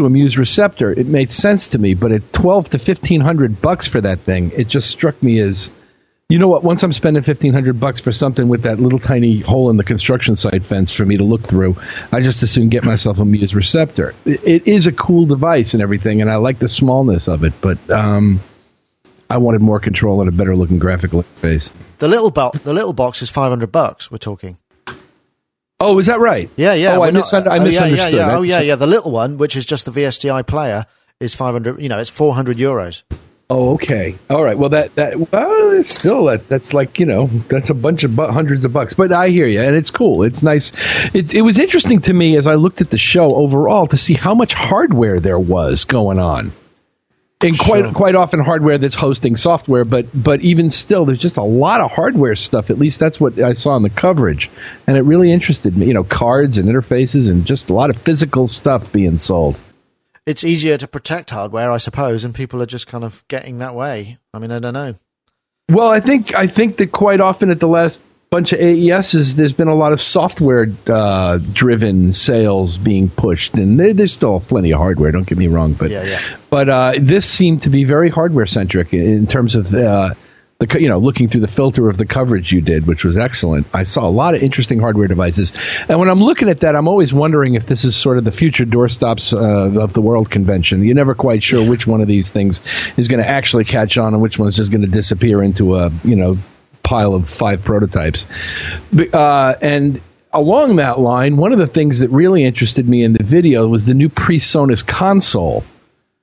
to 0.00 0.06
a 0.06 0.10
Muse 0.10 0.36
Receptor, 0.38 0.92
it 0.92 1.06
made 1.06 1.30
sense 1.30 1.68
to 1.70 1.78
me. 1.78 1.94
But 1.94 2.12
at 2.12 2.32
twelve 2.32 2.70
to 2.70 2.78
fifteen 2.78 3.20
hundred 3.20 3.60
bucks 3.60 3.86
for 3.86 4.00
that 4.00 4.20
thing, 4.20 4.50
it 4.56 4.66
just 4.68 4.90
struck 4.90 5.22
me 5.22 5.38
as, 5.38 5.70
you 6.28 6.38
know 6.38 6.48
what? 6.48 6.64
Once 6.64 6.82
I'm 6.82 6.92
spending 6.92 7.22
fifteen 7.22 7.52
hundred 7.52 7.78
bucks 7.78 8.00
for 8.00 8.12
something 8.12 8.48
with 8.48 8.62
that 8.62 8.80
little 8.80 8.98
tiny 8.98 9.40
hole 9.40 9.70
in 9.70 9.76
the 9.76 9.84
construction 9.84 10.36
site 10.36 10.64
fence 10.64 10.92
for 10.92 11.04
me 11.04 11.16
to 11.16 11.24
look 11.24 11.42
through, 11.42 11.76
I 12.12 12.20
just 12.20 12.42
as 12.42 12.50
soon 12.50 12.68
get 12.68 12.82
myself 12.84 13.18
a 13.18 13.24
Muse 13.24 13.54
Receptor. 13.54 14.14
it, 14.24 14.42
it 14.44 14.66
is 14.66 14.86
a 14.86 14.92
cool 14.92 15.26
device 15.26 15.74
and 15.74 15.82
everything, 15.82 16.20
and 16.20 16.30
I 16.30 16.36
like 16.36 16.58
the 16.58 16.68
smallness 16.68 17.28
of 17.28 17.44
it, 17.44 17.52
but. 17.60 17.78
um 17.90 18.40
I 19.32 19.36
wanted 19.36 19.60
more 19.60 19.78
control 19.78 20.20
and 20.20 20.28
a 20.28 20.32
better 20.32 20.56
looking 20.56 20.80
graphical 20.80 21.22
interface. 21.22 21.70
The 21.98 22.08
little 22.08 22.32
bo- 22.32 22.50
the 22.64 22.74
little 22.74 22.92
box 22.92 23.22
is 23.22 23.30
five 23.30 23.50
hundred 23.50 23.70
bucks. 23.70 24.10
We're 24.10 24.18
talking. 24.18 24.58
Oh, 25.80 25.98
is 25.98 26.06
that 26.06 26.20
right? 26.20 26.50
Yeah, 26.56 26.74
yeah. 26.74 26.96
Oh, 26.96 27.02
I, 27.02 27.10
mis- 27.10 27.32
I 27.32 27.58
misunderstood. 27.58 27.80
Oh, 27.80 27.86
yeah, 27.88 28.08
yeah, 28.08 28.08
yeah. 28.08 28.36
Oh, 28.36 28.42
yeah, 28.42 28.60
yeah. 28.60 28.76
The 28.76 28.86
little 28.86 29.10
one, 29.10 29.38
which 29.38 29.56
is 29.56 29.64
just 29.64 29.86
the 29.86 29.90
VSTi 29.92 30.46
player, 30.46 30.84
is 31.20 31.34
500, 31.34 31.80
you 31.80 31.88
know, 31.88 31.98
it's 31.98 32.10
400 32.10 32.56
euros. 32.58 33.02
Oh, 33.48 33.74
okay. 33.74 34.16
All 34.28 34.44
right. 34.44 34.56
Well, 34.56 34.68
that 34.68 34.94
that 34.94 35.32
well, 35.32 35.72
it's 35.72 35.88
still 35.88 36.26
that 36.26 36.44
that's 36.44 36.72
like 36.72 37.00
you 37.00 37.06
know 37.06 37.26
that's 37.48 37.68
a 37.68 37.74
bunch 37.74 38.04
of 38.04 38.14
bu- 38.14 38.28
hundreds 38.28 38.64
of 38.64 38.72
bucks. 38.72 38.94
But 38.94 39.10
I 39.10 39.28
hear 39.30 39.48
you, 39.48 39.60
and 39.60 39.74
it's 39.74 39.90
cool. 39.90 40.22
It's 40.22 40.44
nice. 40.44 40.70
It 41.12 41.34
it 41.34 41.42
was 41.42 41.58
interesting 41.58 42.00
to 42.02 42.12
me 42.12 42.36
as 42.36 42.46
I 42.46 42.54
looked 42.54 42.80
at 42.80 42.90
the 42.90 42.98
show 42.98 43.28
overall 43.28 43.88
to 43.88 43.96
see 43.96 44.14
how 44.14 44.36
much 44.36 44.54
hardware 44.54 45.18
there 45.18 45.38
was 45.40 45.84
going 45.84 46.20
on 46.20 46.52
and 47.42 47.58
quite 47.58 47.84
sure. 47.84 47.92
quite 47.92 48.14
often 48.14 48.40
hardware 48.40 48.78
that's 48.78 48.94
hosting 48.94 49.36
software 49.36 49.84
but 49.84 50.06
but 50.14 50.40
even 50.42 50.68
still 50.68 51.04
there's 51.04 51.18
just 51.18 51.36
a 51.36 51.42
lot 51.42 51.80
of 51.80 51.90
hardware 51.90 52.36
stuff. 52.36 52.70
At 52.70 52.78
least 52.78 53.00
that's 53.00 53.18
what 53.20 53.38
I 53.38 53.52
saw 53.54 53.76
in 53.76 53.82
the 53.82 53.90
coverage. 53.90 54.50
And 54.86 54.96
it 54.96 55.02
really 55.02 55.32
interested 55.32 55.76
me 55.76 55.86
you 55.86 55.94
know 55.94 56.04
cards 56.04 56.58
and 56.58 56.68
interfaces 56.68 57.28
and 57.28 57.44
just 57.44 57.70
a 57.70 57.74
lot 57.74 57.90
of 57.90 57.96
physical 57.96 58.48
stuff 58.48 58.92
being 58.92 59.18
sold. 59.18 59.58
It's 60.26 60.44
easier 60.44 60.76
to 60.76 60.86
protect 60.86 61.30
hardware 61.30 61.70
I 61.70 61.78
suppose 61.78 62.24
and 62.24 62.34
people 62.34 62.60
are 62.62 62.66
just 62.66 62.86
kind 62.86 63.04
of 63.04 63.26
getting 63.28 63.58
that 63.58 63.74
way. 63.74 64.18
I 64.34 64.38
mean 64.38 64.50
I 64.50 64.58
don't 64.58 64.74
know. 64.74 64.94
Well 65.70 65.88
I 65.88 66.00
think 66.00 66.34
I 66.34 66.46
think 66.46 66.76
that 66.76 66.92
quite 66.92 67.20
often 67.20 67.50
at 67.50 67.60
the 67.60 67.68
last 67.68 67.98
bunch 68.30 68.52
of 68.52 68.60
AESs, 68.60 69.34
there's 69.34 69.52
been 69.52 69.66
a 69.66 69.74
lot 69.74 69.92
of 69.92 70.00
software 70.00 70.68
uh, 70.86 71.38
driven 71.52 72.12
sales 72.12 72.78
being 72.78 73.10
pushed, 73.10 73.54
and 73.54 73.78
there's 73.78 74.12
still 74.12 74.40
plenty 74.40 74.70
of 74.70 74.78
hardware. 74.78 75.10
Don't 75.10 75.26
get 75.26 75.36
me 75.36 75.48
wrong, 75.48 75.72
but 75.72 75.90
yeah, 75.90 76.04
yeah. 76.04 76.20
but 76.48 76.68
uh, 76.68 76.94
this 77.00 77.28
seemed 77.28 77.62
to 77.62 77.70
be 77.70 77.82
very 77.82 78.08
hardware 78.08 78.46
centric 78.46 78.92
in 78.94 79.26
terms 79.26 79.54
of. 79.54 79.74
Uh, 79.74 80.14
the, 80.60 80.78
you 80.78 80.90
know, 80.90 80.98
looking 80.98 81.26
through 81.26 81.40
the 81.40 81.48
filter 81.48 81.88
of 81.88 81.96
the 81.96 82.04
coverage 82.04 82.52
you 82.52 82.60
did, 82.60 82.86
which 82.86 83.02
was 83.02 83.16
excellent. 83.16 83.66
I 83.72 83.82
saw 83.82 84.06
a 84.06 84.12
lot 84.12 84.34
of 84.34 84.42
interesting 84.42 84.78
hardware 84.78 85.08
devices, 85.08 85.54
and 85.88 85.98
when 85.98 86.10
I'm 86.10 86.22
looking 86.22 86.50
at 86.50 86.60
that, 86.60 86.76
I'm 86.76 86.86
always 86.86 87.14
wondering 87.14 87.54
if 87.54 87.64
this 87.64 87.82
is 87.82 87.96
sort 87.96 88.18
of 88.18 88.24
the 88.24 88.30
future 88.30 88.66
doorstops 88.66 89.32
uh, 89.32 89.80
of 89.80 89.94
the 89.94 90.02
World 90.02 90.30
Convention. 90.30 90.84
You're 90.84 90.94
never 90.94 91.14
quite 91.14 91.42
sure 91.42 91.66
which 91.66 91.86
one 91.86 92.02
of 92.02 92.08
these 92.08 92.28
things 92.28 92.60
is 92.98 93.08
going 93.08 93.22
to 93.22 93.26
actually 93.26 93.64
catch 93.64 93.96
on, 93.96 94.12
and 94.12 94.22
which 94.22 94.38
one 94.38 94.48
is 94.48 94.54
just 94.54 94.70
going 94.70 94.82
to 94.82 94.86
disappear 94.86 95.42
into 95.42 95.76
a 95.76 95.90
you 96.04 96.14
know 96.14 96.36
pile 96.82 97.14
of 97.14 97.28
five 97.28 97.64
prototypes. 97.64 98.26
Uh, 99.12 99.54
and 99.60 100.00
along 100.32 100.76
that 100.76 100.98
line, 100.98 101.36
one 101.36 101.52
of 101.52 101.58
the 101.58 101.66
things 101.66 102.00
that 102.00 102.10
really 102.10 102.44
interested 102.44 102.88
me 102.88 103.02
in 103.02 103.12
the 103.12 103.24
video 103.24 103.66
was 103.68 103.86
the 103.86 103.94
new 103.94 104.08
PreSonus 104.08 104.86
console. 104.86 105.64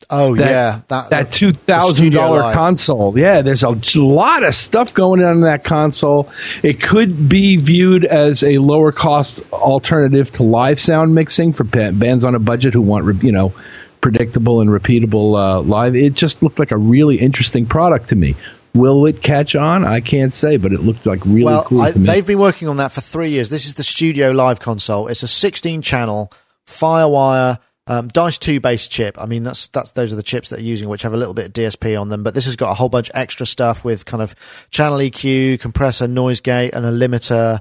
Oh 0.09 0.35
that, 0.35 0.49
yeah, 0.49 0.81
that, 0.87 1.09
that 1.09 1.31
two 1.33 1.51
thousand 1.51 2.13
dollar 2.13 2.53
console. 2.53 3.17
Yeah, 3.17 3.41
there's 3.41 3.63
a 3.63 3.71
lot 3.95 4.43
of 4.43 4.55
stuff 4.55 4.93
going 4.93 5.21
on 5.21 5.37
in 5.37 5.41
that 5.41 5.65
console. 5.65 6.29
It 6.63 6.81
could 6.81 7.27
be 7.27 7.57
viewed 7.57 8.05
as 8.05 8.41
a 8.41 8.59
lower 8.59 8.93
cost 8.93 9.41
alternative 9.51 10.31
to 10.33 10.43
live 10.43 10.79
sound 10.79 11.13
mixing 11.13 11.51
for 11.51 11.65
bands 11.65 12.23
on 12.23 12.35
a 12.35 12.39
budget 12.39 12.73
who 12.73 12.81
want 12.81 13.21
you 13.21 13.33
know 13.33 13.53
predictable 13.99 14.61
and 14.61 14.69
repeatable 14.69 15.35
uh, 15.35 15.59
live. 15.61 15.93
It 15.93 16.13
just 16.13 16.41
looked 16.41 16.59
like 16.59 16.71
a 16.71 16.77
really 16.77 17.17
interesting 17.17 17.65
product 17.65 18.09
to 18.09 18.15
me 18.15 18.37
Will 18.77 19.05
it 19.07 19.23
catch 19.23 19.55
on? 19.55 19.83
I 19.83 20.01
can't 20.01 20.33
say, 20.33 20.57
but 20.57 20.71
it 20.71 20.81
looked 20.81 21.05
like 21.05 21.25
really 21.25 21.43
well, 21.43 21.63
cool 21.63 21.81
I, 21.81 21.91
to 21.91 21.99
me. 21.99 22.05
they've 22.05 22.25
been 22.25 22.39
working 22.39 22.67
on 22.67 22.77
that 22.77 22.91
for 22.91 23.01
three 23.01 23.31
years. 23.31 23.49
This 23.49 23.65
is 23.65 23.75
the 23.75 23.83
Studio 23.83 24.31
Live 24.31 24.59
console. 24.59 25.07
It's 25.07 25.23
a 25.23 25.27
16 25.27 25.81
channel 25.81 26.31
FireWire 26.67 27.57
um, 27.87 28.09
Dice 28.09 28.37
2 28.37 28.59
based 28.59 28.91
chip. 28.91 29.19
I 29.19 29.25
mean, 29.25 29.43
that's 29.43 29.67
that's 29.69 29.91
those 29.91 30.13
are 30.13 30.15
the 30.15 30.23
chips 30.23 30.49
that 30.49 30.59
are 30.59 30.63
using, 30.63 30.89
which 30.89 31.01
have 31.01 31.13
a 31.13 31.17
little 31.17 31.33
bit 31.33 31.47
of 31.47 31.53
DSP 31.53 31.99
on 31.99 32.09
them. 32.09 32.21
But 32.21 32.33
this 32.33 32.45
has 32.45 32.55
got 32.55 32.71
a 32.71 32.73
whole 32.75 32.89
bunch 32.89 33.09
of 33.09 33.15
extra 33.15 33.45
stuff 33.45 33.83
with 33.83 34.05
kind 34.05 34.21
of 34.21 34.35
channel 34.69 34.99
EQ, 34.99 35.59
compressor, 35.59 36.07
noise 36.07 36.41
gate, 36.41 36.73
and 36.73 36.85
a 36.85 36.91
limiter. 36.91 37.59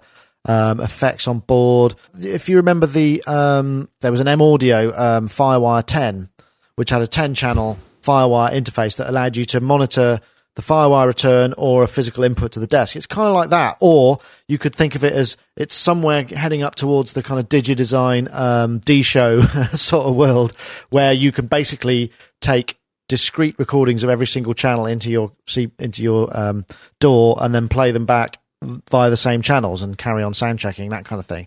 Um, 0.49 0.79
effects 0.79 1.27
on 1.27 1.41
board. 1.41 1.97
If 2.21 2.49
you 2.49 2.59
remember 2.59 2.87
the, 2.87 3.21
um, 3.27 3.89
there 4.01 4.13
was 4.13 4.21
an 4.21 4.29
M 4.29 4.41
Audio 4.41 4.97
um, 4.97 5.27
FireWire 5.27 5.83
10, 5.85 6.29
which 6.77 6.91
had 6.91 7.03
a 7.03 7.09
10 7.09 7.35
channel 7.35 7.77
FireWire 8.05 8.53
interface 8.53 8.97
that 8.99 9.09
allowed 9.09 9.37
you 9.37 9.45
to 9.47 9.61
monitor 9.61 10.21
the 10.57 10.63
FireWire 10.63 11.07
return 11.07 11.55
or 11.57 11.83
a 11.83 11.89
physical 11.89 12.25
input 12.25 12.53
to 12.53 12.61
the 12.61 12.67
desk. 12.67 12.97
It's 12.97 13.07
kind 13.07 13.29
of 13.29 13.35
like 13.35 13.51
that. 13.51 13.77
Or 13.81 14.19
you 14.49 14.59
could 14.59 14.75
think 14.75 14.95
of 14.95 15.05
it 15.05 15.13
as 15.13 15.37
it's 15.57 15.75
somewhere 15.75 16.25
heading 16.25 16.63
up 16.63 16.75
towards 16.75 17.13
the 17.13 17.23
kind 17.23 17.39
of 17.39 17.49
DigiDesign 17.49 18.35
um, 18.35 18.79
D 18.79 19.03
show 19.03 19.41
sort 19.73 20.07
of 20.07 20.17
world 20.17 20.53
where 20.91 21.13
you 21.13 21.31
can 21.31 21.47
basically 21.47 22.11
take 22.41 22.79
discrete 23.09 23.59
recordings 23.59 24.03
of 24.03 24.11
every 24.11 24.27
single 24.27 24.55
channel 24.55 24.87
into 24.87 25.11
your 25.11 25.31
into 25.79 26.03
your 26.03 26.37
um, 26.37 26.67
DAW 27.01 27.35
and 27.35 27.55
then 27.55 27.69
play 27.69 27.93
them 27.93 28.07
back 28.07 28.39
via 28.63 29.11
the 29.11 29.17
same 29.17 29.43
channels 29.43 29.83
and 29.83 29.97
carry 29.97 30.23
on 30.23 30.35
sound 30.35 30.59
checking 30.59 30.89
that 30.91 31.05
kind 31.05 31.21
of 31.21 31.27
thing. 31.27 31.47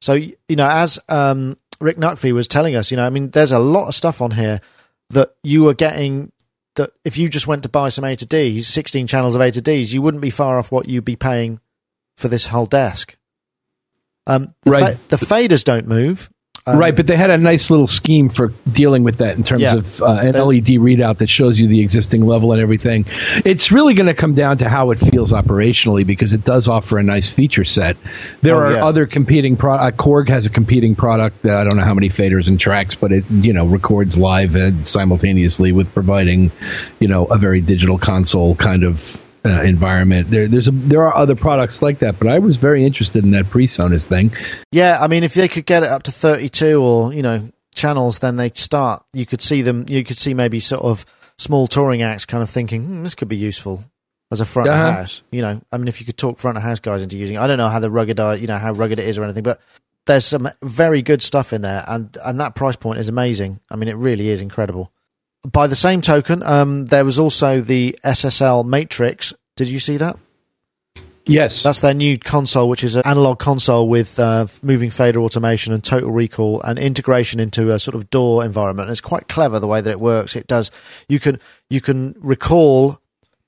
So 0.00 0.14
you 0.14 0.36
know, 0.50 0.68
as 0.68 0.98
um, 1.08 1.56
Rick 1.80 1.96
Naqvi 1.96 2.32
was 2.32 2.48
telling 2.48 2.76
us, 2.76 2.90
you 2.90 2.96
know, 2.96 3.04
I 3.06 3.10
mean, 3.10 3.30
there's 3.30 3.52
a 3.52 3.58
lot 3.58 3.88
of 3.88 3.94
stuff 3.94 4.20
on 4.20 4.32
here 4.32 4.60
that 5.10 5.34
you 5.42 5.68
are 5.68 5.74
getting. 5.74 6.32
That 6.78 6.90
if 7.04 7.16
you 7.18 7.28
just 7.28 7.46
went 7.46 7.62
to 7.64 7.68
buy 7.68 7.90
some 7.90 8.04
A 8.04 8.16
to 8.16 8.24
Ds, 8.26 8.66
16 8.66 9.06
channels 9.06 9.34
of 9.34 9.40
A 9.40 9.50
to 9.50 9.60
Ds, 9.60 9.92
you 9.92 10.00
wouldn't 10.00 10.22
be 10.22 10.30
far 10.30 10.58
off 10.58 10.72
what 10.72 10.88
you'd 10.88 11.04
be 11.04 11.16
paying 11.16 11.60
for 12.16 12.28
this 12.28 12.46
whole 12.46 12.66
desk. 12.66 13.16
Um, 14.26 14.54
the, 14.62 14.70
Right. 14.70 14.96
fa- 14.96 15.00
the 15.08 15.16
faders 15.16 15.62
don't 15.64 15.86
move. 15.86 16.30
Um, 16.66 16.78
right, 16.78 16.94
but 16.94 17.06
they 17.06 17.16
had 17.16 17.30
a 17.30 17.38
nice 17.38 17.70
little 17.70 17.86
scheme 17.86 18.28
for 18.28 18.48
dealing 18.72 19.02
with 19.02 19.16
that 19.18 19.36
in 19.38 19.42
terms 19.42 19.62
Yeah. 19.62 19.76
of 19.76 20.02
uh, 20.02 20.06
an 20.20 20.32
LED 20.34 20.76
readout 20.78 21.16
that 21.18 21.28
shows 21.30 21.58
you 21.58 21.66
the 21.66 21.80
existing 21.80 22.26
level 22.26 22.52
and 22.52 22.60
everything. 22.60 23.06
It's 23.44 23.72
really 23.72 23.94
going 23.94 24.06
to 24.08 24.12
come 24.14 24.34
down 24.34 24.58
to 24.58 24.68
how 24.68 24.90
it 24.90 24.98
feels 25.00 25.32
operationally 25.32 26.06
because 26.06 26.32
it 26.34 26.44
does 26.44 26.68
offer 26.68 26.98
a 26.98 27.02
nice 27.02 27.32
feature 27.32 27.64
set. 27.64 27.96
There 28.42 28.56
Oh, 28.56 28.58
are 28.68 28.72
yeah. 28.72 28.84
other 28.84 29.06
competing 29.06 29.56
product. 29.56 29.96
Korg 29.98 30.28
has 30.28 30.44
a 30.44 30.50
competing 30.50 30.94
product. 30.94 31.40
That 31.42 31.56
I 31.56 31.64
don't 31.64 31.76
know 31.76 31.84
how 31.84 31.94
many 31.94 32.08
faders 32.10 32.48
and 32.48 32.60
tracks, 32.60 32.94
but 32.94 33.12
it 33.12 33.24
you 33.30 33.52
know 33.52 33.64
records 33.66 34.18
live 34.18 34.54
and 34.54 34.86
simultaneously 34.86 35.72
with 35.72 35.92
providing 35.94 36.52
you 37.00 37.08
know 37.08 37.24
a 37.26 37.38
very 37.38 37.60
digital 37.62 37.98
console 37.98 38.54
kind 38.56 38.84
of. 38.84 39.22
Uh, 39.48 39.62
environment. 39.62 40.30
There, 40.30 40.46
there's 40.48 40.68
a, 40.68 40.72
there 40.72 41.02
are 41.02 41.14
other 41.16 41.34
products 41.34 41.80
like 41.82 41.98
that, 42.00 42.18
but 42.18 42.28
I 42.28 42.38
was 42.38 42.56
very 42.56 42.84
interested 42.84 43.24
in 43.24 43.30
that 43.32 43.46
PreSonus 43.46 44.06
thing. 44.06 44.32
Yeah, 44.72 44.98
I 45.00 45.06
mean, 45.06 45.24
if 45.24 45.34
they 45.34 45.48
could 45.48 45.66
get 45.66 45.82
it 45.82 45.88
up 45.88 46.02
to 46.04 46.12
32 46.12 46.82
or, 46.82 47.12
you 47.12 47.22
know, 47.22 47.48
channels, 47.74 48.18
then 48.20 48.36
they'd 48.36 48.56
start. 48.58 49.04
You 49.12 49.26
could 49.26 49.40
see 49.42 49.62
them, 49.62 49.84
you 49.88 50.04
could 50.04 50.18
see 50.18 50.34
maybe 50.34 50.60
sort 50.60 50.82
of 50.82 51.06
small 51.38 51.66
touring 51.66 52.02
acts 52.02 52.24
kind 52.26 52.42
of 52.42 52.50
thinking, 52.50 52.84
hmm, 52.84 53.02
this 53.04 53.14
could 53.14 53.28
be 53.28 53.36
useful 53.36 53.84
as 54.30 54.40
a 54.40 54.44
front 54.44 54.68
Uh-huh. 54.68 54.88
of 54.88 54.94
house. 54.94 55.22
You 55.30 55.42
know, 55.42 55.60
I 55.72 55.78
mean, 55.78 55.88
if 55.88 56.00
you 56.00 56.06
could 56.06 56.18
talk 56.18 56.38
front 56.38 56.56
of 56.56 56.62
house 56.62 56.80
guys 56.80 57.02
into 57.02 57.16
using 57.16 57.36
it. 57.36 57.40
I 57.40 57.46
don't 57.46 57.58
know 57.58 57.68
how 57.68 57.78
the 57.78 57.90
rugged, 57.90 58.18
are, 58.20 58.36
you 58.36 58.46
know, 58.46 58.58
how 58.58 58.72
rugged 58.72 58.98
it 58.98 59.06
is 59.08 59.16
or 59.18 59.24
anything, 59.24 59.44
but 59.44 59.60
there's 60.06 60.24
some 60.24 60.48
very 60.62 61.02
good 61.02 61.22
stuff 61.22 61.52
in 61.52 61.62
there. 61.62 61.84
And, 61.86 62.16
and 62.24 62.40
that 62.40 62.54
price 62.54 62.76
point 62.76 62.98
is 62.98 63.08
amazing. 63.08 63.60
I 63.70 63.76
mean, 63.76 63.88
it 63.88 63.96
really 63.96 64.28
is 64.28 64.42
incredible. 64.42 64.90
By 65.50 65.68
the 65.68 65.76
same 65.76 66.00
token, 66.00 66.42
um, 66.42 66.86
there 66.86 67.04
was 67.04 67.18
also 67.18 67.60
the 67.60 67.96
SSL 68.04 68.64
Matrix. 68.66 69.32
Did 69.58 69.70
you 69.70 69.80
see 69.80 69.96
that? 69.96 70.16
Yes, 71.26 71.64
That's 71.64 71.80
their 71.80 71.92
new 71.92 72.16
console, 72.16 72.68
which 72.68 72.84
is 72.84 72.94
an 72.94 73.02
analog 73.04 73.40
console 73.40 73.88
with 73.88 74.18
uh, 74.20 74.46
moving 74.62 74.88
fader 74.88 75.20
automation 75.20 75.74
and 75.74 75.82
total 75.82 76.12
recall 76.12 76.62
and 76.62 76.78
integration 76.78 77.40
into 77.40 77.72
a 77.72 77.78
sort 77.80 77.96
of 77.96 78.08
DAW 78.08 78.40
environment. 78.40 78.86
And 78.86 78.92
it's 78.92 79.00
quite 79.02 79.26
clever 79.26 79.58
the 79.58 79.66
way 79.66 79.80
that 79.80 79.90
it 79.90 80.00
works. 80.00 80.36
It 80.36 80.46
does 80.46 80.70
you 81.08 81.18
can 81.18 81.40
you 81.68 81.80
can 81.80 82.14
recall 82.20 83.00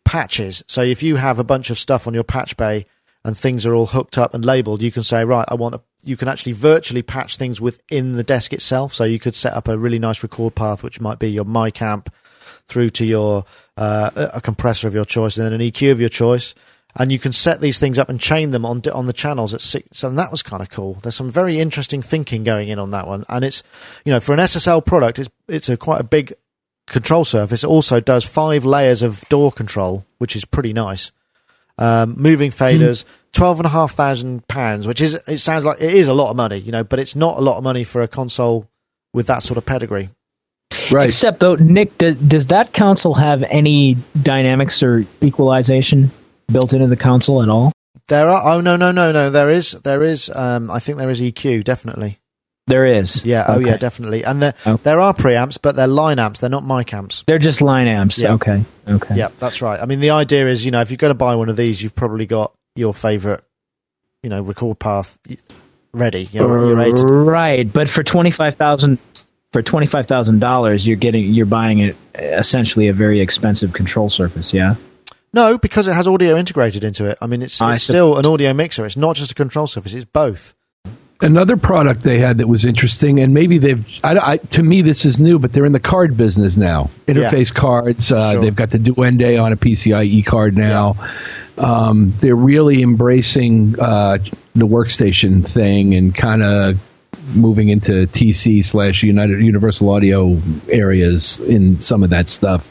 patches. 0.05 0.65
So 0.67 0.83
if 0.83 1.03
you 1.03 1.15
have 1.15 1.39
a 1.39 1.45
bunch 1.45 1.71
of 1.71 1.79
stuff 1.79 2.09
on 2.09 2.13
your 2.13 2.25
patch 2.25 2.57
bay 2.57 2.87
and 3.25 3.39
things 3.39 3.65
are 3.65 3.75
all 3.75 3.87
hooked 3.87 4.19
up 4.19 4.35
and 4.35 4.45
labeled, 4.45 4.83
you 4.83 4.91
can 4.91 5.05
say, 5.05 5.25
right, 5.25 5.47
I 5.49 5.55
want 5.55 5.75
to. 5.75 5.81
You 6.03 6.17
can 6.17 6.29
actually 6.29 6.53
virtually 6.53 7.03
patch 7.03 7.37
things 7.37 7.61
within 7.61 8.13
the 8.13 8.25
desk 8.25 8.53
itself. 8.53 8.95
So 8.95 9.05
you 9.05 9.21
could 9.21 9.35
set 9.35 9.55
up 9.55 9.69
a 9.69 9.79
really 9.79 9.99
nice 9.99 10.23
record 10.23 10.55
path, 10.55 10.83
which 10.83 11.01
might 11.01 11.19
be 11.19 11.31
your 11.31 11.45
mic 11.45 11.81
amp 11.81 12.13
through 12.69 12.89
to 12.91 13.05
your 13.05 13.45
uh, 13.81 14.29
a 14.35 14.41
compressor 14.41 14.87
of 14.87 14.95
your 14.95 15.07
choice 15.07 15.39
and 15.39 15.47
then 15.47 15.55
an 15.55 15.61
EQ 15.61 15.91
of 15.91 16.01
your 16.01 16.11
choice. 16.11 16.55
And 16.97 17.11
you 17.11 17.19
can 17.19 17.33
set 17.33 17.61
these 17.61 17.79
things 17.79 18.01
up 18.01 18.09
and 18.09 18.21
chain 18.21 18.51
them 18.51 18.67
on 18.67 18.83
on 18.93 19.07
the 19.07 19.13
channels 19.13 19.55
at 19.55 19.61
six. 19.61 19.99
So 19.99 20.11
that 20.11 20.31
was 20.31 20.43
kind 20.43 20.61
of 20.61 20.71
cool. 20.71 20.99
There's 21.03 21.15
some 21.15 21.31
very 21.31 21.61
interesting 21.61 22.03
thinking 22.03 22.43
going 22.43 22.69
in 22.69 22.81
on 22.81 22.91
that 22.91 23.07
one, 23.07 23.25
and 23.29 23.45
it's 23.45 23.63
you 24.05 24.13
know 24.13 24.19
for 24.19 24.33
an 24.33 24.41
SSL 24.41 24.85
product, 24.85 25.21
it's 25.21 25.31
it's 25.47 25.69
a 25.69 25.77
quite 25.77 26.01
a 26.01 26.05
big 26.05 26.35
control 26.89 27.25
surface. 27.25 27.63
It 27.63 27.69
also 27.69 28.01
does 28.01 28.25
five 28.25 28.65
layers 28.65 29.03
of 29.03 29.21
DAW 29.29 29.53
control, 29.53 30.05
which 30.19 30.35
is 30.35 30.45
pretty 30.45 30.73
nice. 30.73 31.13
Um, 31.79 32.17
moving 32.19 32.51
faders, 32.51 33.05
twelve 33.33 33.61
and 33.61 33.67
a 33.67 33.71
half 33.71 33.93
thousand 33.93 34.49
pounds, 34.49 34.89
which 34.89 35.01
is 35.01 35.15
it 35.29 35.39
sounds 35.39 35.65
like 35.65 35.81
it 35.81 35.95
is 35.95 36.09
a 36.09 36.13
lot 36.13 36.31
of 36.31 36.37
money, 36.37 36.59
you 36.59 36.73
know, 36.73 36.83
but 36.83 36.99
it's 36.99 37.15
not 37.15 37.39
a 37.39 37.41
lot 37.41 37.57
of 37.57 37.63
money 37.63 37.85
for 37.85 38.03
a 38.03 38.09
console 38.09 38.69
with 39.15 39.29
that 39.29 39.45
sort 39.45 39.59
of 39.59 39.65
pedigree. 39.65 40.11
Right. 40.93 41.07
Except 41.07 41.41
though, 41.41 41.55
Nick, 41.57 41.97
does, 41.99 42.17
does 42.17 42.47
that 42.49 42.73
console 42.73 43.15
have 43.15 43.43
any 43.43 43.97
dynamics 44.21 44.83
or 44.83 45.05
equalization 45.23 46.11
built 46.51 46.73
into 46.73 46.87
the 46.87 46.97
console 46.97 47.43
at 47.43 47.49
all? 47.49 47.73
There 48.09 48.29
are 48.29 48.55
oh 48.57 48.61
no 48.61 48.75
no 48.77 48.91
no 48.91 49.13
no 49.13 49.31
there 49.31 49.51
is 49.51 49.73
there 49.85 50.03
is 50.03 50.31
um 50.35 50.69
I 50.71 50.81
think 50.81 50.99
there 50.99 51.11
is 51.11 51.21
EQ 51.21 51.63
definitely 51.63 52.19
There 52.67 52.85
is. 52.85 53.25
yeah 53.25 53.45
oh 53.47 53.61
yeah 53.61 53.77
definitely 53.77 54.25
and 54.25 54.43
there 54.43 54.55
Oh. 54.67 54.81
there 54.83 54.99
are 54.99 55.15
preamps 55.15 55.59
but 55.63 55.77
they're 55.77 55.87
line 55.87 56.19
amps 56.19 56.41
they're 56.41 56.51
not 56.51 56.67
mic 56.67 56.93
amps 56.93 57.23
They're 57.29 57.39
just 57.39 57.63
line 57.63 57.87
amps. 57.87 58.21
Yeah. 58.21 58.33
Okay. 58.33 58.65
Okay. 58.89 59.15
yeah 59.15 59.29
that's 59.39 59.63
right 59.63 59.81
I 59.81 59.87
mean 59.87 60.01
the 60.01 60.11
idea 60.11 60.49
is 60.49 60.65
you 60.65 60.73
know 60.73 60.81
if 60.81 60.91
you're 60.91 60.97
going 60.99 61.11
to 61.13 61.15
buy 61.15 61.37
one 61.37 61.49
of 61.51 61.57
these 61.57 61.81
you've 61.81 61.95
probably 61.95 62.27
got 62.27 62.53
your 62.75 62.93
favorite 62.93 63.45
you 64.25 64.31
know 64.31 64.43
record 64.43 64.81
path 64.81 65.17
ready 65.93 66.29
you 66.33 66.41
know 66.41 66.67
you're 66.87 67.25
Right, 67.25 67.71
but 67.73 67.89
for 67.89 68.03
twenty 68.03 68.31
five 68.33 68.57
thousand 68.57 68.99
for 69.53 69.63
twenty 69.63 69.87
five 69.87 70.07
thousand 70.07 70.39
dollars, 70.41 70.87
you're 70.87 70.97
getting 70.97 71.33
you're 71.33 71.47
buying 71.47 71.79
it 71.81 71.97
essentially 72.15 72.89
a 72.89 72.93
very 72.93 73.21
expensive 73.21 73.73
control 73.73 74.09
surface. 74.09 74.53
Yeah. 74.53 74.77
no 75.33 75.59
because 75.59 75.87
it 75.89 75.93
has 75.95 76.09
audio 76.09 76.37
integrated 76.37 76.83
into 76.83 77.05
it 77.05 77.17
I 77.21 77.27
mean 77.27 77.43
it's, 77.43 77.61
I 77.61 77.75
it's 77.75 77.85
still 77.85 78.19
an 78.19 78.27
audio 78.27 78.53
mixer 78.53 78.85
it's 78.85 78.97
not 78.97 79.15
just 79.15 79.31
a 79.31 79.35
control 79.35 79.69
surface 79.69 79.95
it's 79.95 80.05
both 80.05 80.55
Another 81.23 81.59
product 81.59 82.01
they 82.01 82.19
had 82.19 82.39
that 82.39 82.49
was 82.49 82.65
interesting, 82.65 83.21
and 83.21 83.35
maybe 83.35 83.59
they've, 83.59 83.87
I, 84.03 84.33
I, 84.33 84.37
to 84.39 84.63
me, 84.63 84.81
this 84.81 85.05
is 85.05 85.21
new, 85.21 85.39
but 85.39 85.53
they're 85.53 85.67
in 85.67 85.73
the 85.73 85.79
card 85.81 86.17
business 86.17 86.57
now. 86.57 86.89
Interface 87.07 87.53
cards. 87.53 88.11
Uh, 88.11 88.33
Sure. 88.33 88.41
They've 88.41 88.57
got 88.57 88.71
the 88.71 88.79
Duende 88.79 89.43
on 89.43 89.53
a 89.53 89.57
PCIe 89.57 90.25
card 90.25 90.57
now. 90.57 90.97
Um, 91.59 92.15
they're 92.21 92.35
really 92.35 92.83
embracing 92.83 93.79
uh, 93.79 94.17
the 94.55 94.67
workstation 94.67 95.47
thing 95.47 95.95
and 95.95 96.15
kind 96.15 96.43
of 96.43 96.79
moving 97.35 97.69
into 97.69 98.07
TC 98.09 98.63
slash 98.65 99.03
United 99.03 99.41
Universal 99.41 99.89
Audio 99.91 100.41
areas 100.69 101.41
in 101.41 101.81
some 101.81 102.03
of 102.03 102.11
that 102.11 102.29
stuff. 102.29 102.71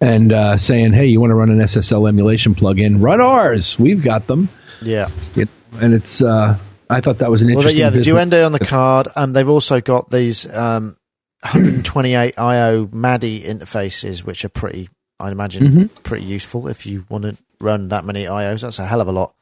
And 0.00 0.32
uh, 0.32 0.56
saying, 0.56 0.92
hey, 0.92 1.06
you 1.06 1.20
want 1.20 1.30
to 1.32 1.34
run 1.34 1.50
an 1.50 1.58
SSL 1.58 2.08
emulation 2.08 2.54
plugin? 2.54 3.02
Run 3.02 3.20
ours. 3.20 3.76
We've 3.80 4.00
got 4.02 4.28
them. 4.28 4.48
yeah 4.80 5.08
It, 5.36 5.48
and 5.80 5.92
it's, 5.92 6.22
uh, 6.22 6.56
I 6.88 7.00
thought 7.00 7.18
that 7.18 7.30
was 7.30 7.42
an 7.42 7.48
Well, 7.48 7.58
interesting. 7.58 7.80
yeah, 7.80 7.90
the 7.90 7.98
business. 7.98 8.28
Duende 8.30 8.46
on 8.46 8.52
the 8.52 8.60
card. 8.60 9.08
Um, 9.16 9.32
they've 9.32 9.48
also 9.48 9.80
got 9.80 10.08
these 10.10 10.46
um, 10.54 10.96
128 11.42 12.38
IO 12.38 12.88
MADI 12.92 13.42
interfaces, 13.42 14.24
which 14.24 14.44
are 14.44 14.48
pretty, 14.48 14.88
I 15.18 15.30
imagine, 15.32 15.64
Mhm. 15.72 16.02
pretty 16.04 16.26
useful 16.26 16.68
if 16.68 16.86
you 16.86 17.04
want 17.08 17.24
to 17.24 17.36
run 17.60 17.88
that 17.88 18.04
many 18.04 18.24
IOs. 18.26 18.60
That's 18.62 18.78
a 18.78 18.86
hell 18.86 19.00
of 19.00 19.08
a 19.08 19.12
lot. 19.12 19.34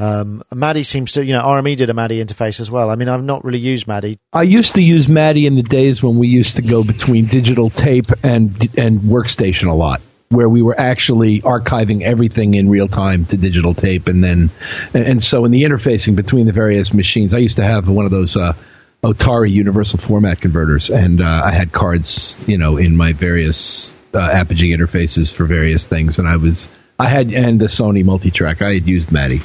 Um, 0.00 0.42
MADI 0.50 0.82
seems 0.82 1.12
to, 1.12 1.24
you 1.24 1.34
know, 1.34 1.42
RME 1.42 1.76
did 1.76 1.90
a 1.90 1.94
MADI 1.94 2.24
interface 2.24 2.58
as 2.58 2.70
well. 2.70 2.88
I 2.88 2.94
mean, 2.94 3.08
I've 3.08 3.22
not 3.22 3.44
really 3.44 3.58
used 3.58 3.86
MADI. 3.86 4.18
I 4.32 4.42
used 4.42 4.74
to 4.76 4.82
use 4.82 5.08
MADI 5.08 5.44
in 5.44 5.56
the 5.56 5.62
days 5.62 6.02
when 6.02 6.16
we 6.16 6.26
used 6.26 6.56
to 6.56 6.62
go 6.62 6.82
between 6.82 7.26
digital 7.26 7.68
tape 7.68 8.06
and 8.22 8.50
and 8.78 9.00
workstation 9.00 9.68
a 9.68 9.74
lot, 9.74 10.00
where 10.30 10.48
we 10.48 10.62
were 10.62 10.78
actually 10.80 11.42
archiving 11.42 12.00
everything 12.00 12.54
in 12.54 12.70
real 12.70 12.88
time 12.88 13.26
to 13.26 13.36
digital 13.36 13.74
tape, 13.74 14.08
and 14.08 14.24
then 14.24 14.50
and, 14.94 15.04
and 15.04 15.22
so 15.22 15.44
in 15.44 15.50
the 15.50 15.64
interfacing 15.64 16.16
between 16.16 16.46
the 16.46 16.52
various 16.52 16.94
machines, 16.94 17.34
I 17.34 17.38
used 17.38 17.56
to 17.58 17.64
have 17.64 17.88
one 17.88 18.06
of 18.06 18.10
those. 18.10 18.36
Uh, 18.36 18.54
Otari 19.02 19.50
universal 19.50 19.98
format 19.98 20.42
converters, 20.42 20.90
and 20.90 21.22
uh, 21.22 21.42
I 21.42 21.52
had 21.52 21.72
cards, 21.72 22.38
you 22.46 22.58
know, 22.58 22.76
in 22.76 22.98
my 22.98 23.14
various 23.14 23.94
uh, 24.12 24.18
Apogee 24.30 24.76
interfaces 24.76 25.34
for 25.34 25.46
various 25.46 25.86
things, 25.86 26.18
and 26.18 26.28
I 26.28 26.36
was 26.36 26.68
I 26.98 27.06
had 27.06 27.32
and 27.32 27.58
the 27.58 27.66
Sony 27.66 28.04
multi-track. 28.04 28.60
I 28.60 28.74
had 28.74 28.86
used 28.86 29.10
MADI, 29.10 29.40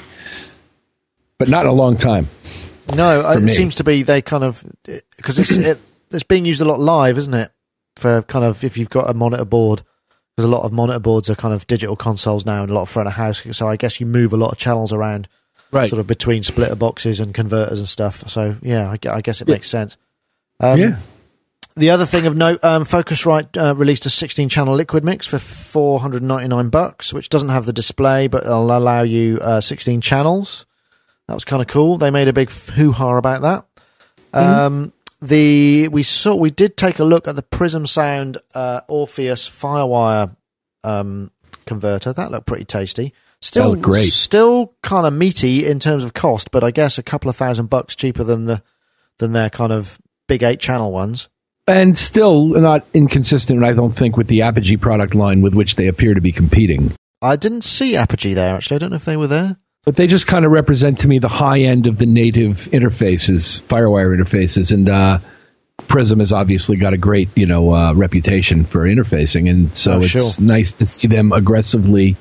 but 1.37 1.49
not 1.49 1.65
in 1.65 1.69
a 1.71 1.73
long 1.73 1.97
time. 1.97 2.27
No, 2.95 3.29
it 3.31 3.41
me. 3.41 3.51
seems 3.51 3.75
to 3.75 3.83
be 3.83 4.03
they 4.03 4.21
kind 4.21 4.43
of 4.43 4.63
because 5.17 5.39
it's 5.39 5.51
it, 5.51 5.79
it's 6.11 6.23
being 6.23 6.45
used 6.45 6.61
a 6.61 6.65
lot 6.65 6.79
live, 6.79 7.17
isn't 7.17 7.33
it? 7.33 7.51
For 7.97 8.21
kind 8.23 8.45
of 8.45 8.63
if 8.63 8.77
you've 8.77 8.89
got 8.89 9.09
a 9.09 9.13
monitor 9.13 9.45
board, 9.45 9.81
Because 10.35 10.49
a 10.49 10.53
lot 10.53 10.63
of 10.63 10.71
monitor 10.73 10.99
boards 10.99 11.29
are 11.29 11.35
kind 11.35 11.53
of 11.53 11.65
digital 11.67 11.95
consoles 11.95 12.45
now, 12.45 12.61
and 12.61 12.69
a 12.69 12.73
lot 12.73 12.81
of 12.83 12.89
front 12.89 13.07
of 13.07 13.13
house. 13.13 13.43
So 13.51 13.67
I 13.67 13.75
guess 13.77 13.99
you 13.99 14.05
move 14.05 14.33
a 14.33 14.37
lot 14.37 14.51
of 14.51 14.57
channels 14.57 14.91
around, 14.93 15.27
Right. 15.71 15.89
sort 15.89 15.99
of 15.99 16.07
between 16.07 16.43
splitter 16.43 16.75
boxes 16.75 17.19
and 17.19 17.33
converters 17.33 17.79
and 17.79 17.87
stuff. 17.87 18.29
So 18.29 18.55
yeah, 18.61 18.89
I, 18.91 18.97
I 19.09 19.21
guess 19.21 19.41
it 19.41 19.47
Yeah. 19.47 19.55
makes 19.55 19.69
sense. 19.69 19.97
Um, 20.59 20.79
yeah. 20.79 20.95
The 21.77 21.89
other 21.89 22.05
thing 22.05 22.25
of 22.25 22.37
note, 22.37 22.63
um, 22.63 22.85
Focusrite 22.85 23.57
uh, 23.61 23.75
released 23.75 24.05
a 24.05 24.09
16-channel 24.09 24.73
liquid 24.75 25.03
mix 25.03 25.27
for 25.27 25.39
499 25.39 26.69
bucks, 26.69 27.13
which 27.13 27.27
doesn't 27.27 27.49
have 27.49 27.65
the 27.65 27.73
display, 27.73 28.27
but 28.27 28.43
it'll 28.43 28.71
allow 28.77 29.01
you 29.01 29.39
uh, 29.41 29.59
16 29.59 29.99
channels. 30.01 30.65
That 31.27 31.33
was 31.33 31.45
kind 31.45 31.61
of 31.61 31.67
cool. 31.67 31.97
They 31.97 32.11
made 32.11 32.27
a 32.27 32.33
big 32.33 32.51
hoo-ha 32.51 33.17
about 33.17 33.41
that. 33.41 33.65
Um, 34.33 34.93
the 35.21 35.87
we 35.87 36.03
saw 36.03 36.35
we 36.35 36.51
did 36.51 36.77
take 36.77 36.99
a 36.99 37.03
look 37.05 37.27
at 37.27 37.35
the 37.35 37.41
Prism 37.41 37.87
Sound 37.87 38.37
uh, 38.53 38.81
Orpheus 38.87 39.49
FireWire 39.49 40.35
um, 40.83 41.31
converter. 41.65 42.13
That 42.13 42.31
looked 42.31 42.45
pretty 42.45 42.65
tasty. 42.65 43.13
Still 43.41 43.75
great. 43.75 44.11
Still 44.11 44.73
kind 44.81 45.05
of 45.05 45.13
meaty 45.13 45.65
in 45.65 45.79
terms 45.79 46.03
of 46.03 46.13
cost, 46.13 46.51
but 46.51 46.63
I 46.63 46.71
guess 46.71 46.97
a 46.97 47.03
couple 47.03 47.29
of 47.29 47.35
thousand 47.35 47.69
bucks 47.69 47.95
cheaper 47.95 48.23
than 48.23 48.45
the 48.45 48.61
than 49.19 49.33
their 49.33 49.49
kind 49.49 49.71
of 49.71 49.99
big 50.27 50.43
eight 50.43 50.59
channel 50.59 50.91
ones. 50.91 51.29
And 51.67 51.97
still 51.97 52.47
not 52.47 52.85
inconsistent, 52.93 53.63
I 53.63 53.73
don't 53.73 53.91
think, 53.91 54.17
with 54.17 54.27
the 54.27 54.43
Apogee 54.43 54.77
product 54.77 55.15
line 55.15 55.41
with 55.41 55.55
which 55.55 55.75
they 55.75 55.87
appear 55.87 56.13
to 56.13 56.21
be 56.21 56.31
competing. 56.31 56.93
I 57.21 57.35
didn't 57.35 57.63
see 57.63 57.95
Apogee 57.95 58.33
there 58.33 58.55
actually. 58.55 58.75
I 58.75 58.77
don't 58.79 58.89
know 58.91 58.97
if 58.97 59.05
they 59.05 59.17
were 59.17 59.27
there. 59.27 59.57
But 59.85 59.95
they 59.95 60.07
just 60.07 60.25
kind 60.27 60.45
of 60.45 60.51
represent 60.51 60.97
to 60.99 61.07
me 61.07 61.19
the 61.19 61.27
high 61.27 61.59
end 61.59 61.85
of 61.87 61.97
the 61.99 62.05
native 62.07 62.55
interfaces, 62.71 63.61
FireWire 63.63 64.17
interfaces, 64.19 64.71
and 64.73 64.89
uh, 64.89 65.19
Prism 65.87 66.19
has 66.19 66.33
obviously 66.33 66.75
got 66.77 66.93
a 66.93 66.97
great, 66.97 67.29
you 67.35 67.45
know, 67.45 67.71
uh, 67.73 67.93
reputation 67.93 68.63
for 68.63 68.85
interfacing, 68.85 69.47
and 69.49 69.75
so 69.75 69.93
Oh, 69.93 69.97
it's 69.97 70.07
sure. 70.07 70.29
nice 70.43 70.71
to 70.73 70.85
see 70.87 71.07
them 71.07 71.31
aggressively. 71.31 72.17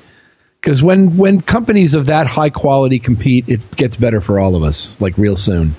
Because 0.61 0.83
when 0.83 1.17
when 1.17 1.41
companies 1.41 1.95
of 1.95 2.05
that 2.07 2.27
high 2.27 2.49
quality 2.51 2.99
compete, 2.99 3.45
it 3.47 3.69
gets 3.75 3.95
better 3.95 4.21
for 4.21 4.39
all 4.39 4.55
of 4.55 4.61
us, 4.63 4.95
like 4.99 5.17
real 5.17 5.35
soon. 5.35 5.75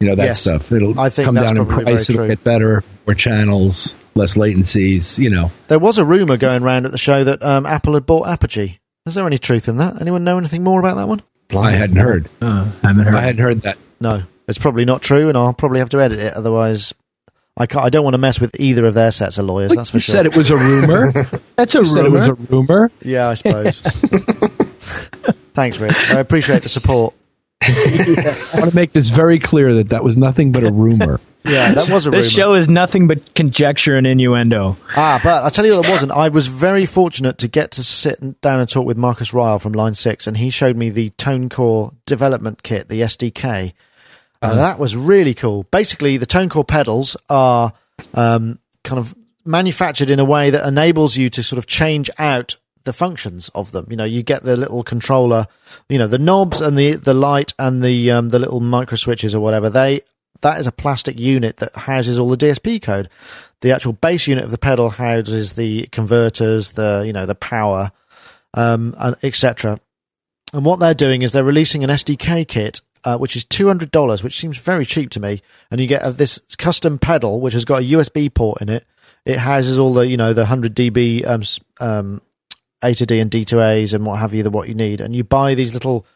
You 0.00 0.08
know 0.08 0.14
that 0.14 0.24
Yes. 0.24 0.40
stuff. 0.42 0.70
It'll 0.70 0.98
I 1.00 1.08
think 1.10 1.26
come 1.26 1.34
down 1.34 1.56
in 1.56 1.66
price. 1.66 2.08
It'll 2.08 2.28
get 2.28 2.44
better, 2.44 2.84
more 3.06 3.14
channels, 3.14 3.96
less 4.14 4.34
latencies. 4.34 5.18
You 5.18 5.30
know, 5.30 5.50
There 5.66 5.80
was 5.80 5.98
a 5.98 6.04
rumor 6.04 6.36
going 6.36 6.62
around 6.62 6.86
at 6.86 6.92
the 6.92 6.98
show 6.98 7.24
that 7.24 7.44
um, 7.44 7.66
Apple 7.66 7.94
had 7.94 8.06
bought 8.06 8.28
Apogee. 8.28 8.78
Is 9.08 9.14
there 9.14 9.26
any 9.26 9.38
truth 9.38 9.68
in 9.68 9.78
that? 9.78 10.00
Anyone 10.00 10.22
know 10.24 10.38
anything 10.38 10.62
more 10.62 10.80
about 10.80 10.96
that 10.96 11.08
one? 11.08 11.22
I 11.56 11.72
hadn't 11.72 11.96
heard. 11.96 12.28
Uh, 12.42 12.70
I 12.82 12.88
haven't 12.88 13.04
heard. 13.04 13.14
I 13.14 13.22
hadn't 13.22 13.42
heard 13.42 13.60
that. 13.62 13.78
No, 14.00 14.22
it's 14.46 14.58
probably 14.58 14.84
not 14.84 15.00
true, 15.02 15.28
and 15.28 15.36
I'll 15.36 15.54
probably 15.54 15.78
have 15.78 15.88
to 15.90 16.00
edit 16.00 16.18
it. 16.18 16.34
Otherwise, 16.34 16.92
I 17.56 17.66
can't. 17.66 17.84
I 17.84 17.88
don't 17.88 18.04
want 18.04 18.14
to 18.14 18.18
mess 18.18 18.38
with 18.38 18.58
either 18.60 18.86
of 18.86 18.94
their 18.94 19.10
sets 19.10 19.38
of 19.38 19.46
lawyers. 19.46 19.74
That's 19.74 19.90
for 19.90 19.98
sure. 19.98 20.22
you 20.22 20.22
sure. 20.22 20.24
said 20.24 20.26
it 20.26 20.36
was 20.36 20.50
a 20.50 20.56
rumor. 20.56 21.12
That's 21.56 21.74
a 21.74 21.78
you 21.78 21.84
said 21.84 22.04
it 22.04 22.12
was 22.12 22.28
a 22.28 22.34
rumor. 22.34 22.90
Yeah, 23.02 23.28
I 23.28 23.34
suppose. 23.34 23.80
Thanks, 25.54 25.78
Rich. 25.78 26.10
I 26.10 26.20
appreciate 26.20 26.62
the 26.62 26.68
support. 26.68 27.14
I 27.62 28.50
want 28.54 28.70
to 28.70 28.74
make 28.76 28.92
this 28.92 29.08
very 29.10 29.38
clear 29.38 29.74
that 29.74 29.90
that 29.90 30.04
was 30.04 30.16
nothing 30.16 30.52
but 30.52 30.64
a 30.64 30.70
rumor. 30.72 31.20
Yeah, 31.44 31.72
that 31.72 31.88
was 31.88 32.04
a 32.04 32.10
rumor. 32.10 32.22
this 32.22 32.30
show 32.32 32.54
is 32.54 32.68
nothing 32.68 33.06
but 33.06 33.32
conjecture 33.34 33.96
and 33.96 34.06
innuendo. 34.06 34.76
Ah, 34.96 35.20
but 35.22 35.44
I'll 35.44 35.50
tell 35.50 35.64
you 35.64 35.76
what, 35.76 35.86
it 35.86 35.90
wasn't. 35.90 36.10
I 36.12 36.28
was 36.28 36.48
very 36.48 36.84
fortunate 36.84 37.38
to 37.38 37.48
get 37.48 37.70
to 37.72 37.84
sit 37.84 38.40
down 38.40 38.58
and 38.58 38.68
talk 38.68 38.84
with 38.84 38.98
Marcus 38.98 39.32
Ryle 39.32 39.60
from 39.60 39.72
Line 39.72 39.94
Six, 39.94 40.26
and 40.26 40.36
he 40.36 40.50
showed 40.50 40.76
me 40.76 40.90
the 40.90 41.10
ToneCore 41.10 41.94
development 42.06 42.64
kit, 42.64 42.88
the 42.88 43.02
SDK. 43.02 43.72
And 44.42 44.58
that 44.58 44.80
was 44.80 44.96
really 44.96 45.32
cool. 45.32 45.62
Basically, 45.70 46.16
the 46.16 46.26
ToneCore 46.26 46.66
pedals 46.66 47.16
are 47.30 47.72
um, 48.14 48.58
kind 48.82 48.98
of 48.98 49.14
manufactured 49.44 50.10
in 50.10 50.18
a 50.20 50.24
way 50.24 50.50
that 50.50 50.66
enables 50.66 51.16
you 51.16 51.30
to 51.30 51.42
sort 51.44 51.58
of 51.58 51.66
change 51.66 52.10
out 52.18 52.56
the 52.88 52.92
functions 52.94 53.50
of 53.54 53.70
them. 53.72 53.86
You 53.90 53.96
know, 53.96 54.04
you 54.04 54.22
get 54.22 54.44
the 54.44 54.56
little 54.56 54.82
controller, 54.82 55.46
you 55.90 55.98
know, 55.98 56.06
the 56.06 56.18
knobs 56.18 56.62
and 56.62 56.74
the 56.74 56.94
the 56.94 57.12
light 57.12 57.52
and 57.58 57.84
the 57.84 58.10
um, 58.10 58.30
the 58.30 58.38
little 58.38 58.60
micro 58.60 58.96
switches 58.96 59.34
or 59.34 59.40
whatever. 59.40 59.68
They 59.68 60.00
that 60.40 60.58
is 60.58 60.66
a 60.66 60.72
plastic 60.72 61.20
unit 61.20 61.58
that 61.58 61.76
houses 61.76 62.18
all 62.18 62.30
the 62.30 62.36
DSP 62.38 62.80
code. 62.80 63.10
The 63.60 63.72
actual 63.72 63.92
base 63.92 64.26
unit 64.26 64.44
of 64.44 64.50
the 64.50 64.56
pedal 64.56 64.88
houses 64.88 65.52
the 65.52 65.86
converters, 65.92 66.72
the 66.72 67.02
you 67.04 67.12
know 67.12 67.26
the 67.26 67.34
power, 67.34 67.92
um, 68.54 68.94
and 68.96 69.16
etc. 69.22 69.78
And 70.54 70.64
what 70.64 70.80
they're 70.80 70.94
doing 70.94 71.20
is 71.20 71.32
they're 71.32 71.44
releasing 71.44 71.84
an 71.84 71.90
SDK 71.90 72.48
kit, 72.48 72.80
uh, 73.04 73.18
which 73.18 73.36
is 73.36 73.44
two 73.44 73.66
hundred 73.66 73.90
dollars, 73.90 74.24
which 74.24 74.38
seems 74.38 74.56
very 74.56 74.86
cheap 74.86 75.10
to 75.10 75.20
me. 75.20 75.42
And 75.70 75.78
you 75.78 75.86
get 75.86 76.00
uh, 76.00 76.12
this 76.12 76.40
custom 76.56 76.98
pedal, 76.98 77.42
which 77.42 77.52
has 77.52 77.66
got 77.66 77.82
a 77.82 77.84
USB 77.84 78.32
port 78.32 78.62
in 78.62 78.70
it. 78.70 78.86
It 79.26 79.36
houses 79.36 79.78
all 79.78 79.92
the 79.92 80.06
you 80.06 80.16
know 80.16 80.32
the 80.32 80.46
hundred 80.46 80.74
dB 80.74 81.26
um, 81.26 81.42
um, 81.86 82.22
A 82.82 82.94
to 82.94 83.06
D 83.06 83.18
and 83.20 83.30
D 83.30 83.44
to 83.46 83.60
A's 83.62 83.92
and 83.94 84.06
what 84.06 84.18
have 84.18 84.34
you, 84.34 84.42
the 84.42 84.50
what 84.50 84.68
you 84.68 84.74
need. 84.74 85.00
And 85.00 85.14
you 85.14 85.24
buy 85.24 85.54
these 85.54 85.72
little 85.74 86.06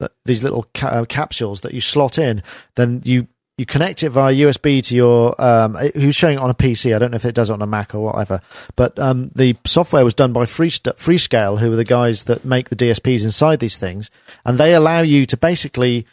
uh, 0.00 0.08
these 0.24 0.42
little 0.42 0.66
ca- 0.74 0.88
uh, 0.88 1.04
capsules 1.04 1.60
that 1.62 1.74
you 1.74 1.80
slot 1.80 2.18
in. 2.18 2.42
Then 2.76 3.00
you 3.04 3.28
you 3.58 3.66
connect 3.66 4.02
it 4.02 4.10
via 4.10 4.32
USB 4.34 4.82
to 4.86 4.94
your. 4.94 5.40
Um, 5.40 5.76
it- 5.76 5.94
who's 5.96 6.16
showing 6.16 6.38
it 6.38 6.40
on 6.40 6.50
a 6.50 6.54
PC? 6.54 6.94
I 6.94 6.98
don't 6.98 7.10
know 7.12 7.16
if 7.16 7.24
it 7.24 7.34
does 7.34 7.50
it 7.50 7.52
on 7.52 7.62
a 7.62 7.66
Mac 7.66 7.94
or 7.94 8.00
whatever. 8.00 8.40
But 8.76 8.98
um, 8.98 9.30
the 9.34 9.56
software 9.66 10.04
was 10.04 10.14
done 10.14 10.32
by 10.32 10.44
Freescale, 10.44 11.58
who 11.58 11.72
are 11.72 11.76
the 11.76 11.84
guys 11.84 12.24
that 12.24 12.44
make 12.44 12.68
the 12.70 12.76
DSPs 12.76 13.24
inside 13.24 13.60
these 13.60 13.78
things, 13.78 14.10
and 14.44 14.58
they 14.58 14.74
allow 14.74 15.00
you 15.02 15.26
to 15.26 15.36
basically 15.36 16.06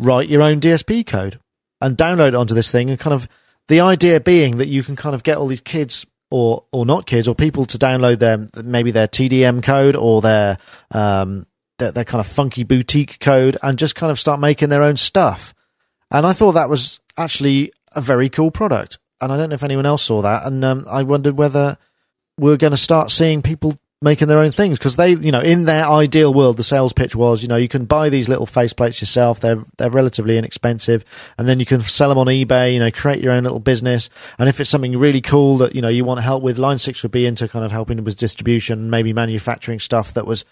write 0.00 0.28
your 0.28 0.42
own 0.42 0.60
DSP 0.60 1.06
code 1.06 1.38
and 1.80 1.96
download 1.96 2.28
it 2.28 2.34
onto 2.34 2.54
this 2.54 2.70
thing. 2.70 2.90
And 2.90 2.98
kind 2.98 3.14
of 3.14 3.28
the 3.68 3.80
idea 3.80 4.20
being 4.20 4.58
that 4.58 4.68
you 4.68 4.82
can 4.82 4.94
kind 4.96 5.14
of 5.14 5.22
get 5.22 5.36
all 5.38 5.46
these 5.46 5.60
kids 5.60 6.06
or 6.30 6.64
or 6.72 6.86
not 6.86 7.06
kids 7.06 7.28
or 7.28 7.34
people 7.34 7.64
to 7.66 7.78
download 7.78 8.18
their 8.18 8.48
maybe 8.62 8.90
their 8.90 9.08
TDM 9.08 9.62
code 9.62 9.96
or 9.96 10.20
their 10.20 10.58
um 10.90 11.46
their, 11.78 11.92
their 11.92 12.04
kind 12.04 12.20
of 12.20 12.26
funky 12.26 12.64
boutique 12.64 13.18
code 13.20 13.56
and 13.62 13.78
just 13.78 13.94
kind 13.96 14.10
of 14.10 14.18
start 14.18 14.40
making 14.40 14.68
their 14.68 14.82
own 14.82 14.96
stuff. 14.96 15.54
And 16.10 16.26
I 16.26 16.32
thought 16.32 16.52
that 16.52 16.68
was 16.68 17.00
actually 17.16 17.72
a 17.94 18.00
very 18.00 18.28
cool 18.28 18.50
product. 18.50 18.98
And 19.20 19.32
I 19.32 19.36
don't 19.36 19.48
know 19.48 19.54
if 19.54 19.64
anyone 19.64 19.86
else 19.86 20.02
saw 20.02 20.22
that. 20.22 20.46
And 20.46 20.64
um, 20.64 20.84
I 20.88 21.02
wondered 21.02 21.36
whether 21.36 21.78
we're 22.38 22.56
going 22.56 22.72
to 22.72 22.76
start 22.76 23.10
seeing 23.10 23.42
people 23.42 23.76
making 24.04 24.28
their 24.28 24.38
own 24.38 24.52
things 24.52 24.78
because 24.78 24.96
they, 24.96 25.14
you 25.14 25.32
know, 25.32 25.40
in 25.40 25.64
their 25.64 25.86
ideal 25.86 26.32
world, 26.32 26.58
the 26.58 26.62
sales 26.62 26.92
pitch 26.92 27.16
was, 27.16 27.42
you 27.42 27.48
know, 27.48 27.56
you 27.56 27.68
can 27.68 27.86
buy 27.86 28.10
these 28.10 28.28
little 28.28 28.46
faceplates 28.46 29.00
yourself. 29.00 29.40
They're 29.40 29.64
they're 29.78 29.90
relatively 29.90 30.36
inexpensive, 30.36 31.04
and 31.38 31.48
then 31.48 31.58
you 31.58 31.66
can 31.66 31.80
sell 31.80 32.10
them 32.10 32.18
on 32.18 32.26
eBay. 32.26 32.74
You 32.74 32.80
know, 32.80 32.90
create 32.90 33.22
your 33.22 33.32
own 33.32 33.42
little 33.42 33.58
business. 33.58 34.10
And 34.38 34.48
if 34.48 34.60
it's 34.60 34.70
something 34.70 34.96
really 34.96 35.22
cool 35.22 35.56
that 35.56 35.74
you 35.74 35.82
know 35.82 35.88
you 35.88 36.04
want 36.04 36.20
help 36.20 36.42
with, 36.42 36.58
Line 36.58 36.78
Six 36.78 37.02
would 37.02 37.12
be 37.12 37.26
into 37.26 37.48
kind 37.48 37.64
of 37.64 37.72
helping 37.72 38.04
with 38.04 38.16
distribution, 38.16 38.90
maybe 38.90 39.12
manufacturing 39.12 39.80
stuff 39.80 40.12
that 40.14 40.26
was 40.26 40.44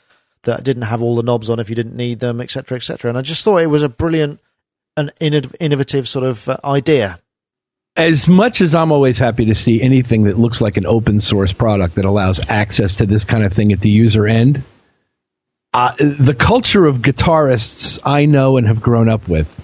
that 0.45 0.65
didn't 0.65 0.83
have 0.83 1.03
all 1.03 1.15
the 1.15 1.23
knobs 1.23 1.51
on 1.51 1.61
if 1.61 1.69
you 1.69 1.77
didn't 1.77 1.95
need 1.95 2.21
them, 2.21 2.41
etc., 2.41 2.77
etc. 2.77 3.11
And 3.11 3.19
I 3.19 3.21
just 3.21 3.45
thought 3.45 3.59
it 3.59 3.69
was 3.69 3.83
a 3.83 3.89
brilliant 3.89 4.41
an 4.97 5.11
innovative 5.21 6.09
sort 6.09 6.25
of 6.25 6.49
uh, 6.49 6.57
idea. 6.65 7.19
As 7.97 8.27
much 8.27 8.61
as 8.61 8.75
I'm 8.75 8.91
always 8.91 9.19
happy 9.19 9.45
to 9.45 9.55
see 9.55 9.83
anything 9.83 10.25
that 10.25 10.39
looks 10.39 10.61
like 10.61 10.77
an 10.77 10.87
open 10.87 11.21
source 11.21 11.53
product 11.53 11.95
that 11.97 12.05
allows 12.07 12.41
access 12.49 12.97
to 12.97 13.07
this 13.07 13.25
kind 13.25 13.43
of 13.43 13.53
thing 13.53 13.71
at 13.71 13.81
the 13.81 13.91
user 13.91 14.27
end, 14.27 14.63
uh, 15.75 15.95
the 15.99 16.35
culture 16.35 16.87
of 16.87 16.99
guitarists 16.99 17.99
I 18.05 18.25
know 18.25 18.57
and 18.57 18.67
have 18.67 18.81
grown 18.81 19.09
up 19.09 19.29
with 19.29 19.61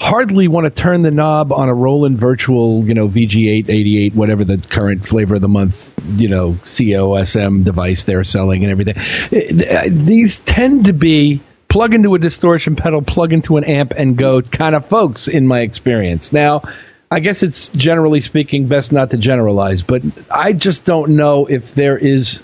hardly 0.00 0.46
want 0.46 0.64
to 0.64 0.70
turn 0.70 1.02
the 1.02 1.10
knob 1.10 1.52
on 1.52 1.68
a 1.68 1.74
Roland 1.74 2.18
Virtual, 2.18 2.86
you 2.86 2.94
know, 2.94 3.08
VG8, 3.08 3.68
88, 3.68 4.14
whatever 4.14 4.44
the 4.44 4.58
current 4.58 5.06
flavor 5.06 5.36
of 5.36 5.40
the 5.40 5.48
month, 5.48 5.92
you 6.16 6.28
know, 6.28 6.52
COSM 6.64 7.64
device 7.64 8.04
they're 8.04 8.24
selling 8.24 8.62
and 8.62 8.70
everything. 8.70 8.96
Uh, 8.96 9.88
These 9.90 10.40
tend 10.40 10.84
to 10.84 10.92
be 10.92 11.40
plug 11.68 11.94
into 11.94 12.14
a 12.14 12.18
distortion 12.18 12.76
pedal, 12.76 13.02
plug 13.02 13.32
into 13.32 13.56
an 13.56 13.64
amp, 13.64 13.92
and 13.96 14.16
go 14.16 14.42
kind 14.42 14.74
of 14.74 14.84
folks, 14.84 15.28
in 15.28 15.46
my 15.46 15.60
experience. 15.60 16.32
Now, 16.32 16.62
I 17.10 17.20
guess 17.20 17.42
it's 17.42 17.68
generally 17.70 18.20
speaking 18.20 18.66
best 18.66 18.92
not 18.92 19.10
to 19.10 19.16
generalize, 19.16 19.82
but 19.82 20.02
I 20.30 20.52
just 20.52 20.84
don't 20.84 21.10
know 21.10 21.46
if 21.46 21.74
there 21.74 21.96
is. 21.96 22.42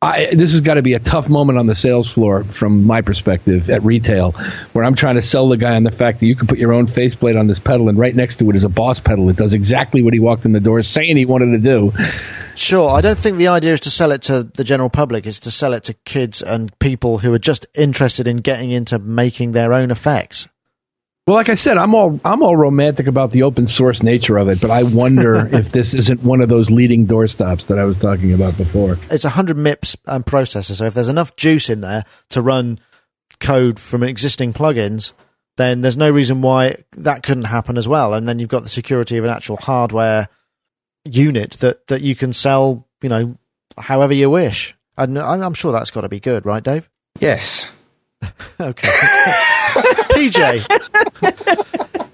I, 0.00 0.34
this 0.34 0.50
has 0.50 0.60
got 0.60 0.74
to 0.74 0.82
be 0.82 0.94
a 0.94 0.98
tough 0.98 1.28
moment 1.28 1.60
on 1.60 1.66
the 1.66 1.76
sales 1.76 2.10
floor 2.10 2.42
from 2.44 2.84
my 2.84 3.02
perspective 3.02 3.70
at 3.70 3.84
retail, 3.84 4.32
where 4.72 4.84
I'm 4.84 4.96
trying 4.96 5.14
to 5.14 5.22
sell 5.22 5.48
the 5.48 5.56
guy 5.56 5.76
on 5.76 5.84
the 5.84 5.92
fact 5.92 6.18
that 6.18 6.26
you 6.26 6.34
can 6.34 6.48
put 6.48 6.58
your 6.58 6.72
own 6.72 6.88
faceplate 6.88 7.36
on 7.36 7.46
this 7.46 7.60
pedal, 7.60 7.88
and 7.88 7.96
right 7.96 8.16
next 8.16 8.36
to 8.40 8.50
it 8.50 8.56
is 8.56 8.64
a 8.64 8.68
boss 8.68 8.98
pedal 8.98 9.26
that 9.26 9.36
does 9.36 9.54
exactly 9.54 10.02
what 10.02 10.12
he 10.12 10.18
walked 10.18 10.44
in 10.44 10.52
the 10.52 10.58
door 10.58 10.82
saying 10.82 11.16
he 11.16 11.24
wanted 11.24 11.52
to 11.52 11.58
do. 11.58 11.92
Sure, 12.56 12.90
I 12.90 13.00
don't 13.00 13.16
think 13.16 13.38
the 13.38 13.46
idea 13.46 13.74
is 13.74 13.80
to 13.82 13.90
sell 13.90 14.10
it 14.10 14.22
to 14.22 14.42
the 14.42 14.64
general 14.64 14.90
public. 14.90 15.24
It's 15.24 15.38
to 15.40 15.52
sell 15.52 15.72
it 15.72 15.84
to 15.84 15.94
kids 16.04 16.42
and 16.42 16.76
people 16.80 17.18
who 17.18 17.32
are 17.32 17.38
just 17.38 17.66
interested 17.74 18.26
in 18.26 18.38
getting 18.38 18.72
into 18.72 18.98
making 18.98 19.52
their 19.52 19.72
own 19.72 19.92
effects. 19.92 20.48
Well, 21.26 21.36
like 21.36 21.48
I 21.48 21.54
said, 21.54 21.76
I'm 21.76 21.94
all 21.94 22.18
I'm 22.24 22.42
all 22.42 22.56
romantic 22.56 23.06
about 23.06 23.30
the 23.30 23.44
open 23.44 23.68
source 23.68 24.02
nature 24.02 24.38
of 24.38 24.48
it, 24.48 24.60
but 24.60 24.70
I 24.70 24.82
wonder 24.82 25.48
if 25.52 25.70
this 25.70 25.94
isn't 25.94 26.22
one 26.24 26.40
of 26.40 26.48
those 26.48 26.70
leading 26.70 27.06
doorstops 27.06 27.68
that 27.68 27.78
I 27.78 27.84
was 27.84 27.96
talking 27.96 28.32
about 28.32 28.56
before. 28.56 28.98
It's 29.08 29.24
a 29.24 29.28
100 29.28 29.56
MIPS 29.56 29.96
um, 30.06 30.24
processor, 30.24 30.74
so 30.74 30.86
if 30.86 30.94
there's 30.94 31.08
enough 31.08 31.36
juice 31.36 31.70
in 31.70 31.80
there 31.80 32.04
to 32.30 32.42
run 32.42 32.80
code 33.38 33.78
from 33.78 34.02
existing 34.02 34.52
plugins, 34.52 35.12
then 35.56 35.80
there's 35.80 35.96
no 35.96 36.10
reason 36.10 36.42
why 36.42 36.76
that 36.96 37.22
couldn't 37.22 37.44
happen 37.44 37.78
as 37.78 37.86
well. 37.86 38.14
And 38.14 38.26
then 38.26 38.38
you've 38.38 38.48
got 38.48 38.64
the 38.64 38.68
security 38.68 39.16
of 39.16 39.24
an 39.24 39.30
actual 39.30 39.58
hardware 39.58 40.28
unit 41.04 41.52
that, 41.52 41.86
that 41.86 42.02
you 42.02 42.16
can 42.16 42.32
sell, 42.32 42.88
you 43.00 43.08
know, 43.08 43.38
however 43.78 44.12
you 44.12 44.28
wish. 44.28 44.74
And 44.98 45.18
I'm 45.18 45.42
I'm 45.42 45.54
sure 45.54 45.72
that's 45.72 45.90
got 45.92 46.02
to 46.02 46.08
be 46.08 46.20
good, 46.20 46.46
right, 46.46 46.62
Dave? 46.62 46.88
Yes. 47.20 47.68
Okay. 48.60 48.88
PJ. 50.12 50.64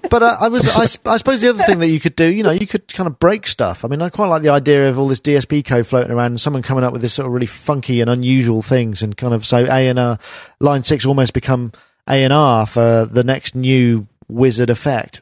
but 0.09 0.23
uh, 0.23 0.37
I 0.39 0.47
was—I 0.47 0.85
suppose 1.17 1.41
the 1.41 1.49
other 1.49 1.63
thing 1.63 1.77
that 1.79 1.89
you 1.89 1.99
could 1.99 2.15
do, 2.15 2.31
you 2.31 2.41
know, 2.41 2.49
you 2.51 2.65
could 2.65 2.87
kind 2.87 3.05
of 3.05 3.19
break 3.19 3.45
stuff. 3.45 3.85
I 3.85 3.87
mean, 3.87 4.01
I 4.01 4.09
quite 4.09 4.27
like 4.27 4.41
the 4.41 4.49
idea 4.49 4.89
of 4.89 4.97
all 4.97 5.07
this 5.07 5.19
DSP 5.19 5.63
code 5.63 5.85
floating 5.85 6.11
around 6.11 6.27
and 6.27 6.41
someone 6.41 6.63
coming 6.63 6.83
up 6.83 6.91
with 6.91 7.01
this 7.03 7.13
sort 7.13 7.27
of 7.27 7.33
really 7.33 7.45
funky 7.45 8.01
and 8.01 8.09
unusual 8.09 8.63
things 8.63 9.03
and 9.03 9.15
kind 9.15 9.33
of 9.33 9.45
so 9.45 9.65
A 9.65 9.87
and 9.87 9.99
R, 9.99 10.17
line 10.59 10.83
six 10.83 11.05
almost 11.05 11.33
become 11.33 11.71
A 12.07 12.23
and 12.23 12.33
R 12.33 12.65
for 12.65 13.05
the 13.05 13.23
next 13.23 13.53
new 13.53 14.07
wizard 14.27 14.71
effect. 14.71 15.21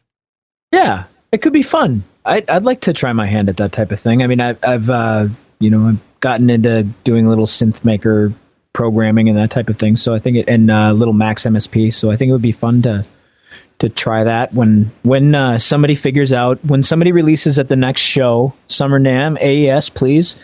Yeah, 0.71 1.05
it 1.31 1.41
could 1.41 1.53
be 1.53 1.63
fun. 1.63 2.03
I'd, 2.23 2.49
I'd 2.49 2.63
like 2.63 2.81
to 2.81 2.93
try 2.93 3.11
my 3.11 3.25
hand 3.25 3.49
at 3.49 3.57
that 3.57 3.71
type 3.73 3.91
of 3.91 3.99
thing. 3.99 4.21
I 4.21 4.27
mean, 4.27 4.39
I've, 4.39 4.59
I've 4.63 4.89
uh, 4.89 5.27
you 5.59 5.69
know, 5.71 5.87
I've 5.87 6.19
gotten 6.19 6.49
into 6.49 6.83
doing 7.03 7.27
little 7.27 7.45
SynthMaker 7.45 8.33
programming 8.77 9.27
and 9.27 9.39
that 9.39 9.49
type 9.49 9.69
of 9.69 9.79
thing. 9.79 9.97
So 9.97 10.13
I 10.13 10.19
think 10.19 10.37
it, 10.37 10.47
and 10.47 10.69
uh, 10.69 10.91
little 10.91 11.15
Max 11.15 11.43
MSP. 11.45 11.91
So 11.91 12.11
I 12.11 12.15
think 12.15 12.29
it 12.29 12.33
would 12.33 12.43
be 12.43 12.51
fun 12.51 12.83
to 12.83 13.05
to 13.79 13.89
try 13.89 14.23
that 14.23 14.53
when 14.53 14.91
when 15.01 15.33
uh, 15.33 15.57
somebody 15.57 15.95
figures 15.95 16.31
out 16.31 16.63
when 16.63 16.83
somebody 16.83 17.11
releases 17.11 17.57
at 17.57 17.67
the 17.67 17.75
next 17.75 18.01
show, 18.01 18.53
Summer 18.67 18.99
NAMM 18.99 19.37
AES, 19.41 19.89
please, 19.89 20.37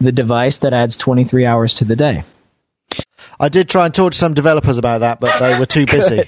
the 0.00 0.12
device 0.12 0.58
that 0.58 0.72
adds 0.72 0.96
23 0.96 1.44
hours 1.44 1.74
to 1.74 1.84
the 1.84 1.94
day. 1.94 2.24
I 3.38 3.50
did 3.50 3.68
try 3.68 3.84
and 3.84 3.94
talk 3.94 4.12
to 4.12 4.18
some 4.18 4.32
developers 4.32 4.78
about 4.78 5.00
that, 5.00 5.20
but 5.20 5.38
they 5.38 5.58
were 5.58 5.66
too 5.66 5.84
busy. 5.98 6.24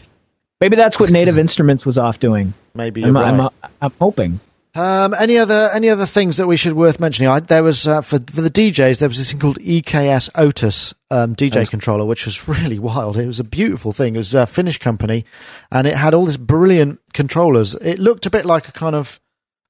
Maybe 0.61 0.77
that's 0.77 1.01
what 1.01 1.11
Native 1.11 1.39
Instruments 1.39 1.87
was 1.87 1.97
off 1.97 2.19
doing. 2.19 2.53
Maybe 2.75 3.03
I'm, 3.03 3.17
right. 3.17 3.41
I'm, 3.63 3.71
I'm 3.81 3.93
hoping. 3.99 4.41
Um, 4.77 5.14
any 5.18 5.39
other 5.39 5.70
any 5.72 5.89
other 5.89 6.05
things 6.05 6.37
that 6.37 6.47
we 6.47 6.59
should 6.59 6.74
worth 6.74 7.01
mentioning? 7.01 7.31
I, 7.31 7.41
there 7.41 7.62
was 7.62 7.89
uh, 7.89 8.03
for 8.03 8.18
for 8.18 8.43
the 8.43 8.51
DJs 8.51 8.99
there 8.99 9.09
was 9.09 9.16
this 9.16 9.31
thing 9.31 9.41
called 9.41 9.59
EKS 9.59 10.29
Otus 10.35 10.93
um, 11.11 11.35
DJ 11.35 11.68
controller, 11.70 12.05
which 12.05 12.27
was 12.27 12.47
really 12.62 12.79
wild. 12.79 13.16
It 13.16 13.27
was 13.27 13.41
a 13.41 13.45
beautiful 13.45 13.93
thing. 13.93 14.14
It 14.14 14.18
was 14.18 14.35
a 14.35 14.47
Finnish 14.47 14.79
company, 14.79 15.24
and 15.72 15.87
it 15.87 15.97
had 15.97 16.12
all 16.12 16.27
this 16.27 16.37
brilliant 16.37 17.01
controllers. 17.14 17.74
It 17.77 17.99
looked 17.99 18.27
a 18.27 18.31
bit 18.31 18.45
like 18.45 18.68
a 18.68 18.72
kind 18.72 18.95
of 18.95 19.18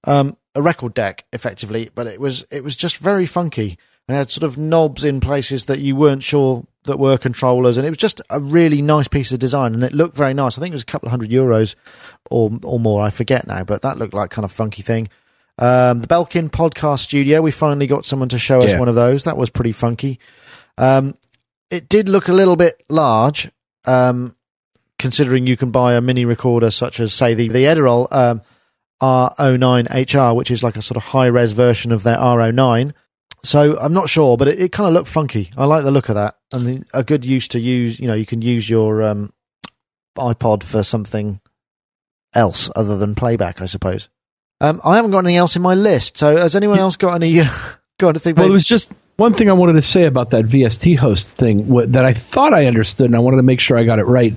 um, 0.05 0.37
a 0.57 0.63
record 0.63 0.95
deck, 0.95 1.25
effectively, 1.33 1.89
but 1.95 2.09
it 2.09 2.21
was 2.21 2.45
it 2.51 2.65
was 2.65 2.77
just 2.77 2.97
very 2.97 3.27
funky 3.27 3.79
and 4.09 4.17
it 4.17 4.19
had 4.19 4.31
sort 4.31 4.45
of 4.45 4.57
knobs 4.57 5.05
in 5.05 5.21
places 5.21 5.67
that 5.67 5.81
you 5.81 5.97
weren't 5.97 6.23
sure 6.23 6.65
that 6.87 6.99
were 6.99 7.19
controllers, 7.19 7.77
and 7.77 7.87
it 7.87 7.91
was 7.91 7.99
just 7.99 8.21
a 8.31 8.41
really 8.41 8.83
nice 8.83 9.07
piece 9.09 9.31
of 9.33 9.39
design, 9.39 9.75
and 9.75 9.85
it 9.85 9.93
looked 9.93 10.17
very 10.17 10.35
nice. 10.35 10.57
I 10.57 10.61
think 10.61 10.73
it 10.73 10.75
was 10.75 10.83
a 10.83 10.87
couple 10.87 11.07
of 11.07 11.11
hundred 11.11 11.31
euros 11.31 11.75
or 12.31 12.51
or 12.63 12.81
more. 12.81 13.03
I 13.03 13.11
forget 13.11 13.47
now, 13.47 13.63
but 13.65 13.83
that 13.83 13.99
looked 13.99 14.15
like 14.15 14.31
kind 14.31 14.45
of 14.45 14.51
funky 14.53 14.83
thing. 14.83 15.09
Um, 15.59 16.01
the 16.01 16.07
Belkin 16.09 16.51
Podcast 16.51 16.99
Studio, 17.01 17.41
we 17.41 17.51
finally 17.51 17.87
got 17.87 18.05
someone 18.05 18.29
to 18.31 18.39
show 18.39 18.61
us 18.63 18.73
Yeah. 18.73 18.79
one 18.79 18.89
of 18.89 18.95
those. 18.95 19.25
That 19.25 19.37
was 19.37 19.49
pretty 19.51 19.73
funky. 19.73 20.19
Um, 20.77 21.15
it 21.71 21.89
did 21.89 22.09
look 22.09 22.29
a 22.29 22.33
little 22.35 22.57
bit 22.57 22.83
large, 22.91 23.51
um, 23.87 24.37
considering 24.99 25.47
you 25.47 25.57
can 25.57 25.71
buy 25.71 25.95
a 25.95 26.01
mini 26.01 26.25
recorder 26.27 26.71
such 26.71 27.01
as, 27.01 27.15
say, 27.15 27.33
the 27.35 27.49
the 27.49 27.61
Edirol 27.65 28.13
um, 28.13 28.43
R09HR, 29.03 30.35
which 30.35 30.51
is 30.51 30.63
like 30.63 30.77
a 30.77 30.83
sort 30.83 30.97
of 30.97 31.05
high 31.05 31.27
res 31.27 31.53
version 31.53 31.93
of 31.93 32.03
their 32.03 32.17
R09. 32.17 32.93
So 33.43 33.79
I'm 33.79 33.93
not 33.93 34.09
sure, 34.09 34.37
but 34.37 34.49
it, 34.49 34.61
it 34.61 34.73
kind 34.73 34.89
of 34.89 34.95
looked 34.95 35.09
funky. 35.09 35.51
I 35.57 35.65
like 35.67 35.85
the 35.85 35.91
look 35.91 36.09
of 36.09 36.17
that, 36.17 36.37
and 36.53 36.67
the, 36.67 36.85
a 36.93 37.05
good 37.05 37.25
use 37.25 37.49
to 37.49 37.61
use. 37.61 38.01
You 38.01 38.09
know, 38.09 38.15
you 38.15 38.27
can 38.27 38.43
use 38.43 38.69
your 38.69 39.03
um, 39.03 39.33
iPod 40.17 40.63
for 40.63 40.83
something 40.83 41.41
else 42.35 42.71
other 42.75 42.97
than 42.99 43.15
playback, 43.15 43.63
I 43.63 43.67
suppose. 43.67 44.09
Um, 44.61 44.81
I 44.85 44.97
haven't 44.97 45.11
got 45.11 45.19
anything 45.19 45.37
else 45.37 45.55
in 45.57 45.63
my 45.63 45.75
list. 45.75 46.17
So 46.17 46.37
has 46.37 46.57
anyone 46.57 46.79
else 46.79 46.97
got 46.97 47.15
any? 47.23 47.35
got 47.99 48.09
anything? 48.09 48.35
Well, 48.35 48.45
they- 48.47 48.51
it 48.51 48.53
was 48.53 48.67
just 48.67 48.93
one 49.17 49.33
thing 49.33 49.49
I 49.49 49.53
wanted 49.55 49.75
to 49.75 49.83
say 49.83 50.05
about 50.05 50.31
that 50.31 50.45
VST 50.47 50.97
host 50.99 51.37
thing 51.37 51.69
wha- 51.69 51.87
that 51.87 52.05
I 52.05 52.13
thought 52.15 52.53
I 52.53 52.67
understood, 52.67 53.07
and 53.07 53.17
I 53.17 53.19
wanted 53.21 53.37
to 53.39 53.43
make 53.43 53.61
sure 53.61 53.79
I 53.79 53.85
got 53.85 53.99
it 53.99 54.05
right. 54.07 54.35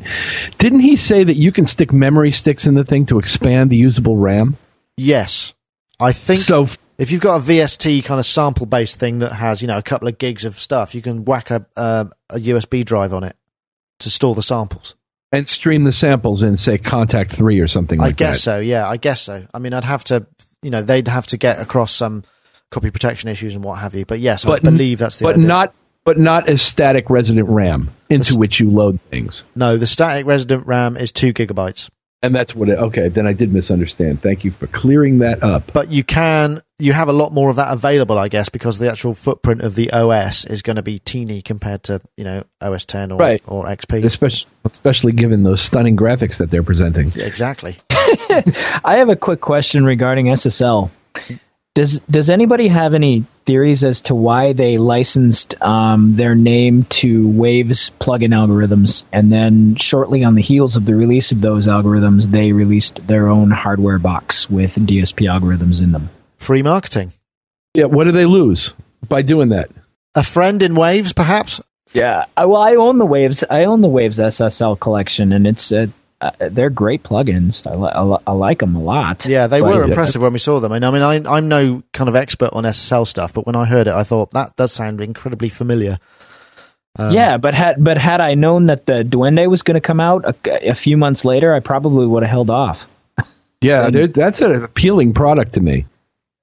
Didn't 0.57 0.81
he 0.81 0.95
say 0.95 1.23
that 1.23 1.35
you 1.35 1.51
can 1.51 1.65
stick 1.65 1.91
memory 1.91 2.31
sticks 2.31 2.65
in 2.65 2.75
the 2.75 2.83
thing 2.85 3.05
to 3.07 3.17
expand 3.19 3.69
the 3.69 3.77
usable 3.77 4.17
RAM? 4.17 4.57
yes, 4.97 5.53
I 6.01 6.11
think 6.13 6.39
So, 6.39 6.63
f- 6.63 6.77
if 6.99 7.11
you've 7.11 7.21
got 7.21 7.37
a 7.37 7.43
VST 7.43 8.03
kind 8.05 8.19
of 8.19 8.25
sample 8.25 8.65
based 8.67 8.99
thing 8.99 9.19
that 9.19 9.31
has 9.31 9.61
you 9.61 9.67
know 9.67 9.77
a 9.77 9.81
couple 9.81 10.07
of 10.07 10.17
gigs 10.19 10.45
of 10.45 10.59
stuff, 10.59 10.93
you 10.93 11.01
can 11.01 11.25
whack 11.25 11.49
a 11.49 11.65
uh, 11.75 12.05
a 12.29 12.35
USB 12.37 12.85
drive 12.85 13.13
on 13.13 13.23
it 13.23 13.35
to 13.99 14.09
store 14.11 14.35
the 14.35 14.43
samples. 14.43 14.95
and 15.31 15.47
stream 15.47 15.83
the 15.83 15.91
samples 15.91 16.43
in, 16.43 16.55
say, 16.57 16.77
Kontakt 16.77 17.31
Three 17.31 17.59
or 17.59 17.67
something 17.67 17.99
like 17.99 18.17
that. 18.17 18.25
I 18.25 18.27
guess 18.29 18.37
that. 18.37 18.41
so. 18.43 18.59
Yeah, 18.59 18.87
I 18.87 18.97
guess 18.97 19.21
so. 19.21 19.45
I 19.53 19.59
mean, 19.59 19.73
I'd 19.73 19.83
have 19.83 20.03
to, 20.05 20.25
you 20.61 20.69
know, 20.69 20.81
they'd 20.81 21.07
have 21.07 21.27
to 21.27 21.37
get 21.37 21.59
across 21.59 21.91
some 21.93 22.23
copy 22.71 22.91
protection 22.91 23.29
issues 23.29 23.55
and 23.55 23.63
what 23.63 23.79
have 23.79 23.95
you. 23.95 24.05
But 24.05 24.19
yes, 24.19 24.45
But 24.45 24.65
I 24.65 24.69
believe 24.69 24.99
that's 24.99 25.17
the 25.17 25.25
but 25.25 25.35
idea. 25.35 25.47
not 25.47 25.73
but 26.05 26.17
not 26.17 26.47
as 26.49 26.61
static 26.61 27.09
resident 27.09 27.49
RAM 27.49 27.91
into 28.09 28.37
which 28.37 28.59
you 28.59 28.69
load 28.71 28.99
things. 29.11 29.43
no, 29.55 29.75
the 29.77 29.85
static 29.87 30.25
resident 30.25 30.65
RAM 30.65 30.95
is 30.97 31.11
two 31.11 31.33
gigabytes. 31.33 31.89
And 32.21 32.35
that's 32.35 32.53
what 32.53 32.67
it. 32.67 32.77
Okay, 32.77 33.07
then 33.07 33.25
I 33.25 33.31
did 33.33 33.53
misunderstand. 33.53 34.21
Thank 34.21 34.43
you 34.43 34.51
for 34.51 34.67
clearing 34.67 35.19
that 35.19 35.41
up. 35.41 35.71
But 35.71 35.89
you 35.89 36.03
can, 36.03 36.61
you 36.77 36.91
have 36.91 37.07
a 37.07 37.13
lot 37.13 37.31
more 37.31 37.49
of 37.49 37.55
that 37.55 37.71
available, 37.71 38.19
I 38.19 38.27
guess, 38.27 38.49
because 38.49 38.77
the 38.77 38.91
actual 38.91 39.13
footprint 39.13 39.61
of 39.61 39.75
the 39.75 39.91
OS 39.91 40.43
is 40.43 40.61
going 40.61 40.75
to 40.75 40.81
be 40.81 40.99
teeny 40.99 41.41
compared 41.41 41.83
to, 41.83 42.01
you 42.17 42.25
know, 42.25 42.43
OS 42.59 42.85
10 42.85 43.13
or, 43.13 43.17
Right. 43.19 43.41
or 43.47 43.65
XP. 43.67 44.03
Especially, 44.03 44.49
especially 44.65 45.11
given 45.13 45.43
those 45.43 45.61
stunning 45.61 45.95
graphics 45.95 46.37
that 46.39 46.51
they're 46.51 46.61
presenting. 46.63 47.09
Yeah, 47.15 47.23
exactly. 47.23 47.77
I 47.89 48.95
have 48.97 49.07
a 49.07 49.15
quick 49.15 49.39
question 49.39 49.85
regarding 49.85 50.25
SSL. 50.25 50.89
Does 51.75 51.99
Does 52.01 52.29
anybody 52.29 52.67
have 52.67 52.93
any 52.93 53.25
theories 53.45 53.83
as 53.83 54.01
to 54.01 54.15
why 54.15 54.53
they 54.53 54.77
licensed 54.77 55.61
um, 55.61 56.15
their 56.15 56.35
name 56.35 56.83
to 56.85 57.27
Waves 57.27 57.91
plugin 57.99 58.33
algorithms, 58.33 59.05
and 59.11 59.31
then 59.31 59.75
shortly 59.75 60.23
on 60.23 60.35
the 60.35 60.41
heels 60.41 60.75
of 60.77 60.85
the 60.85 60.95
release 60.95 61.31
of 61.31 61.41
those 61.41 61.67
algorithms, 61.67 62.25
they 62.25 62.51
released 62.51 63.05
their 63.07 63.27
own 63.27 63.51
hardware 63.51 63.99
box 63.99 64.49
with 64.49 64.75
DSP 64.75 65.27
algorithms 65.27 65.81
in 65.81 65.91
them? 65.91 66.09
Free 66.37 66.63
marketing. 66.63 67.13
Yeah, 67.73 67.85
what 67.85 68.05
do 68.05 68.11
they 68.11 68.25
lose 68.25 68.73
by 69.07 69.21
doing 69.21 69.49
that? 69.49 69.69
A 70.15 70.23
friend 70.23 70.61
in 70.63 70.75
Waves, 70.75 71.13
perhaps? 71.13 71.61
Yeah. 71.93 72.25
I, 72.35 72.45
well, 72.45 72.61
I 72.61 72.75
own 72.75 72.97
the 72.97 73.05
Waves. 73.05 73.43
I 73.49 73.65
own 73.65 73.81
the 73.81 73.89
Waves 73.89 74.19
SSL 74.19 74.79
collection, 74.79 75.33
and 75.33 75.45
it's 75.45 75.71
uh, 75.71 75.87
uh, 76.21 76.31
they're 76.39 76.69
great 76.69 77.03
plugins. 77.03 77.65
I, 77.65 77.75
li- 77.75 77.91
I, 77.93 78.01
li- 78.03 78.23
I 78.27 78.31
like 78.33 78.59
them 78.59 78.75
a 78.75 78.81
lot. 78.81 79.25
Yeah, 79.25 79.47
they 79.47 79.61
Right, 79.61 79.75
were 79.75 79.81
yeah. 79.83 79.89
impressive 79.89 80.21
when 80.21 80.33
we 80.33 80.39
saw 80.39 80.59
them. 80.59 80.71
And 80.71 80.85
I 80.85 80.91
mean, 80.91 81.01
I, 81.01 81.35
I'm 81.37 81.47
no 81.47 81.81
kind 81.93 82.09
of 82.09 82.15
expert 82.15 82.49
on 82.53 82.63
SSL 82.65 83.07
stuff, 83.07 83.33
but 83.33 83.45
when 83.45 83.55
I 83.55 83.65
heard 83.65 83.87
it, 83.87 83.93
I 83.93 84.03
thought 84.03 84.31
that 84.31 84.55
does 84.55 84.71
sound 84.73 84.99
incredibly 85.01 85.49
familiar. 85.49 85.97
Um, 86.97 87.13
yeah, 87.13 87.37
but 87.37 87.53
had 87.53 87.81
but 87.83 87.97
had 87.97 88.19
I 88.19 88.33
known 88.33 88.65
that 88.65 88.85
the 88.85 89.03
Duende 89.03 89.47
was 89.49 89.61
going 89.63 89.75
to 89.75 89.81
come 89.81 89.99
out 89.99 90.25
a, 90.45 90.69
a 90.71 90.75
few 90.75 90.97
months 90.97 91.23
later, 91.23 91.53
I 91.53 91.59
probably 91.59 92.05
would 92.07 92.23
have 92.23 92.29
held 92.31 92.49
off. 92.49 92.87
Yeah, 93.61 93.87
And- 93.87 94.13
that's 94.13 94.39
an 94.41 94.63
appealing 94.63 95.13
product 95.13 95.53
to 95.55 95.59
me. 95.61 95.85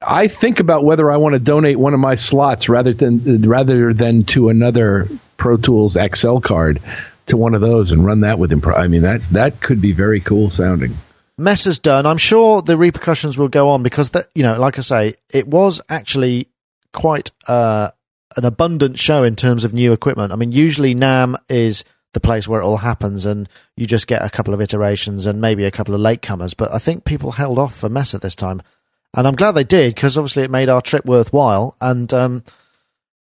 I 0.06 0.28
think 0.28 0.60
about 0.60 0.84
whether 0.84 1.10
I 1.10 1.16
want 1.16 1.32
to 1.32 1.38
donate 1.38 1.78
one 1.78 1.94
of 1.94 2.00
my 2.00 2.14
slots 2.14 2.68
rather 2.68 2.92
than 2.92 3.40
rather 3.42 3.94
than 3.94 4.24
to 4.24 4.50
another 4.50 5.08
Pro 5.38 5.56
Tools 5.56 5.96
Accel 5.96 6.42
card 6.42 6.80
to 7.26 7.36
one 7.36 7.54
of 7.54 7.60
those 7.60 7.92
and 7.92 8.04
run 8.04 8.20
that 8.20 8.38
with 8.38 8.52
him. 8.52 8.62
I 8.64 8.88
mean 8.88 9.02
that 9.02 9.22
that 9.30 9.60
could 9.60 9.80
be 9.80 9.92
very 9.92 10.20
cool 10.20 10.50
sounding. 10.50 10.96
Messe 11.38 11.66
is 11.66 11.78
done. 11.78 12.06
I'm 12.06 12.18
sure 12.18 12.62
the 12.62 12.78
repercussions 12.78 13.36
will 13.36 13.48
go 13.48 13.68
on 13.68 13.82
because 13.82 14.10
that 14.10 14.26
you 14.34 14.42
know, 14.42 14.58
like 14.58 14.78
I 14.78 14.80
say, 14.80 15.14
it 15.32 15.46
was 15.46 15.80
actually 15.88 16.48
quite 16.92 17.30
uh, 17.46 17.90
an 18.36 18.44
abundant 18.44 18.98
show 18.98 19.22
in 19.22 19.36
terms 19.36 19.64
of 19.64 19.74
new 19.74 19.92
equipment. 19.92 20.32
I 20.32 20.36
mean, 20.36 20.52
usually 20.52 20.94
NAMM 20.94 21.36
is 21.48 21.84
the 22.14 22.20
place 22.20 22.48
where 22.48 22.62
it 22.62 22.64
all 22.64 22.78
happens, 22.78 23.26
and 23.26 23.48
you 23.76 23.86
just 23.86 24.06
get 24.06 24.24
a 24.24 24.30
couple 24.30 24.54
of 24.54 24.62
iterations 24.62 25.26
and 25.26 25.40
maybe 25.40 25.64
a 25.64 25.70
couple 25.70 25.94
of 25.94 26.00
latecomers. 26.00 26.56
But 26.56 26.72
I 26.72 26.78
think 26.78 27.04
people 27.04 27.32
held 27.32 27.58
off 27.58 27.76
for 27.76 27.90
Messe 27.90 28.14
at 28.14 28.22
this 28.22 28.34
time, 28.34 28.62
and 29.12 29.26
I'm 29.26 29.34
glad 29.34 29.52
they 29.52 29.64
did 29.64 29.94
because 29.94 30.16
obviously 30.16 30.44
it 30.44 30.50
made 30.50 30.70
our 30.70 30.80
trip 30.80 31.04
worthwhile. 31.04 31.76
And 31.80 32.12
um, 32.14 32.44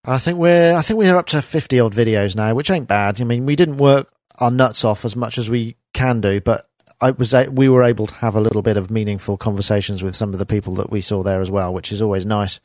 I 0.08 0.18
think 0.18 0.38
we're 0.38 0.74
I 0.74 0.82
think 0.82 0.98
we're 0.98 1.16
up 1.16 1.26
to 1.26 1.42
50 1.42 1.80
odd 1.80 1.94
videos 1.94 2.34
now, 2.34 2.54
which 2.54 2.70
ain't 2.70 2.88
bad. 2.88 3.20
I 3.20 3.24
mean, 3.24 3.44
we 3.44 3.56
didn't 3.56 3.76
work 3.76 4.10
our 4.38 4.50
nuts 4.50 4.84
off 4.84 5.04
as 5.04 5.14
much 5.14 5.36
as 5.36 5.50
we 5.50 5.76
can 5.92 6.20
do, 6.20 6.40
but 6.40 6.68
I 7.00 7.10
was 7.10 7.34
we 7.50 7.68
were 7.68 7.84
able 7.84 8.06
to 8.06 8.14
have 8.16 8.34
a 8.34 8.40
little 8.40 8.62
bit 8.62 8.76
of 8.76 8.90
meaningful 8.90 9.36
conversations 9.36 10.02
with 10.02 10.16
some 10.16 10.32
of 10.32 10.38
the 10.38 10.46
people 10.46 10.74
that 10.76 10.90
we 10.90 11.00
saw 11.00 11.22
there 11.22 11.40
as 11.40 11.50
well, 11.50 11.72
which 11.74 11.92
is 11.92 12.00
always 12.00 12.24
nice. 12.24 12.60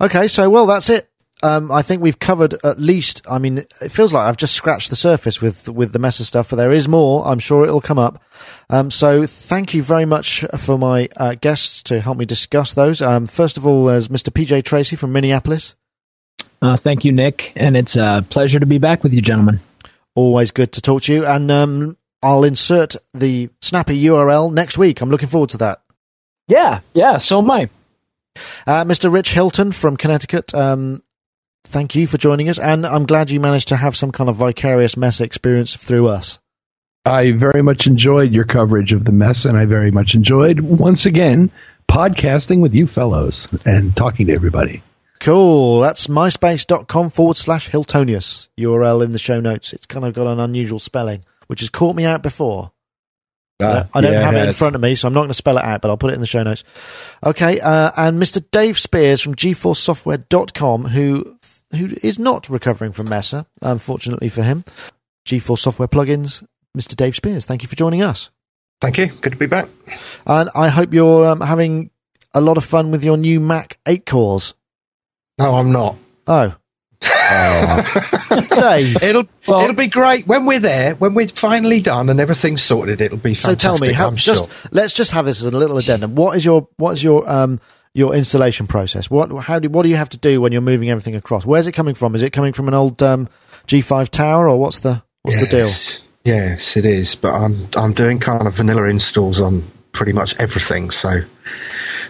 Okay, 0.00 0.28
so 0.28 0.48
well, 0.48 0.66
that's 0.66 0.88
it. 0.88 1.08
Um, 1.42 1.72
I 1.72 1.80
think 1.80 2.02
we've 2.02 2.18
covered 2.18 2.54
at 2.64 2.78
least. 2.78 3.22
I 3.28 3.38
mean, 3.38 3.58
it 3.58 3.90
feels 3.90 4.12
like 4.12 4.28
I've 4.28 4.36
just 4.36 4.54
scratched 4.54 4.90
the 4.90 4.96
surface 4.96 5.40
with 5.40 5.68
with 5.68 5.92
the 5.92 5.98
Messe 5.98 6.26
stuff, 6.26 6.50
but 6.50 6.56
there 6.56 6.72
is 6.72 6.86
more. 6.86 7.26
I'm 7.26 7.38
sure 7.38 7.64
it'll 7.64 7.80
come 7.80 7.98
up. 7.98 8.22
Um, 8.68 8.90
so 8.90 9.26
thank 9.26 9.74
you 9.74 9.82
very 9.82 10.04
much 10.04 10.44
for 10.56 10.78
my 10.78 11.08
uh, 11.16 11.34
guests 11.34 11.82
to 11.84 12.00
help 12.00 12.18
me 12.18 12.26
discuss 12.26 12.74
those. 12.74 13.02
Um, 13.02 13.26
first 13.26 13.56
of 13.56 13.66
all, 13.66 13.86
there's 13.86 14.08
Mr. 14.08 14.30
PJ 14.30 14.64
Tracy 14.64 14.96
from 14.96 15.12
Minneapolis. 15.12 15.74
Uh, 16.62 16.76
thank 16.76 17.04
you, 17.04 17.12
Nick, 17.12 17.52
and 17.56 17.76
it's 17.76 17.96
a 17.96 18.24
pleasure 18.28 18.60
to 18.60 18.66
be 18.66 18.78
back 18.78 19.02
with 19.02 19.14
you, 19.14 19.22
gentlemen. 19.22 19.60
Always 20.14 20.50
good 20.50 20.72
to 20.72 20.82
talk 20.82 21.02
to 21.02 21.12
you, 21.12 21.24
and 21.24 21.50
um, 21.50 21.96
I'll 22.22 22.44
insert 22.44 22.96
the 23.14 23.48
snappy 23.62 24.02
URL 24.04 24.52
next 24.52 24.76
week. 24.76 25.00
I'm 25.00 25.10
looking 25.10 25.28
forward 25.28 25.50
to 25.50 25.58
that. 25.58 25.80
Yeah, 26.48 26.80
yeah. 26.92 27.16
So 27.16 27.38
am 27.38 27.50
I. 27.50 27.70
Uh, 28.66 28.84
Mr. 28.84 29.10
Rich 29.10 29.32
Hilton 29.32 29.72
from 29.72 29.96
Connecticut. 29.96 30.54
Um, 30.54 31.02
thank 31.64 31.94
you 31.94 32.06
for 32.06 32.18
joining 32.18 32.48
us, 32.48 32.58
and 32.58 32.84
I'm 32.84 33.06
glad 33.06 33.30
you 33.30 33.40
managed 33.40 33.68
to 33.68 33.76
have 33.76 33.96
some 33.96 34.12
kind 34.12 34.28
of 34.28 34.36
vicarious 34.36 34.96
Messe 34.96 35.20
experience 35.20 35.76
through 35.76 36.08
us. 36.08 36.38
I 37.06 37.32
very 37.32 37.62
much 37.62 37.86
enjoyed 37.86 38.32
your 38.32 38.44
coverage 38.44 38.92
of 38.92 39.04
the 39.04 39.12
Messe, 39.12 39.46
and 39.46 39.56
I 39.56 39.64
very 39.64 39.90
much 39.90 40.14
enjoyed, 40.14 40.60
once 40.60 41.06
again, 41.06 41.50
podcasting 41.88 42.60
with 42.60 42.74
you 42.74 42.86
fellows 42.86 43.48
and 43.64 43.96
talking 43.96 44.26
to 44.26 44.34
everybody. 44.34 44.82
Cool. 45.20 45.80
That's 45.80 46.06
myspace.com 46.06 47.10
forward 47.10 47.36
slash 47.36 47.70
Hiltonius. 47.70 48.48
URL 48.58 49.04
in 49.04 49.12
the 49.12 49.18
show 49.18 49.40
notes. 49.40 49.72
It's 49.72 49.86
kind 49.86 50.04
of 50.04 50.14
got 50.14 50.26
an 50.26 50.40
unusual 50.40 50.78
spelling, 50.78 51.24
which 51.46 51.60
has 51.60 51.70
caught 51.70 51.94
me 51.94 52.04
out 52.04 52.22
before. 52.22 52.72
Uh, 53.60 53.84
I 53.92 54.00
don't 54.00 54.14
yeah, 54.14 54.22
have 54.22 54.34
it 54.34 54.48
in 54.48 54.54
front 54.54 54.74
of 54.74 54.80
me, 54.80 54.94
so 54.94 55.06
I'm 55.06 55.12
not 55.12 55.20
going 55.20 55.28
to 55.28 55.34
spell 55.34 55.58
it 55.58 55.64
out, 55.64 55.82
but 55.82 55.90
I'll 55.90 55.98
put 55.98 56.10
it 56.10 56.14
in 56.14 56.20
the 56.20 56.26
show 56.26 56.42
notes. 56.42 56.64
Okay, 57.24 57.60
uh, 57.60 57.90
and 57.94 58.20
Mr. 58.20 58.42
Dave 58.50 58.78
Spiers 58.78 59.20
from 59.20 59.34
gforcesoftware.com, 59.34 60.84
who 60.86 61.36
who 61.72 61.90
is 62.02 62.18
not 62.18 62.48
recovering 62.48 62.92
from 62.92 63.08
Messe, 63.08 63.44
unfortunately 63.62 64.28
for 64.28 64.42
him. 64.42 64.64
GForce 65.26 65.58
Software 65.58 65.88
plugins, 65.88 66.42
Mr. 66.76 66.96
Dave 66.96 67.14
Spiers. 67.14 67.44
Thank 67.44 67.62
you 67.62 67.68
for 67.68 67.76
joining 67.76 68.02
us, 68.02 68.30
Thank 68.80 68.96
you. 68.96 69.08
Good 69.08 69.32
to 69.32 69.38
be 69.38 69.46
back. 69.46 69.68
and 70.26 70.48
I 70.54 70.68
hope 70.68 70.94
you're 70.94 71.28
um, 71.28 71.42
having 71.42 71.90
a 72.32 72.40
lot 72.40 72.56
of 72.56 72.64
fun 72.64 72.90
with 72.90 73.04
your 73.04 73.18
new 73.18 73.40
Mac 73.40 73.78
eight 73.86 74.06
cores. 74.06 74.54
No, 75.40 75.54
I'm 75.56 75.72
not. 75.72 75.96
Oh, 76.26 76.54
Dave. 78.48 79.02
It'll 79.02 79.26
Well- 79.46 79.62
it'll 79.62 79.74
be 79.74 79.86
great 79.86 80.26
when 80.26 80.44
we're 80.46 80.58
there. 80.60 80.94
When 80.96 81.14
we're 81.14 81.28
finally 81.28 81.80
done 81.80 82.08
and 82.08 82.20
everything's 82.20 82.62
sorted, 82.62 83.00
it'll 83.00 83.18
be 83.18 83.34
fantastic. 83.34 83.60
So 83.60 83.76
tell 83.76 83.78
me, 83.78 83.92
how, 83.92 84.06
I'm 84.08 84.16
just 84.16 84.50
sure. 84.50 84.68
let's 84.72 84.92
just 84.92 85.12
have 85.12 85.24
this 85.24 85.40
as 85.40 85.46
a 85.52 85.56
little 85.56 85.78
addendum. 85.78 86.14
What 86.14 86.36
is 86.36 86.44
your 86.44 86.68
what 86.76 86.92
is 86.92 87.02
your 87.02 87.28
um 87.28 87.60
your 87.94 88.14
installation 88.14 88.66
process? 88.66 89.10
What 89.10 89.30
how 89.44 89.58
do 89.58 89.68
what 89.70 89.82
do 89.84 89.88
you 89.88 89.96
have 89.96 90.10
to 90.10 90.18
do 90.18 90.40
when 90.40 90.52
you're 90.52 90.60
moving 90.60 90.90
everything 90.90 91.14
across? 91.16 91.46
Where's 91.46 91.66
it 91.66 91.72
coming 91.72 91.94
from? 91.94 92.14
Is 92.14 92.22
it 92.22 92.30
coming 92.30 92.52
from 92.52 92.68
an 92.68 92.74
old 92.74 93.02
um, 93.02 93.28
G5 93.66 94.08
tower, 94.10 94.48
or 94.48 94.58
what's 94.58 94.80
the 94.80 95.02
what's 95.22 95.40
the 95.40 95.46
deal? 95.46 95.66
Yes. 95.66 96.06
Yes, 96.24 96.76
it 96.76 96.84
is. 96.84 97.14
But 97.14 97.32
I'm 97.34 97.66
I'm 97.76 97.92
doing 97.94 98.18
kind 98.18 98.46
of 98.46 98.54
vanilla 98.54 98.84
installs 98.84 99.40
on 99.40 99.64
pretty 99.92 100.12
much 100.12 100.34
everything. 100.38 100.90
So 100.90 101.20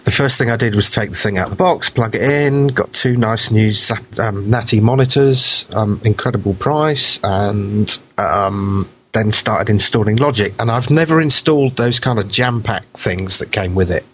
the 0.03 0.11
first 0.11 0.37
thing 0.37 0.49
I 0.49 0.57
did 0.57 0.75
was 0.75 0.89
take 0.89 1.09
the 1.11 1.15
thing 1.15 1.37
out 1.37 1.45
of 1.45 1.51
the 1.51 1.63
box, 1.63 1.89
plug 1.89 2.15
it 2.15 2.21
in, 2.21 2.67
got 2.67 2.91
two 2.93 3.17
nice 3.17 3.51
new 3.51 3.71
um, 4.19 4.49
Natty 4.49 4.79
monitors, 4.79 5.65
um, 5.73 6.01
incredible 6.03 6.53
price, 6.55 7.19
and 7.23 7.99
um, 8.17 8.89
then 9.13 9.31
started 9.31 9.69
installing 9.69 10.17
Logic. 10.17 10.53
And 10.59 10.71
I've 10.71 10.89
never 10.89 11.21
installed 11.21 11.77
those 11.77 11.99
kind 11.99 12.19
of 12.19 12.27
jam 12.29 12.61
pack 12.61 12.85
things 12.93 13.39
that 13.39 13.51
came 13.51 13.75
with 13.75 13.91
it. 13.91 14.05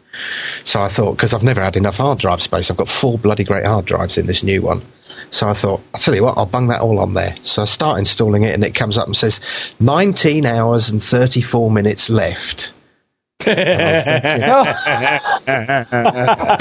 So 0.63 0.81
I 0.81 0.87
thought, 0.87 1.13
because 1.13 1.33
I've 1.33 1.43
never 1.43 1.61
had 1.61 1.77
enough 1.77 1.97
hard 1.97 2.19
drive 2.19 2.41
space, 2.41 2.71
I've 2.71 2.77
got 2.77 2.89
four 2.89 3.17
bloody 3.17 3.43
great 3.43 3.65
hard 3.65 3.85
drives 3.85 4.17
in 4.17 4.25
this 4.25 4.43
new 4.43 4.61
one. 4.61 4.81
So 5.29 5.47
I 5.47 5.53
thought, 5.53 5.81
I'll 5.93 5.99
tell 5.99 6.15
you 6.15 6.23
what, 6.23 6.37
I'll 6.37 6.45
bung 6.45 6.67
that 6.67 6.81
all 6.81 6.99
on 6.99 7.13
there. 7.13 7.35
So 7.43 7.61
I 7.61 7.65
start 7.65 7.99
installing 7.99 8.43
it, 8.43 8.53
and 8.53 8.63
it 8.63 8.75
comes 8.75 8.97
up 8.97 9.05
and 9.07 9.15
says 9.15 9.39
19 9.79 10.45
hours 10.45 10.89
and 10.89 11.01
34 11.01 11.71
minutes 11.71 12.09
left. 12.09 12.71
And 12.71 12.71
I 12.71 12.71
was 12.71 12.71
thinking, 12.71 13.26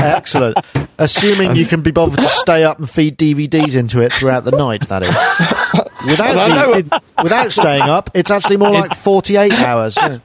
Excellent. 0.06 0.58
Assuming 0.98 1.56
you 1.56 1.64
can 1.66 1.80
be 1.82 1.90
bothered 1.90 2.18
to 2.20 2.28
stay 2.28 2.64
up 2.64 2.78
and 2.78 2.88
feed 2.88 3.18
DVDs 3.18 3.76
into 3.76 4.00
it 4.02 4.12
throughout 4.12 4.44
the 4.44 4.50
night. 4.50 4.88
That 4.88 5.02
is. 5.02 5.08
Without 6.06 6.36
I 6.36 6.80
the, 6.82 7.02
without 7.22 7.52
staying 7.52 7.82
up, 7.82 8.10
it's 8.14 8.30
actually 8.30 8.58
more 8.58 8.70
like 8.70 8.94
48 8.94 9.52
hours. 9.54 9.96
Yeah. 9.96 10.18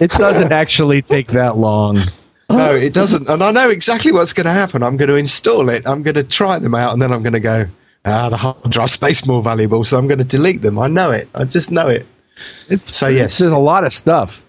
It 0.00 0.10
doesn't 0.12 0.52
actually 0.52 1.02
take 1.02 1.26
that 1.28 1.56
long. 1.58 1.98
no, 2.48 2.74
it 2.74 2.94
doesn't. 2.94 3.28
And 3.28 3.42
I 3.42 3.50
know 3.50 3.68
exactly 3.68 4.12
what's 4.12 4.32
going 4.32 4.46
to 4.46 4.52
happen. 4.52 4.82
I'm 4.82 4.96
going 4.96 5.08
to 5.08 5.16
install 5.16 5.68
it, 5.68 5.86
I'm 5.86 6.02
going 6.02 6.14
to 6.14 6.24
try 6.24 6.58
them 6.58 6.74
out, 6.74 6.92
and 6.92 7.02
then 7.02 7.12
I'm 7.12 7.22
going 7.22 7.32
to 7.34 7.40
go, 7.40 7.66
ah, 8.04 8.28
the 8.30 8.36
hard 8.36 8.70
drive 8.70 8.90
space 8.90 9.26
more 9.26 9.42
valuable, 9.42 9.84
so 9.84 9.98
I'm 9.98 10.06
going 10.06 10.18
to 10.18 10.24
delete 10.24 10.62
them. 10.62 10.78
I 10.78 10.86
know 10.86 11.10
it. 11.10 11.28
I 11.34 11.44
just 11.44 11.70
know 11.70 11.88
it. 11.88 12.06
It's, 12.68 12.96
So, 12.96 13.08
yes. 13.08 13.38
there's 13.38 13.52
a 13.52 13.58
lot 13.58 13.84
of 13.84 13.92
stuff. 13.92 14.42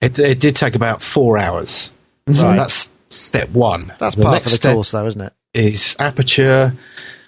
It, 0.00 0.18
it 0.18 0.40
did 0.40 0.54
take 0.56 0.74
about 0.74 1.02
four 1.02 1.38
hours. 1.38 1.92
So 2.30 2.52
that's 2.52 2.92
step 3.08 3.50
one. 3.50 3.92
That's 3.98 4.14
The 4.14 4.22
part 4.22 4.46
of 4.46 4.52
the 4.52 4.72
course, 4.72 4.92
though, 4.92 5.06
isn't 5.06 5.20
it? 5.20 5.32
is 5.52 5.96
Aperture, 5.98 6.72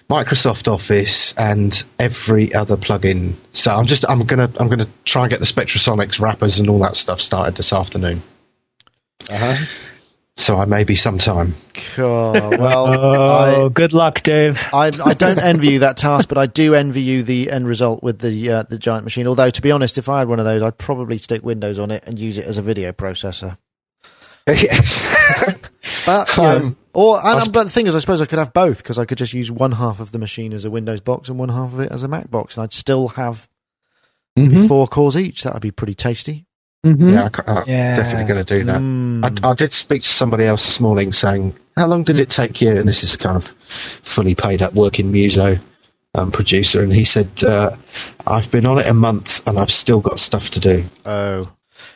Microsoft 0.09 0.71
Office, 0.71 1.33
and 1.37 1.83
every 1.99 2.53
other 2.53 2.77
plugin. 2.77 3.33
So 3.51 3.75
I'm 3.75 3.85
just 3.85 4.05
I'm 4.09 4.23
gonna 4.25 4.49
I'm 4.59 4.69
gonna 4.69 4.87
try 5.05 5.23
and 5.23 5.29
get 5.29 5.39
the 5.39 5.45
Spectrasonics 5.45 6.19
wrappers 6.21 6.57
and 6.59 6.69
all 6.69 6.79
that 6.79 6.95
stuff 6.95 7.19
started 7.19 7.55
this 7.55 7.73
afternoon. 7.73 8.23
Uh-huh. 9.29 9.65
So 10.35 10.57
I 10.57 10.65
may 10.65 10.83
be 10.83 10.95
sometime. 10.95 11.53
Cool. 11.75 12.31
Well, 12.33 12.87
Oh, 12.93 13.65
I, 13.67 13.69
good 13.69 13.93
luck, 13.93 14.23
Dave. 14.23 14.59
I, 14.73 14.87
I 14.87 15.13
don't 15.13 15.37
envy 15.37 15.73
you 15.73 15.79
that 15.79 15.95
task, 15.95 16.27
but 16.27 16.37
I 16.39 16.47
do 16.47 16.73
envy 16.73 17.01
you 17.03 17.21
the 17.23 17.51
end 17.51 17.67
result 17.67 18.01
with 18.01 18.19
the 18.19 18.49
uh, 18.49 18.63
the 18.63 18.79
giant 18.79 19.03
machine. 19.03 19.27
Although, 19.27 19.51
to 19.51 19.61
be 19.61 19.71
honest, 19.71 19.97
if 19.99 20.09
I 20.09 20.19
had 20.19 20.27
one 20.27 20.39
of 20.39 20.45
those, 20.45 20.63
I'd 20.63 20.77
probably 20.79 21.17
stick 21.19 21.43
Windows 21.43 21.77
on 21.77 21.91
it 21.91 22.03
and 22.07 22.17
use 22.17 22.37
it 22.39 22.45
as 22.45 22.57
a 22.57 22.63
video 22.63 22.91
processor. 22.91 23.57
yes. 24.47 25.01
But 26.05 26.35
you 26.35 26.43
know, 26.43 26.55
Um, 26.57 26.77
or 26.93 27.17
and, 27.19 27.27
I 27.27 27.35
was- 27.35 27.47
but 27.47 27.63
the 27.65 27.69
thing 27.69 27.87
is, 27.87 27.95
I 27.95 27.99
suppose 27.99 28.19
I 28.19 28.25
could 28.25 28.39
have 28.39 28.51
both 28.51 28.79
because 28.79 28.97
I 28.99 29.05
could 29.05 29.17
just 29.17 29.33
use 29.33 29.49
one 29.49 29.71
half 29.73 30.01
of 30.01 30.11
the 30.11 30.19
machine 30.19 30.51
as 30.51 30.65
a 30.65 30.69
Windows 30.71 30.99
box 30.99 31.29
and 31.29 31.39
one 31.39 31.47
half 31.47 31.71
of 31.71 31.79
it 31.79 31.91
as 31.93 32.03
a 32.03 32.09
Mac 32.09 32.29
box, 32.29 32.57
and 32.57 32.63
I'd 32.63 32.73
still 32.73 33.09
have 33.09 33.47
Mhm. 34.37 34.67
four 34.67 34.85
cores 34.87 35.15
each. 35.15 35.43
That 35.43 35.53
would 35.53 35.61
be 35.61 35.71
pretty 35.71 35.93
tasty. 35.93 36.45
Mhm. 36.85 37.13
yeah, 37.13 37.29
I, 37.47 37.63
Yeah. 37.65 37.95
definitely 37.95 38.25
going 38.33 38.43
to 38.45 38.57
do 38.57 38.63
that. 38.65 38.79
Mm. 38.81 39.43
I, 39.43 39.49
I 39.51 39.53
did 39.53 39.71
speak 39.71 40.01
to 40.01 40.07
somebody 40.07 40.45
else 40.45 40.65
this 40.65 40.79
morning 40.81 41.13
saying, 41.13 41.55
"How 41.77 41.87
long 41.87 42.03
did 42.03 42.19
it 42.19 42.29
take 42.29 42.61
you?" 42.61 42.71
And 42.75 42.87
this 42.87 43.03
is 43.03 43.13
a 43.13 43.17
kind 43.17 43.37
of 43.37 43.45
fully 44.03 44.35
paid 44.35 44.61
up 44.61 44.73
working 44.73 45.11
muso 45.11 45.57
um, 46.15 46.31
producer, 46.31 46.81
and 46.81 46.91
he 46.91 47.03
said, 47.05 47.29
uh, 47.43 47.71
"I've 48.27 48.51
been 48.51 48.65
on 48.65 48.79
it 48.79 48.87
a 48.87 48.93
month 48.93 49.45
and 49.47 49.57
I've 49.57 49.71
still 49.71 50.01
got 50.01 50.19
stuff 50.19 50.49
to 50.51 50.59
do." 50.59 50.83
Oh, 51.05 51.49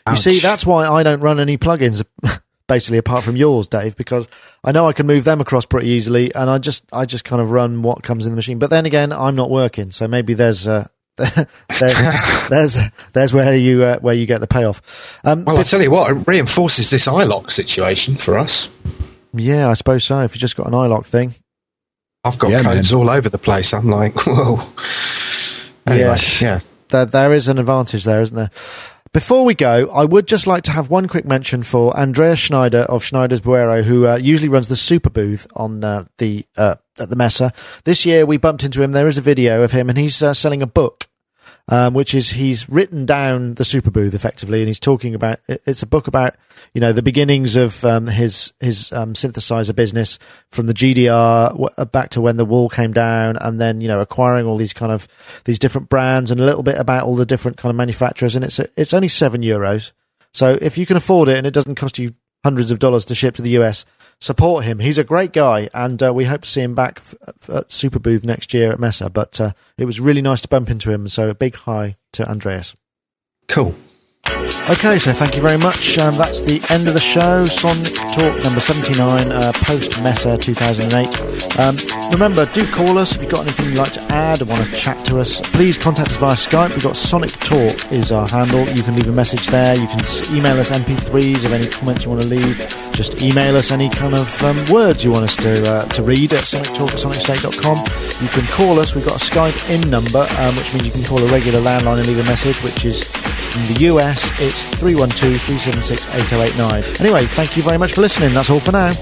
you 0.10 0.16
see, 0.16 0.40
that's 0.40 0.66
why 0.66 0.88
I 0.88 1.04
don't 1.04 1.20
run 1.22 1.40
any 1.40 1.58
plugins. 1.58 2.04
Basically, 2.68 2.98
apart 2.98 3.24
from 3.24 3.38
yours, 3.38 3.70
Dave, 3.70 3.96
because 3.96 4.28
I 4.62 4.74
know 4.74 4.90
I 4.90 4.94
can 4.94 5.08
move 5.08 5.24
them 5.24 5.40
across 5.40 5.66
pretty 5.66 5.88
easily, 5.88 6.34
and 6.36 6.50
I 6.50 6.58
just 6.58 6.84
I 6.92 7.06
just 7.06 7.24
kind 7.24 7.42
of 7.42 7.52
run 7.52 7.82
what 7.82 8.04
comes 8.04 8.26
in 8.26 8.34
the 8.34 8.36
machine. 8.36 8.60
But 8.60 8.70
then 8.70 8.86
again, 8.86 9.14
I'm 9.14 9.36
not 9.36 9.50
working, 9.50 9.92
so 9.92 10.06
maybe 10.08 10.34
there's 10.34 10.64
there, 10.66 10.90
there's 12.50 12.78
there's 13.14 13.34
where 13.34 13.56
you 13.58 13.84
uh, 13.84 14.00
where 14.00 14.14
you 14.14 14.26
get 14.26 14.40
the 14.42 14.48
payoff. 14.48 15.20
Um, 15.24 15.46
Well, 15.46 15.56
I 15.56 15.60
but- 15.60 15.68
tell 15.68 15.82
you 15.82 15.92
what, 15.92 16.12
it 16.12 16.28
reinforces 16.28 16.90
this 16.90 17.08
iLok 17.08 17.52
situation 17.52 18.16
for 18.18 18.38
us. 18.38 18.70
yeah, 19.34 19.70
I 19.70 19.74
suppose 19.74 20.04
so. 20.04 20.20
If 20.22 20.36
you 20.36 20.40
just 20.40 20.56
got 20.56 20.68
an 20.68 20.74
iLok 20.74 21.06
thing, 21.06 21.34
I've 22.24 22.38
got 22.40 22.52
Yeah, 22.52 22.64
codes 22.64 22.94
all 22.94 23.10
over 23.10 23.30
the 23.30 23.38
place. 23.38 23.74
I'm 23.74 23.88
like, 23.88 24.14
whoa. 24.26 24.62
Anyway, 25.86 26.16
yeah. 26.42 26.60
there, 26.90 27.06
there 27.06 27.34
is 27.34 27.48
an 27.48 27.60
advantage 27.60 28.04
there, 28.04 28.22
isn't 28.22 28.36
there? 28.36 28.52
Before 29.18 29.46
we 29.46 29.56
go, 29.56 29.90
I 29.90 30.06
would 30.06 30.28
just 30.28 30.46
like 30.46 30.62
to 30.66 30.72
have 30.74 30.92
one 30.92 31.08
quick 31.08 31.26
mention 31.26 31.64
for 31.64 31.92
Andreas 31.98 32.38
Schneider 32.38 32.82
of 32.82 33.04
Schneider's 33.04 33.42
Buero, 33.42 33.84
who 33.84 34.06
uh, 34.06 34.18
usually 34.18 34.48
runs 34.48 34.68
the 34.68 34.76
super 34.76 35.10
booth 35.10 35.48
on 35.56 35.84
uh, 35.84 36.04
the 36.20 36.46
uh, 36.56 36.76
at 37.00 37.10
the 37.10 37.16
Messe. 37.16 37.42
This 37.84 38.06
year, 38.06 38.28
we 38.28 38.38
bumped 38.38 38.64
into 38.64 38.84
him. 38.84 38.92
There 38.92 39.08
is 39.08 39.18
a 39.18 39.22
video 39.22 39.64
of 39.64 39.72
him, 39.72 39.90
and 39.90 39.98
he's 39.98 40.22
uh, 40.22 40.36
selling 40.36 40.62
a 40.62 40.68
book, 40.68 41.08
um, 41.70 41.94
which 41.94 42.16
is 42.16 42.32
he's 42.32 42.70
written 42.70 43.06
down 43.06 43.56
the 43.56 43.66
super 43.66 43.92
booth 43.92 44.14
effectively, 44.14 44.60
and 44.60 44.68
he's 44.68 44.80
talking 44.80 45.14
about. 45.14 45.40
It's 45.48 45.84
a 45.84 45.88
book 45.88 46.08
about 46.08 46.36
you 46.74 46.82
know 46.82 46.94
the 46.94 47.02
beginnings 47.02 47.56
of 47.56 47.84
um, 47.84 48.08
his 48.08 48.54
his 48.60 48.92
um, 48.94 49.14
synthesizer 49.14 49.76
business 49.76 50.18
from 50.52 50.68
the 50.68 50.74
GDR 50.74 51.70
uh, 51.78 51.86
back 51.86 52.10
to 52.12 52.22
when 52.22 52.38
the 52.38 52.46
wall 52.46 52.70
came 52.70 52.94
down, 52.94 53.36
and 53.38 53.60
then 53.60 53.82
you 53.82 53.88
know 53.88 54.00
acquiring 54.00 54.46
all 54.46 54.58
these 54.58 54.74
kind 54.74 54.92
of 54.92 55.08
these 55.44 55.60
different 55.60 55.90
brands 55.90 56.32
and 56.32 56.40
a 56.40 56.46
little 56.46 56.64
bit 56.64 56.78
about 56.78 57.06
all 57.06 57.16
the 57.16 57.26
different 57.26 57.58
kind 57.58 57.70
of 57.70 57.76
manufacturers. 57.76 58.36
And 58.36 58.46
it's 58.46 58.60
it's 58.60 58.94
only 58.94 59.10
seven 59.10 59.42
euros, 59.42 59.92
so 60.34 60.58
if 60.62 60.78
you 60.78 60.86
can 60.86 60.98
afford 60.98 61.28
it 61.28 61.38
and 61.38 61.46
it 61.46 61.54
doesn't 61.54 61.76
cost 61.76 62.00
you 62.00 62.14
hundreds 62.44 62.72
of 62.72 62.80
dollars 62.80 63.04
to 63.06 63.16
ship 63.16 63.36
to 63.36 63.42
the 63.42 63.58
US, 63.62 63.84
support 64.20 64.66
him. 64.66 64.80
He's 64.80 64.98
a 64.98 65.04
great 65.04 65.34
guy, 65.34 65.70
and 65.74 66.02
uh, 66.02 66.14
we 66.14 66.26
hope 66.26 66.42
to 66.42 66.50
see 66.50 66.62
him 66.62 66.76
back 66.76 66.98
f- 67.00 67.16
f- 67.28 67.50
at 67.50 67.72
Super 67.72 68.00
Booth 68.00 68.26
next 68.26 68.54
year 68.54 68.72
at 68.72 68.80
Messe. 68.80 69.04
But 69.12 69.40
uh, 69.40 69.52
it 69.78 69.86
was 69.86 70.00
really 70.00 70.22
nice 70.22 70.42
to 70.42 70.48
bump 70.48 70.70
into 70.70 70.92
him. 70.92 71.08
So 71.10 71.30
a 71.30 71.36
big 71.36 71.56
hi 71.56 71.96
to 72.14 72.30
Andreas. 72.30 72.76
Cool. 73.48 73.76
Okay, 74.70 74.98
so 74.98 75.14
thank 75.14 75.34
you 75.34 75.42
very 75.42 75.56
much. 75.56 75.98
Um, 75.98 76.18
that's 76.18 76.42
the 76.42 76.62
end 76.68 76.90
of 76.90 76.94
the 76.94 77.00
show. 77.00 77.46
Sonic 77.46 77.96
Talk 77.96 78.44
number 78.44 78.60
79, 78.60 79.32
uh, 79.32 79.54
post 79.62 79.98
Messe 80.00 80.38
2008. 80.42 81.58
Um, 81.58 81.78
remember, 82.12 82.46
do 82.48 82.70
call 82.74 82.98
us 82.98 83.16
if 83.16 83.22
you've 83.22 83.32
got 83.32 83.48
anything 83.48 83.68
you'd 83.68 83.76
like 83.76 83.94
to 83.94 84.02
add 84.12 84.42
or 84.42 84.46
want 84.46 84.62
to 84.66 84.76
chat 84.76 85.06
to 85.06 85.20
us. 85.20 85.40
Please 85.54 85.78
contact 85.78 86.10
us 86.10 86.18
via 86.18 86.36
Skype. 86.36 86.72
We've 86.72 86.84
got 86.84 86.98
Sonic 86.98 87.32
Talk 87.32 87.94
is 87.94 88.12
our 88.12 88.28
handle. 88.28 88.68
You 88.68 88.84
can 88.84 88.96
leave 88.96 89.08
a 89.08 89.14
message 89.14 89.48
there. 89.48 89.74
You 89.74 89.88
can 89.88 90.02
email 90.36 90.60
us 90.60 90.70
MP3s 90.70 91.46
of 91.46 91.54
any 91.54 91.70
comments 91.70 92.04
you 92.04 92.12
want 92.12 92.24
to 92.24 92.28
leave. 92.28 92.58
Just 92.92 93.22
email 93.22 93.56
us 93.56 93.72
any 93.72 93.90
kind 93.90 94.16
of 94.16 94.44
um, 94.44 94.66
words 94.66 95.02
you 95.06 95.12
want 95.14 95.24
us 95.24 95.38
to 95.38 95.66
uh, 95.66 95.86
to 95.86 96.04
read 96.04 96.34
at 96.34 96.44
sonictalk 96.44 96.92
at 96.92 96.98
sonicstate.com. 96.98 97.78
You 98.22 98.28
can 98.28 98.46
call 98.48 98.82
us. 98.82 98.96
We've 98.96 99.06
got 99.06 99.16
a 99.16 99.24
Skype 99.24 99.70
in 99.74 99.90
number, 99.90 100.28
um, 100.40 100.56
which 100.58 100.74
means 100.74 100.86
you 100.88 100.92
can 100.92 101.06
call 101.06 101.24
a 101.24 101.32
regular 101.32 101.62
landline 101.62 102.00
and 102.00 102.08
leave 102.08 102.20
a 102.20 102.26
message, 102.26 102.62
which 102.62 102.84
is 102.84 103.16
in 103.58 103.74
the 103.74 103.80
US, 103.94 104.30
it's 104.40 104.57
312 104.58 105.42
376 105.42 106.16
8089. 106.16 106.84
Anyway, 107.00 107.26
thank 107.28 107.58
you 107.58 107.64
very 107.64 107.78
much 107.78 107.94
for 107.94 108.02
listening. 108.02 108.32
That's 108.34 108.50
all 108.50 108.60
for 108.60 108.72
now. 108.72 108.94